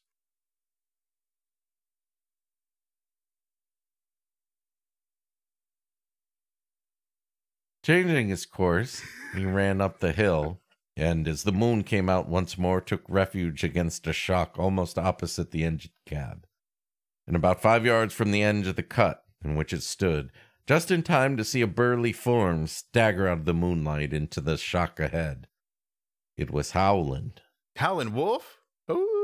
Changing 7.86 8.30
his 8.30 8.48
course, 8.48 9.04
he 9.36 9.46
ran 9.46 9.80
up 9.80 10.00
the 10.00 10.12
hill, 10.12 10.60
and 10.98 11.28
as 11.28 11.44
the 11.44 11.52
moon 11.52 11.84
came 11.84 12.10
out 12.10 12.28
once 12.28 12.58
more, 12.58 12.82
took 12.82 13.04
refuge 13.08 13.64
against 13.64 14.08
a 14.08 14.14
shock 14.14 14.58
almost 14.58 14.98
opposite 14.98 15.52
the 15.52 15.64
engine 15.64 15.92
cab. 16.04 16.48
And 17.28 17.36
about 17.36 17.62
five 17.62 17.86
yards 17.86 18.12
from 18.12 18.32
the 18.32 18.44
edge 18.44 18.66
of 18.66 18.76
the 18.76 18.82
cut 18.82 19.24
in 19.44 19.56
which 19.56 19.72
it 19.72 19.84
stood, 19.84 20.32
just 20.66 20.90
in 20.90 21.04
time 21.04 21.38
to 21.38 21.44
see 21.44 21.62
a 21.62 21.68
burly 21.68 22.12
form 22.12 22.66
stagger 22.66 23.28
out 23.28 23.40
of 23.40 23.46
the 23.46 23.54
moonlight 23.54 24.14
into 24.14 24.42
the 24.42 24.58
shock 24.58 25.00
ahead. 25.00 25.48
It 26.38 26.50
was 26.50 26.72
Howland. 26.72 27.42
Howlin' 27.78 28.14
Wolf? 28.14 28.60
Ooh. 28.90 29.20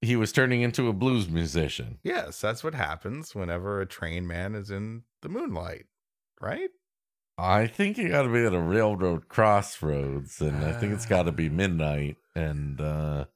He 0.00 0.16
was 0.16 0.32
turning 0.32 0.62
into 0.62 0.88
a 0.88 0.92
blues 0.92 1.28
musician. 1.28 1.98
Yes, 2.02 2.40
that's 2.40 2.64
what 2.64 2.74
happens 2.74 3.34
whenever 3.34 3.80
a 3.80 3.86
train 3.86 4.26
man 4.26 4.54
is 4.54 4.70
in 4.70 5.02
the 5.22 5.28
moonlight, 5.28 5.86
right? 6.40 6.70
I 7.38 7.66
think 7.66 7.98
you 7.98 8.08
got 8.08 8.22
to 8.22 8.28
be 8.32 8.44
at 8.44 8.52
a 8.54 8.60
railroad 8.60 9.28
crossroads, 9.28 10.40
and 10.40 10.64
I 10.64 10.72
think 10.72 10.92
it's 10.92 11.06
got 11.06 11.22
to 11.24 11.32
be 11.32 11.48
midnight. 11.62 12.16
And 12.34 12.80
uh, 12.80 13.26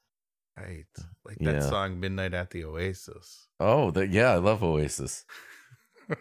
Right. 0.56 0.86
Like 1.24 1.38
that 1.40 1.54
Yeah. 1.56 1.68
song 1.70 2.00
Midnight 2.00 2.34
at 2.34 2.50
the 2.50 2.64
Oasis. 2.64 3.46
Oh, 3.60 3.90
that 3.92 4.10
yeah, 4.10 4.30
I 4.32 4.36
love 4.36 4.62
Oasis. 4.62 5.24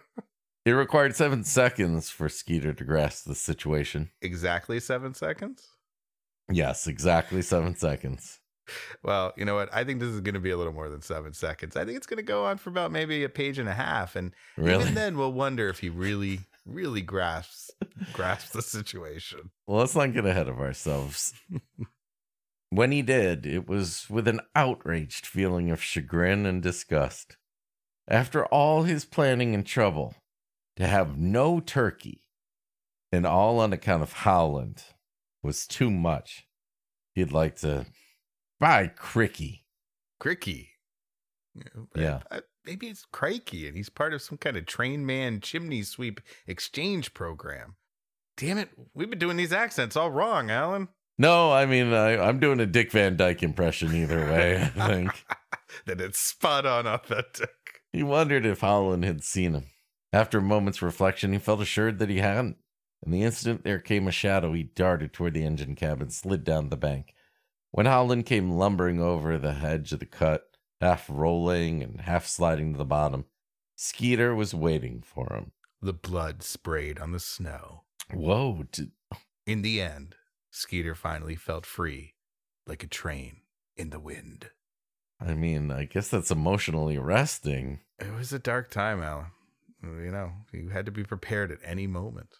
it 0.66 0.72
required 0.72 1.16
seven 1.16 1.43
seconds 1.43 2.09
for 2.09 2.28
Skeeter 2.30 2.74
to 2.74 2.84
grasp 2.84 3.26
the 3.26 3.36
situation. 3.36 4.09
Exactly 4.22 4.80
seven 4.80 5.13
seconds? 5.13 5.68
Yes, 6.51 6.88
exactly 6.88 7.41
seven 7.41 7.76
seconds. 7.76 8.39
Well, 9.03 9.34
you 9.38 9.45
know 9.45 9.55
what? 9.55 9.70
I 9.74 9.84
think 9.84 9.99
this 9.99 10.09
is 10.09 10.22
going 10.22 10.34
to 10.34 10.39
be 10.39 10.49
a 10.49 10.57
little 10.57 10.74
more 10.74 10.89
than 10.89 11.01
seven 11.01 11.34
seconds. 11.34 11.76
I 11.76 11.86
think 11.86 11.97
it's 11.97 12.07
going 12.07 12.18
to 12.18 12.24
go 12.24 12.45
on 12.45 12.57
for 12.57 12.72
about 12.72 12.91
maybe 12.91 13.24
a 13.24 13.30
page 13.30 13.59
and 13.59 13.70
a 13.70 13.74
half, 13.74 14.16
and 14.16 14.32
Really? 14.57 14.82
even 14.84 14.95
then, 14.95 15.18
we'll 15.18 15.32
wonder 15.34 15.70
if 15.70 15.80
he 15.80 15.89
really, 15.89 16.39
really 16.66 17.01
grasps 17.01 17.70
grasps 18.13 18.49
the 18.51 18.61
situation. 18.63 19.51
Well, 19.68 19.80
let's 19.80 19.95
not 19.95 20.13
get 20.13 20.26
ahead 20.26 20.47
of 20.47 20.59
ourselves. 20.59 21.34
when 22.70 22.91
he 22.91 23.01
did, 23.03 23.45
it 23.45 23.68
was 23.68 24.07
with 24.09 24.28
an 24.28 24.41
outraged 24.55 25.26
feeling 25.28 25.70
of 25.70 25.82
chagrin 25.82 26.45
and 26.45 26.61
disgust. 26.61 27.38
After 28.07 28.45
all 28.47 28.84
his 28.84 29.05
planning 29.05 29.53
and 29.53 29.66
trouble, 29.66 30.16
to 30.78 30.88
have 30.88 31.17
no 31.17 31.59
turkey, 31.59 32.21
and 33.11 33.26
all 33.26 33.59
on 33.59 33.73
account 33.73 34.03
of 34.03 34.13
Howland, 34.13 34.84
was 35.43 35.65
too 35.67 35.89
much. 35.91 36.47
He'd 37.13 37.32
like 37.32 37.57
to 37.57 37.86
buy 38.59 38.88
Cricky. 38.88 39.63
Cricky. 40.19 40.69
You 41.53 41.63
know, 41.73 41.88
but 41.93 42.01
Yeah. 42.01 42.19
I- 42.32 42.41
maybe 42.65 42.88
it's 42.88 43.05
Crikey, 43.05 43.67
and 43.67 43.78
he's 43.78 43.89
part 43.89 44.13
of 44.13 44.21
some 44.21 44.38
kind 44.38 44.57
of 44.57 44.65
train 44.65 45.05
man 45.05 45.39
chimney 45.39 45.84
sweep 45.84 46.19
exchange 46.47 47.13
program. 47.13 47.76
Damn 48.38 48.57
it, 48.57 48.69
we've 48.93 49.09
been 49.09 49.19
doing 49.19 49.38
these 49.38 49.53
accents 49.53 49.95
all 49.95 50.11
wrong, 50.11 50.49
Alan. 50.51 50.89
No, 51.17 51.53
I 51.53 51.65
mean, 51.65 51.93
I, 51.93 52.17
I'm 52.17 52.39
doing 52.41 52.59
a 52.59 52.65
Dick 52.65 52.91
Van 52.91 53.15
Dyke 53.15 53.41
impression 53.43 53.95
either 53.95 54.19
way, 54.26 54.61
I 54.61 54.67
think. 54.67 55.23
that 55.86 56.01
it's 56.01 56.19
spot 56.19 56.65
on 56.65 56.86
authentic. 56.86 57.49
He 57.93 58.03
wondered 58.03 58.45
if 58.45 58.59
Howland 58.59 59.05
had 59.05 59.23
seen 59.23 59.53
him. 59.53 59.67
After 60.16 60.38
a 60.38 60.41
moment's 60.41 60.82
reflection, 60.82 61.34
he 61.34 61.39
felt 61.39 61.59
assured 61.59 61.99
that 61.99 62.07
he 62.07 62.20
hadn't. 62.20 62.55
In 63.05 63.11
the 63.11 63.24
instant 63.24 63.66
there 63.66 63.80
came 63.80 64.07
a 64.07 64.11
shadow, 64.11 64.53
he 64.53 64.63
darted 64.63 65.11
toward 65.11 65.34
the 65.34 65.43
engine 65.43 65.76
cabin, 65.76 66.09
slid 66.09 66.45
down 66.45 66.70
the 66.70 66.78
bank. 66.78 67.13
When 67.72 67.86
Howland 67.86 68.26
came 68.26 68.51
lumbering 68.51 69.01
over 69.01 69.38
the 69.38 69.51
edge 69.51 69.91
of 69.91 69.99
the 69.99 70.05
cut, 70.05 70.45
half 70.80 71.07
rolling 71.09 71.84
and 71.84 71.99
half 71.99 72.28
sliding 72.28 72.72
to 72.72 72.78
the 72.78 72.86
bottom, 72.86 73.26
Skeeter 73.76 74.34
was 74.34 74.55
waiting 74.55 75.03
for 75.05 75.34
him. 75.34 75.51
The 75.82 75.91
blood 75.91 76.43
sprayed 76.43 76.97
on 76.97 77.11
the 77.11 77.20
snow. 77.20 77.84
Whoa, 78.13 78.63
did, 78.72 78.91
In 79.45 79.63
the 79.63 79.82
end, 79.82 80.16
Skeeter 80.49 80.95
finally 80.95 81.36
felt 81.36 81.66
free, 81.66 82.13
like 82.66 82.84
a 82.84 82.88
train 82.88 83.41
in 83.76 83.89
the 83.89 83.99
wind. 83.99 84.51
I 85.20 85.34
mean, 85.34 85.72
I 85.72 85.84
guess 85.84 86.07
that's 86.07 86.32
emotionally 86.32 86.95
arresting. 86.95 87.82
It 87.99 88.13
was 88.13 88.32
a 88.32 88.39
dark 88.39 88.72
time, 88.72 89.03
Alan. 89.03 89.26
You 89.86 90.12
know, 90.12 90.32
you 90.52 90.70
had 90.70 90.86
to 90.86 90.92
be 90.92 91.04
prepared 91.04 91.52
at 91.52 91.60
any 91.64 91.88
moment. 91.88 92.38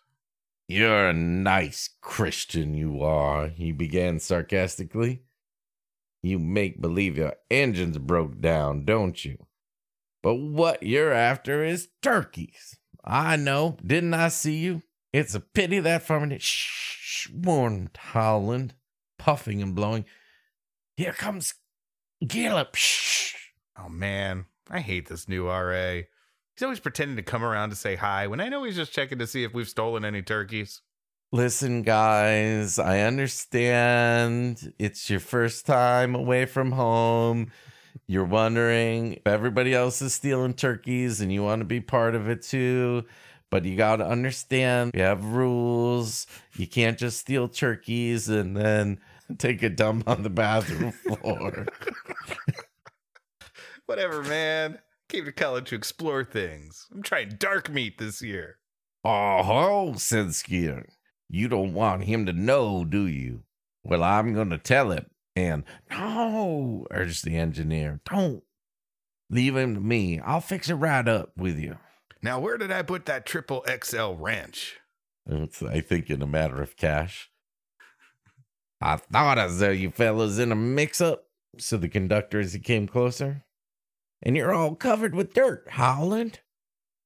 You're 0.68 1.10
a 1.10 1.14
nice 1.14 1.90
Christian, 2.02 2.74
you 2.74 3.04
are, 3.04 3.48
he 3.50 3.72
began 3.72 4.20
sarcastically. 4.20 5.22
You 6.24 6.40
make 6.40 6.82
believe 6.82 7.18
your 7.18 7.36
engine's 7.52 8.00
broke 8.00 8.42
down, 8.42 8.84
don't 8.84 9.24
you? 9.24 9.46
But 10.24 10.36
what 10.36 10.82
you're 10.82 11.14
after 11.14 11.64
is 11.64 11.90
turkeys. 12.02 12.78
I 13.04 13.36
know. 13.36 13.78
Didn't 13.86 14.16
I 14.16 14.30
see 14.30 14.56
you? 14.56 14.82
It's 15.14 15.36
a 15.36 15.40
pity 15.40 15.80
that 15.82 16.02
farmer. 16.02 16.36
Shh, 16.40 17.30
warned 17.30 17.92
Howland, 17.96 18.74
puffing 19.20 19.62
and 19.62 19.76
blowing. 19.76 20.06
Here 20.98 21.14
comes 21.14 21.54
Gillip. 22.24 22.76
Shh. 22.76 23.36
Oh 23.78 23.90
man, 23.90 24.46
I 24.68 24.80
hate 24.80 25.08
this 25.08 25.30
new 25.30 25.48
RA. 25.48 26.02
He's 26.56 26.64
always 26.64 26.80
pretending 26.80 27.18
to 27.18 27.24
come 27.24 27.44
around 27.44 27.72
to 27.72 27.76
say 27.76 27.96
hi 27.96 28.28
when 28.28 28.40
I 28.40 28.48
know 28.48 28.64
he's 28.64 28.78
just 28.78 28.94
checking 28.94 29.20
to 29.20 29.28
see 29.28 29.44
if 29.44 29.54
we've 29.54 29.68
stolen 29.68 30.06
any 30.06 30.22
turkeys. 30.22 30.82
Listen, 31.34 31.82
guys, 31.82 32.80
I 32.80 33.02
understand 33.02 34.74
it's 34.80 35.10
your 35.10 35.20
first 35.20 35.66
time 35.66 36.16
away 36.16 36.46
from 36.46 36.72
home. 36.72 37.52
You're 38.08 38.24
wondering 38.24 39.14
if 39.14 39.28
everybody 39.28 39.74
else 39.74 40.02
is 40.02 40.14
stealing 40.14 40.54
turkeys 40.54 41.20
and 41.20 41.34
you 41.34 41.44
want 41.44 41.60
to 41.60 41.66
be 41.66 41.82
part 41.82 42.16
of 42.16 42.30
it 42.30 42.42
too. 42.42 43.04
But 43.50 43.66
you 43.66 43.76
got 43.76 43.98
to 43.98 44.08
understand 44.08 44.92
we 44.94 45.02
have 45.02 45.26
rules. 45.26 46.26
You 46.56 46.68
can't 46.68 46.98
just 46.98 47.20
steal 47.20 47.50
turkeys 47.50 48.30
and 48.30 48.56
then 48.56 49.00
take 49.38 49.62
a 49.62 49.70
dump 49.70 50.08
on 50.08 50.24
the 50.24 50.30
bathroom 50.30 50.94
floor. 50.94 51.68
Whatever, 53.88 54.24
man. 54.24 54.80
Came 55.08 55.26
to 55.26 55.32
college 55.32 55.70
to 55.70 55.76
explore 55.76 56.24
things. 56.24 56.88
I'm 56.92 57.04
trying 57.04 57.36
dark 57.38 57.70
meat 57.70 57.98
this 57.98 58.22
year. 58.22 58.58
Oh, 59.04 59.44
ho, 59.44 59.94
said 59.98 60.34
Skeeter. 60.34 60.88
You 61.30 61.48
don't 61.48 61.74
want 61.74 62.06
him 62.06 62.26
to 62.26 62.34
know, 62.34 62.84
do 62.84 63.06
you? 63.06 63.44
Well, 63.84 64.04
I'm 64.04 64.34
going 64.34 64.50
to 64.50 64.58
tell 64.58 64.92
him. 64.92 65.06
And 65.36 65.64
no, 65.92 66.88
urged 66.90 67.24
the 67.24 67.36
engineer. 67.38 68.02
Don't. 68.10 68.44
Leave 69.30 69.56
him 69.56 69.76
to 69.76 69.82
me. 69.82 70.20
I'll 70.20 70.42
fix 70.42 70.70
it 70.70 70.76
right 70.76 71.08
up 71.08 71.32
with 71.38 71.60
you. 71.60 71.78
Now, 72.24 72.40
where 72.40 72.58
did 72.58 72.72
I 72.72 72.82
put 72.82 73.06
that 73.06 73.26
triple 73.26 73.64
XL 73.68 74.14
wrench? 74.14 74.78
It's, 75.28 75.62
I 75.62 75.82
think, 75.82 76.10
in 76.10 76.22
a 76.22 76.28
matter 76.28 76.62
of 76.62 76.78
cash. 76.78 77.30
I 78.82 78.98
thought 78.98 79.38
I 79.38 79.50
saw 79.50 79.70
you 79.70 79.92
fellas 79.92 80.40
in 80.40 80.52
a 80.52 80.56
mix 80.56 81.02
up, 81.02 81.26
said 81.58 81.82
the 81.82 81.90
conductor 81.90 82.40
as 82.40 82.54
he 82.54 82.60
came 82.60 82.88
closer. 82.88 83.45
And 84.22 84.36
you're 84.36 84.54
all 84.54 84.76
covered 84.76 85.14
with 85.14 85.34
dirt, 85.34 85.66
Howland. 85.72 86.40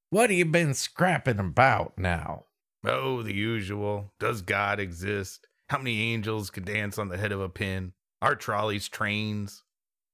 What 0.09 0.29
have 0.29 0.37
you 0.37 0.45
been 0.45 0.73
scrapping 0.73 1.39
about 1.39 1.97
now? 1.97 2.45
Oh, 2.85 3.21
the 3.21 3.33
usual. 3.33 4.13
Does 4.19 4.41
God 4.41 4.79
exist? 4.79 5.47
How 5.69 5.77
many 5.77 6.13
angels 6.13 6.49
could 6.49 6.65
dance 6.65 6.97
on 6.97 7.09
the 7.09 7.17
head 7.17 7.31
of 7.31 7.41
a 7.41 7.49
pin? 7.49 7.93
Are 8.21 8.35
trolleys 8.35 8.87
trains? 8.87 9.63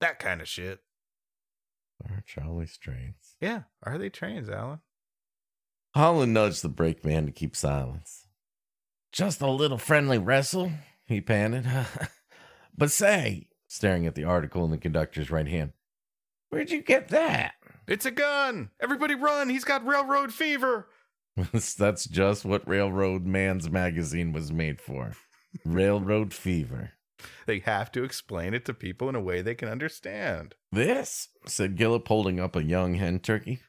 That 0.02 0.20
kind 0.20 0.42
of 0.42 0.48
shit. 0.48 0.80
Our 2.10 2.24
trolleys 2.26 2.78
trains. 2.78 3.36
Yeah, 3.40 3.64
are 3.84 3.98
they 3.98 4.10
trains, 4.10 4.50
Alan? 4.50 4.80
Howland 5.94 6.34
nudged 6.34 6.62
the 6.62 6.70
brakeman 6.70 7.28
to 7.28 7.32
keep 7.32 7.56
silence. 7.56 8.28
Just 9.14 9.42
a 9.42 9.50
little 9.50 9.78
friendly 9.78 10.18
wrestle, 10.18 10.72
he 11.06 11.22
panted. 11.22 11.66
but 12.78 12.92
say, 12.92 13.48
staring 13.68 14.06
at 14.06 14.16
the 14.16 14.26
article 14.26 14.66
in 14.66 14.72
the 14.72 14.78
conductor's 14.78 15.32
right 15.32 15.48
hand, 15.48 15.72
where'd 16.50 16.72
you 16.72 16.82
get 16.82 17.10
that? 17.10 17.54
It's 17.88 18.06
a 18.06 18.12
gun! 18.12 18.72
Everybody 18.80 19.16
run! 19.16 19.50
He's 19.50 19.64
got 19.64 19.86
railroad 19.86 20.34
fever! 20.34 20.88
That's 21.78 22.06
just 22.06 22.46
what 22.46 22.68
Railroad 22.68 23.26
Man's 23.26 23.70
magazine 23.70 24.32
was 24.32 24.52
made 24.52 24.80
for. 24.80 25.14
Railroad 25.66 26.34
fever. 26.34 26.92
They 27.46 27.60
have 27.60 27.92
to 27.94 28.04
explain 28.04 28.54
it 28.54 28.66
to 28.66 28.74
people 28.74 29.10
in 29.10 29.16
a 29.16 29.22
way 29.22 29.42
they 29.42 29.56
can 29.56 29.70
understand. 29.70 30.56
This, 30.72 31.30
said 31.46 31.78
Gillip, 31.78 32.08
holding 32.08 32.40
up 32.40 32.56
a 32.56 32.64
young 32.64 32.96
hen 32.96 33.20
turkey. 33.20 33.62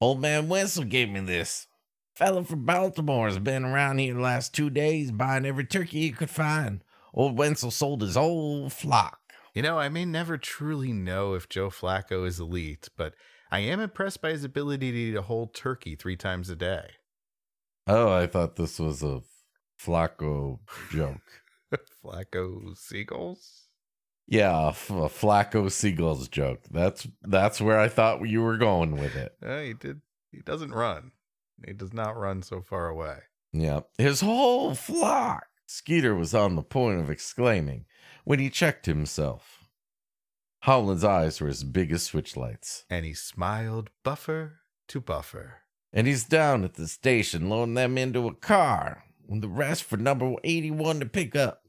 Old 0.00 0.20
man 0.20 0.48
Wessel 0.48 0.84
gave 0.84 1.10
me 1.10 1.20
this. 1.20 1.66
Fella 2.14 2.44
from 2.44 2.64
Baltimore 2.64 3.28
has 3.28 3.38
been 3.38 3.64
around 3.64 3.98
here 3.98 4.14
the 4.14 4.20
last 4.20 4.54
two 4.54 4.70
days 4.70 5.10
buying 5.10 5.46
every 5.46 5.64
turkey 5.64 6.00
he 6.00 6.10
could 6.10 6.30
find. 6.30 6.82
Old 7.14 7.38
Wenzel 7.38 7.70
sold 7.70 8.02
his 8.02 8.16
whole 8.16 8.68
flock. 8.68 9.19
You 9.54 9.62
know, 9.62 9.78
I 9.78 9.88
may 9.88 10.04
never 10.04 10.38
truly 10.38 10.92
know 10.92 11.34
if 11.34 11.48
Joe 11.48 11.70
Flacco 11.70 12.26
is 12.26 12.38
elite, 12.38 12.88
but 12.96 13.14
I 13.50 13.60
am 13.60 13.80
impressed 13.80 14.22
by 14.22 14.30
his 14.30 14.44
ability 14.44 14.92
to 14.92 14.98
eat 14.98 15.16
a 15.16 15.22
whole 15.22 15.48
turkey 15.48 15.96
three 15.96 16.16
times 16.16 16.48
a 16.50 16.56
day. 16.56 16.90
Oh, 17.86 18.12
I 18.12 18.26
thought 18.26 18.56
this 18.56 18.78
was 18.78 19.02
a 19.02 19.22
Flacco 19.80 20.60
joke. 20.92 21.42
Flacco 22.04 22.76
seagulls? 22.76 23.66
Yeah, 24.30 24.68
a, 24.68 24.72
Flacco 24.72 25.70
Seagulls 25.70 26.28
joke. 26.28 26.60
That's 26.70 27.08
that's 27.22 27.60
where 27.60 27.80
I 27.80 27.88
thought 27.88 28.28
you 28.28 28.42
were 28.42 28.56
going 28.56 28.92
with 28.92 29.16
it. 29.16 29.34
Uh, 29.44 29.60
he 29.60 29.74
did. 29.74 30.00
He 30.30 30.40
doesn't 30.42 30.72
run. 30.72 31.10
He 31.66 31.72
does 31.72 31.92
not 31.92 32.16
run 32.16 32.42
so 32.42 32.62
far 32.62 32.88
away. 32.88 33.18
Yeah, 33.52 33.80
his 33.98 34.20
whole 34.20 34.76
flock. 34.76 35.46
Skeeter 35.66 36.14
was 36.14 36.34
on 36.34 36.54
the 36.54 36.62
point 36.62 37.00
of 37.00 37.10
exclaiming 37.10 37.86
when 38.24 38.38
he 38.38 38.50
checked 38.50 38.86
himself. 38.86 39.68
Howland's 40.60 41.04
eyes 41.04 41.40
were 41.40 41.48
as 41.48 41.64
big 41.64 41.90
as 41.92 42.08
switchlights, 42.10 42.84
And 42.90 43.04
he 43.06 43.14
smiled 43.14 43.90
buffer 44.04 44.60
to 44.88 45.00
buffer. 45.00 45.62
and 45.92 46.06
he's 46.06 46.24
down 46.24 46.64
at 46.64 46.74
the 46.74 46.86
station 46.86 47.48
loading 47.48 47.74
them 47.74 47.96
into 47.98 48.26
a 48.28 48.34
car 48.34 49.04
with 49.26 49.40
the 49.40 49.48
rest 49.48 49.84
for 49.84 49.96
number 49.96 50.34
81 50.44 51.00
to 51.00 51.06
pick 51.06 51.34
up. 51.34 51.62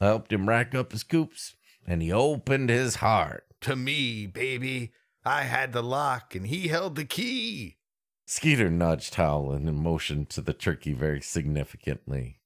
I 0.00 0.06
helped 0.06 0.32
him 0.32 0.48
rack 0.48 0.74
up 0.74 0.92
his 0.92 1.04
coops, 1.04 1.54
and 1.86 2.02
he 2.02 2.12
opened 2.12 2.68
his 2.70 2.96
heart. 2.96 3.44
To 3.62 3.76
me, 3.76 4.26
baby, 4.26 4.92
I 5.24 5.42
had 5.42 5.72
the 5.72 5.82
lock 5.82 6.34
and 6.34 6.46
he 6.48 6.68
held 6.68 6.96
the 6.96 7.04
key. 7.04 7.78
Skeeter 8.26 8.68
nudged 8.70 9.14
Howland 9.14 9.68
and 9.68 9.78
motioned 9.78 10.28
to 10.30 10.40
the 10.40 10.52
turkey 10.52 10.92
very 10.92 11.20
significantly. 11.20 12.40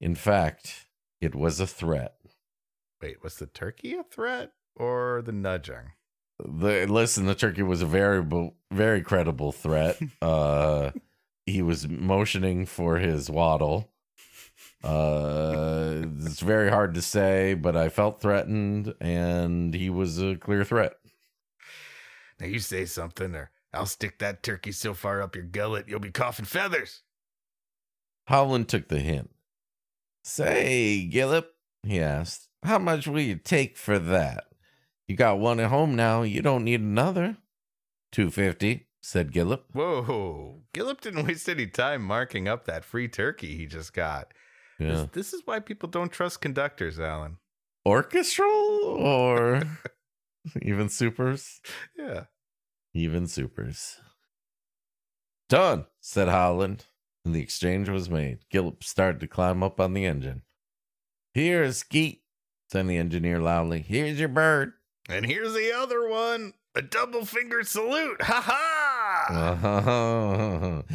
In 0.00 0.14
fact, 0.14 0.86
it 1.20 1.34
was 1.34 1.58
a 1.60 1.66
threat. 1.66 2.14
Wait, 3.02 3.22
was 3.22 3.36
the 3.36 3.46
turkey 3.46 3.94
a 3.94 4.02
threat 4.02 4.52
or 4.76 5.22
the 5.24 5.32
nudging? 5.32 5.92
The 6.38 6.86
listen, 6.86 7.26
the 7.26 7.34
turkey 7.34 7.62
was 7.62 7.82
a 7.82 7.86
variable, 7.86 8.56
very 8.70 9.02
credible 9.02 9.52
threat. 9.52 9.98
uh, 10.22 10.90
he 11.46 11.62
was 11.62 11.88
motioning 11.88 12.66
for 12.66 12.98
his 12.98 13.28
waddle, 13.30 13.90
Uh, 14.82 16.04
it's 16.20 16.40
very 16.40 16.70
hard 16.70 16.94
to 16.94 17.02
say, 17.02 17.52
but 17.54 17.76
I 17.76 17.90
felt 17.90 18.20
threatened, 18.20 18.94
and 19.00 19.74
he 19.74 19.90
was 19.90 20.18
a 20.22 20.36
clear 20.36 20.64
threat. 20.64 20.94
Now 22.38 22.46
you 22.46 22.60
say 22.60 22.86
something, 22.86 23.34
or 23.34 23.50
I'll 23.74 23.84
stick 23.86 24.18
that 24.18 24.42
turkey 24.42 24.72
so 24.72 24.94
far 24.94 25.20
up 25.20 25.36
your 25.36 25.44
gullet 25.44 25.88
you'll 25.88 26.00
be 26.00 26.10
coughing 26.10 26.46
feathers. 26.46 27.02
Howland 28.26 28.68
took 28.68 28.88
the 28.88 29.00
hint. 29.00 29.30
Say, 30.24 31.08
Gillip, 31.12 31.46
he 31.82 32.00
asked, 32.00 32.48
how 32.62 32.78
much 32.78 33.06
will 33.06 33.20
you 33.20 33.36
take 33.36 33.76
for 33.76 33.98
that? 33.98 34.44
You 35.06 35.16
got 35.16 35.38
one 35.38 35.60
at 35.60 35.70
home 35.70 35.96
now. 35.96 36.22
You 36.22 36.42
don't 36.42 36.64
need 36.64 36.80
another. 36.80 37.38
Two 38.12 38.30
fifty, 38.30 38.86
said 39.00 39.32
Gillip. 39.32 39.62
Whoa, 39.72 40.62
Gillip 40.74 41.00
didn't 41.00 41.26
waste 41.26 41.48
any 41.48 41.66
time 41.66 42.02
marking 42.02 42.48
up 42.48 42.64
that 42.64 42.84
free 42.84 43.08
turkey 43.08 43.56
he 43.56 43.66
just 43.66 43.92
got. 43.92 44.32
Yeah. 44.78 44.88
This, 44.88 45.08
this 45.12 45.32
is 45.34 45.42
why 45.44 45.60
people 45.60 45.88
don't 45.88 46.10
trust 46.10 46.40
conductors, 46.40 46.98
Alan. 46.98 47.36
Orchestral 47.86 48.48
or 48.48 49.62
even 50.62 50.88
supers? 50.88 51.60
Yeah. 51.96 52.24
Even 52.94 53.26
supers. 53.26 53.98
Done, 55.48 55.86
said 56.00 56.28
Howland, 56.28 56.86
and 57.24 57.34
the 57.34 57.40
exchange 57.40 57.88
was 57.88 58.08
made. 58.08 58.38
Gillip 58.52 58.82
started 58.84 59.20
to 59.20 59.26
climb 59.26 59.62
up 59.62 59.80
on 59.80 59.94
the 59.94 60.04
engine. 60.04 60.42
Here, 61.34 61.70
Skeet, 61.72 62.19
said 62.70 62.86
the 62.86 62.96
engineer 62.96 63.40
loudly. 63.40 63.80
Here's 63.80 64.18
your 64.18 64.28
bird. 64.28 64.74
And 65.08 65.26
here's 65.26 65.54
the 65.54 65.72
other 65.72 66.08
one. 66.08 66.54
A 66.74 66.82
double 66.82 67.24
finger 67.24 67.64
salute. 67.64 68.22
Ha 68.22 68.40
ha! 69.28 70.82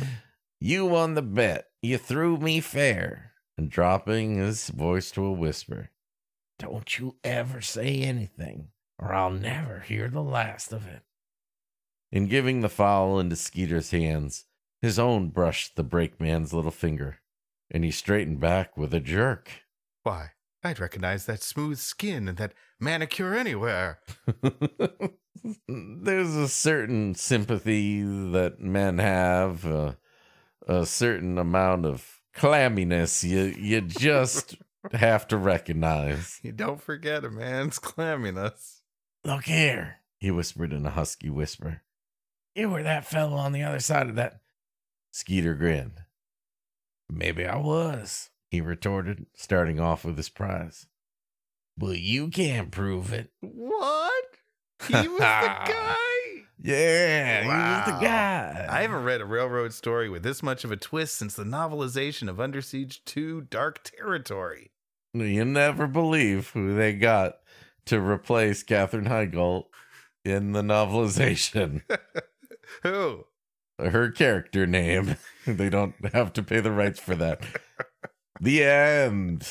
You 0.61 0.85
won 0.85 1.13
the 1.13 1.21
bet. 1.21 1.67
You 1.81 1.97
threw 1.97 2.37
me 2.37 2.61
fair. 2.61 3.33
And 3.57 3.69
dropping 3.69 4.37
his 4.37 4.69
voice 4.69 5.11
to 5.11 5.25
a 5.25 5.31
whisper, 5.31 5.91
Don't 6.59 6.97
you 6.97 7.17
ever 7.23 7.61
say 7.61 8.01
anything, 8.01 8.69
or 8.97 9.13
I'll 9.13 9.31
never 9.31 9.81
hear 9.81 10.09
the 10.09 10.23
last 10.23 10.73
of 10.73 10.87
it. 10.87 11.03
In 12.11 12.27
giving 12.27 12.61
the 12.61 12.69
fowl 12.69 13.19
into 13.19 13.35
Skeeter's 13.35 13.91
hands, 13.91 14.45
his 14.81 14.97
own 14.97 15.29
brushed 15.29 15.75
the 15.75 15.83
brakeman's 15.83 16.53
little 16.53 16.71
finger, 16.71 17.19
and 17.69 17.83
he 17.83 17.91
straightened 17.91 18.39
back 18.39 18.75
with 18.75 18.93
a 18.93 18.99
jerk. 18.99 19.49
Why, 20.03 20.31
I'd 20.65 20.79
recognize 20.79 21.25
that 21.25 21.41
smooth 21.41 21.77
skin 21.77 22.27
and 22.27 22.37
that 22.37 22.53
manicure 22.79 23.35
anywhere. 23.35 23.99
There's 25.67 26.35
a 26.35 26.47
certain 26.47 27.15
sympathy 27.15 28.01
that 28.01 28.59
men 28.59 28.97
have, 28.97 29.65
uh, 29.65 29.93
a 30.67 30.85
certain 30.85 31.37
amount 31.37 31.85
of 31.85 32.21
clamminess 32.35 33.23
you 33.23 33.55
you 33.57 33.81
just 33.81 34.55
have 34.91 35.27
to 35.29 35.37
recognize. 35.37 36.39
You 36.43 36.51
don't 36.51 36.81
forget 36.81 37.23
a 37.23 37.29
man's 37.29 37.79
clamminess. 37.79 38.81
Look 39.23 39.45
here, 39.45 39.97
he 40.19 40.31
whispered 40.31 40.73
in 40.73 40.85
a 40.85 40.91
husky 40.91 41.29
whisper. 41.29 41.81
You 42.53 42.69
were 42.69 42.83
that 42.83 43.05
fellow 43.05 43.37
on 43.37 43.51
the 43.51 43.63
other 43.63 43.79
side 43.79 44.09
of 44.09 44.15
that. 44.15 44.39
Skeeter 45.11 45.55
grinned. 45.55 46.01
Maybe 47.09 47.45
I 47.45 47.57
was, 47.57 48.29
he 48.55 48.61
retorted, 48.61 49.25
starting 49.35 49.81
off 49.81 50.05
with 50.05 50.15
his 50.15 50.29
prize. 50.29 50.87
But 51.77 51.99
you 51.99 52.29
can't 52.29 52.71
prove 52.71 53.11
it. 53.11 53.31
What? 53.41 54.23
He 54.87 54.93
was 54.93 55.19
the 55.19 55.19
guy? 55.19 55.95
Yeah, 56.57 57.41
he 57.41 57.47
was 57.49 57.85
the 57.85 58.05
guy. 58.05 58.65
I 58.69 58.81
haven't 58.83 59.03
read 59.03 59.19
a 59.19 59.25
railroad 59.25 59.73
story 59.73 60.07
with 60.07 60.23
this 60.23 60.41
much 60.41 60.63
of 60.63 60.71
a 60.71 60.77
twist 60.77 61.15
since 61.15 61.35
the 61.35 61.43
novelization 61.43 62.29
of 62.29 62.39
Under 62.39 62.61
Siege 62.61 63.03
2 63.03 63.41
Dark 63.41 63.83
Territory. 63.83 64.71
You 65.13 65.43
never 65.43 65.85
believe 65.85 66.51
who 66.51 66.75
they 66.75 66.93
got 66.93 67.39
to 67.87 67.99
replace 67.99 68.63
Katherine 68.63 69.05
Heigl 69.05 69.65
in 70.23 70.53
the 70.53 70.61
novelization. 70.61 71.81
Who? 72.83 73.25
Her 73.77 74.11
character 74.11 74.65
name. 74.65 75.17
they 75.45 75.69
don't 75.69 75.93
have 76.13 76.31
to 76.33 76.43
pay 76.43 76.61
the 76.61 76.71
rights 76.71 77.01
for 77.01 77.15
that. 77.15 77.41
The 78.41 78.63
end. 78.63 79.47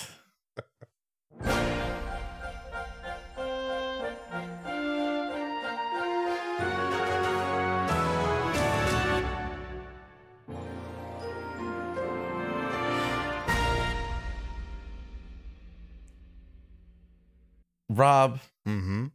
Rob, 17.89 18.41
Mm-hmm. 18.66 19.07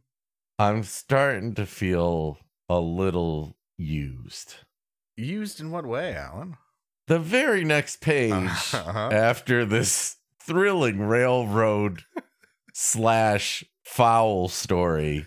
I'm 0.58 0.82
starting 0.84 1.54
to 1.54 1.66
feel 1.66 2.38
a 2.68 2.78
little 2.80 3.56
used. 3.76 4.56
Used 5.16 5.60
in 5.60 5.70
what 5.70 5.86
way, 5.86 6.14
Alan? 6.14 6.56
The 7.10 7.18
very 7.18 7.64
next 7.64 8.00
page 8.00 8.32
Uh-huh. 8.72 9.08
after 9.12 9.64
this 9.64 10.16
thrilling 10.38 11.00
railroad 11.00 12.04
slash 12.72 13.64
foul 13.82 14.46
story 14.46 15.26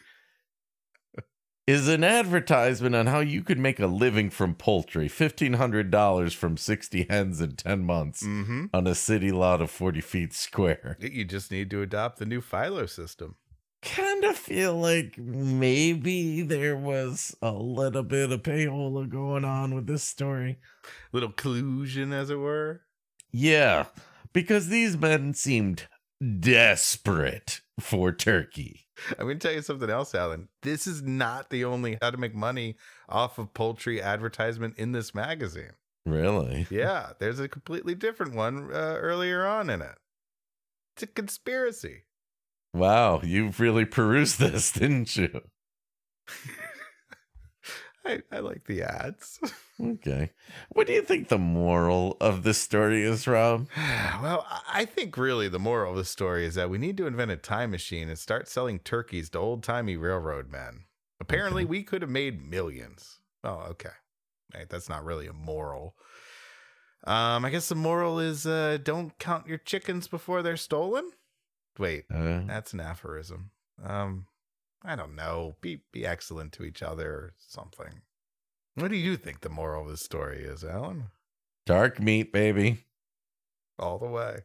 is 1.67 1.89
an 1.89 2.01
advertisement 2.05 2.95
on 2.95 3.07
how 3.07 3.19
you 3.19 3.41
could 3.43 3.59
make 3.59 3.81
a 3.81 3.87
living 3.87 4.29
from 4.29 4.55
poultry 4.55 5.09
$1,500 5.09 6.33
from 6.33 6.55
60 6.55 7.05
hens 7.09 7.41
in 7.41 7.57
10 7.57 7.83
months 7.83 8.23
Mm-hmm. 8.23 8.67
on 8.73 8.87
a 8.87 8.95
city 8.95 9.31
lot 9.33 9.61
of 9.61 9.69
40 9.69 9.99
feet 9.99 10.33
square. 10.33 10.95
You 11.01 11.25
just 11.25 11.51
need 11.51 11.69
to 11.71 11.81
adopt 11.81 12.17
the 12.19 12.25
new 12.25 12.39
Philo 12.39 12.85
system. 12.85 13.35
Kind 13.83 14.23
of 14.23 14.37
feel 14.37 14.75
like 14.75 15.17
maybe 15.17 16.41
there 16.41 16.77
was 16.77 17.35
a 17.41 17.51
little 17.51 18.03
bit 18.03 18.31
of 18.31 18.41
payola 18.43 19.09
going 19.09 19.43
on 19.43 19.75
with 19.75 19.87
this 19.87 20.03
story. 20.03 20.57
Little 21.11 21.31
collusion, 21.31 22.13
as 22.13 22.29
it 22.29 22.39
were. 22.39 22.81
Yeah, 23.31 23.85
because 24.31 24.69
these 24.69 24.97
men 24.97 25.33
seemed 25.33 25.87
desperate 26.39 27.61
for 27.79 28.11
turkey. 28.11 28.87
I'm 29.17 29.25
going 29.25 29.39
to 29.39 29.47
tell 29.47 29.55
you 29.55 29.61
something 29.61 29.89
else, 29.89 30.15
Alan. 30.15 30.49
This 30.61 30.87
is 30.87 31.01
not 31.01 31.49
the 31.49 31.65
only 31.65 31.97
how 32.01 32.11
to 32.11 32.17
make 32.17 32.35
money 32.35 32.77
off 33.09 33.37
of 33.37 33.53
poultry 33.53 34.01
advertisement 34.01 34.77
in 34.77 34.91
this 34.91 35.13
magazine. 35.13 35.71
Really? 36.05 36.67
Yeah, 36.69 37.13
there's 37.19 37.39
a 37.39 37.47
completely 37.47 37.95
different 37.95 38.35
one 38.35 38.69
uh, 38.71 38.97
earlier 38.99 39.45
on 39.45 39.69
in 39.69 39.81
it. 39.81 39.95
It's 40.95 41.03
a 41.03 41.07
conspiracy. 41.07 42.03
Wow, 42.73 43.21
you've 43.23 43.59
really 43.59 43.85
perused 43.85 44.39
this, 44.39 44.71
didn't 44.79 45.15
you? 45.15 45.41
I, 48.05 48.21
I 48.31 48.39
like 48.39 48.65
the 48.65 48.83
ads. 48.83 49.39
Okay. 49.83 50.29
What 50.69 50.85
do 50.85 50.93
you 50.93 51.01
think 51.01 51.27
the 51.29 51.39
moral 51.39 52.15
of 52.21 52.43
this 52.43 52.59
story 52.59 53.01
is, 53.01 53.25
Rob? 53.27 53.67
well, 54.21 54.45
I- 54.67 54.85
think 54.85 55.17
really 55.17 55.49
the 55.49 55.57
moral 55.59 55.91
of 55.93 55.97
the 55.97 56.05
story 56.05 56.45
is 56.45 56.53
that 56.55 56.69
we 56.69 56.77
need 56.77 56.95
to 56.97 57.07
invent 57.07 57.31
a 57.31 57.35
time 57.37 57.71
machine 57.71 58.07
and 58.07 58.17
start 58.17 58.47
selling 58.47 58.77
turkeys 58.79 59.31
to 59.31 59.39
old 59.39 59.63
timey 59.63 59.97
railroad 59.97 60.51
men. 60.51 60.83
Apparently, 61.19 61.63
Okay. 61.63 61.69
we 61.69 61.83
could 61.83 62.03
have 62.03 62.11
made 62.11 62.47
millions. 62.47 63.17
Oh, 63.43 63.65
okay. 63.71 63.89
Hey, 64.53 64.65
that's 64.69 64.87
not 64.87 65.03
really 65.03 65.25
a 65.25 65.33
moral. 65.33 65.95
Um, 67.05 67.43
I 67.43 67.49
guess 67.49 67.67
the 67.67 67.75
moral 67.75 68.19
is 68.19 68.45
uh, 68.45 68.77
don't 68.81 69.17
count 69.17 69.47
your 69.47 69.57
chickens 69.57 70.07
before 70.07 70.43
they're 70.43 70.55
stolen. 70.55 71.11
Wait, 71.79 72.05
Uh, 72.13 72.41
that's 72.45 72.73
an 72.73 72.79
aphorism. 72.79 73.51
Um, 73.83 74.27
I 74.83 74.95
don't 74.95 75.15
know. 75.15 75.55
Be 75.61 75.81
be 75.91 76.05
excellent 76.05 76.53
to 76.53 76.63
each 76.63 76.83
other 76.83 77.09
or 77.11 77.33
something. 77.37 78.01
What 78.75 78.89
do 78.91 78.97
you 78.97 79.17
think 79.17 79.41
the 79.41 79.49
moral 79.49 79.83
of 79.83 79.89
the 79.89 79.97
story 79.97 80.43
is, 80.43 80.63
Alan? 80.63 81.05
dark 81.65 81.99
meat, 81.99 82.33
baby. 82.33 82.85
All 83.79 83.97
the 83.97 84.07
way. 84.07 84.39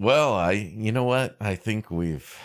Well, 0.00 0.34
I, 0.34 0.52
you 0.52 0.90
know 0.90 1.04
what? 1.04 1.36
I 1.40 1.54
think 1.54 1.90
we've 1.90 2.36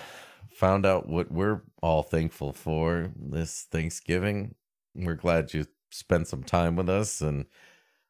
found 0.51 0.85
out 0.85 1.07
what 1.07 1.31
we're 1.31 1.61
all 1.81 2.03
thankful 2.03 2.53
for 2.53 3.11
this 3.15 3.65
Thanksgiving. 3.71 4.53
We're 4.93 5.15
glad 5.15 5.53
you 5.53 5.65
spent 5.89 6.27
some 6.27 6.43
time 6.43 6.75
with 6.75 6.89
us, 6.89 7.21
and 7.21 7.45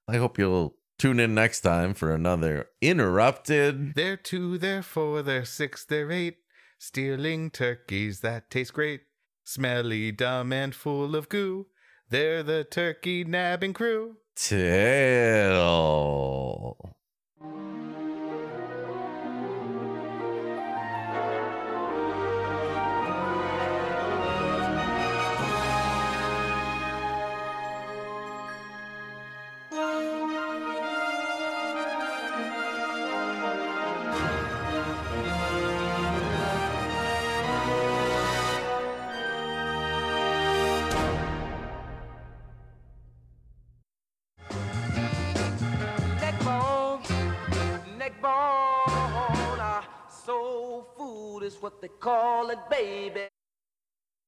I 0.07 0.17
hope 0.17 0.37
you'll 0.37 0.75
tune 0.97 1.19
in 1.19 1.33
next 1.35 1.61
time 1.61 1.93
for 1.93 2.13
another 2.13 2.69
interrupted. 2.81 3.93
They're 3.95 4.17
two, 4.17 4.57
they're 4.57 4.83
four, 4.83 5.21
they're 5.21 5.45
six, 5.45 5.85
they're 5.85 6.11
eight. 6.11 6.37
Stealing 6.79 7.49
turkeys 7.49 8.21
that 8.21 8.49
taste 8.49 8.73
great. 8.73 9.01
Smelly, 9.43 10.11
dumb, 10.11 10.51
and 10.53 10.75
full 10.75 11.15
of 11.15 11.29
goo. 11.29 11.67
They're 12.09 12.43
the 12.43 12.63
turkey 12.63 13.23
nabbing 13.23 13.73
crew. 13.73 14.17
Tale. 14.35 15.67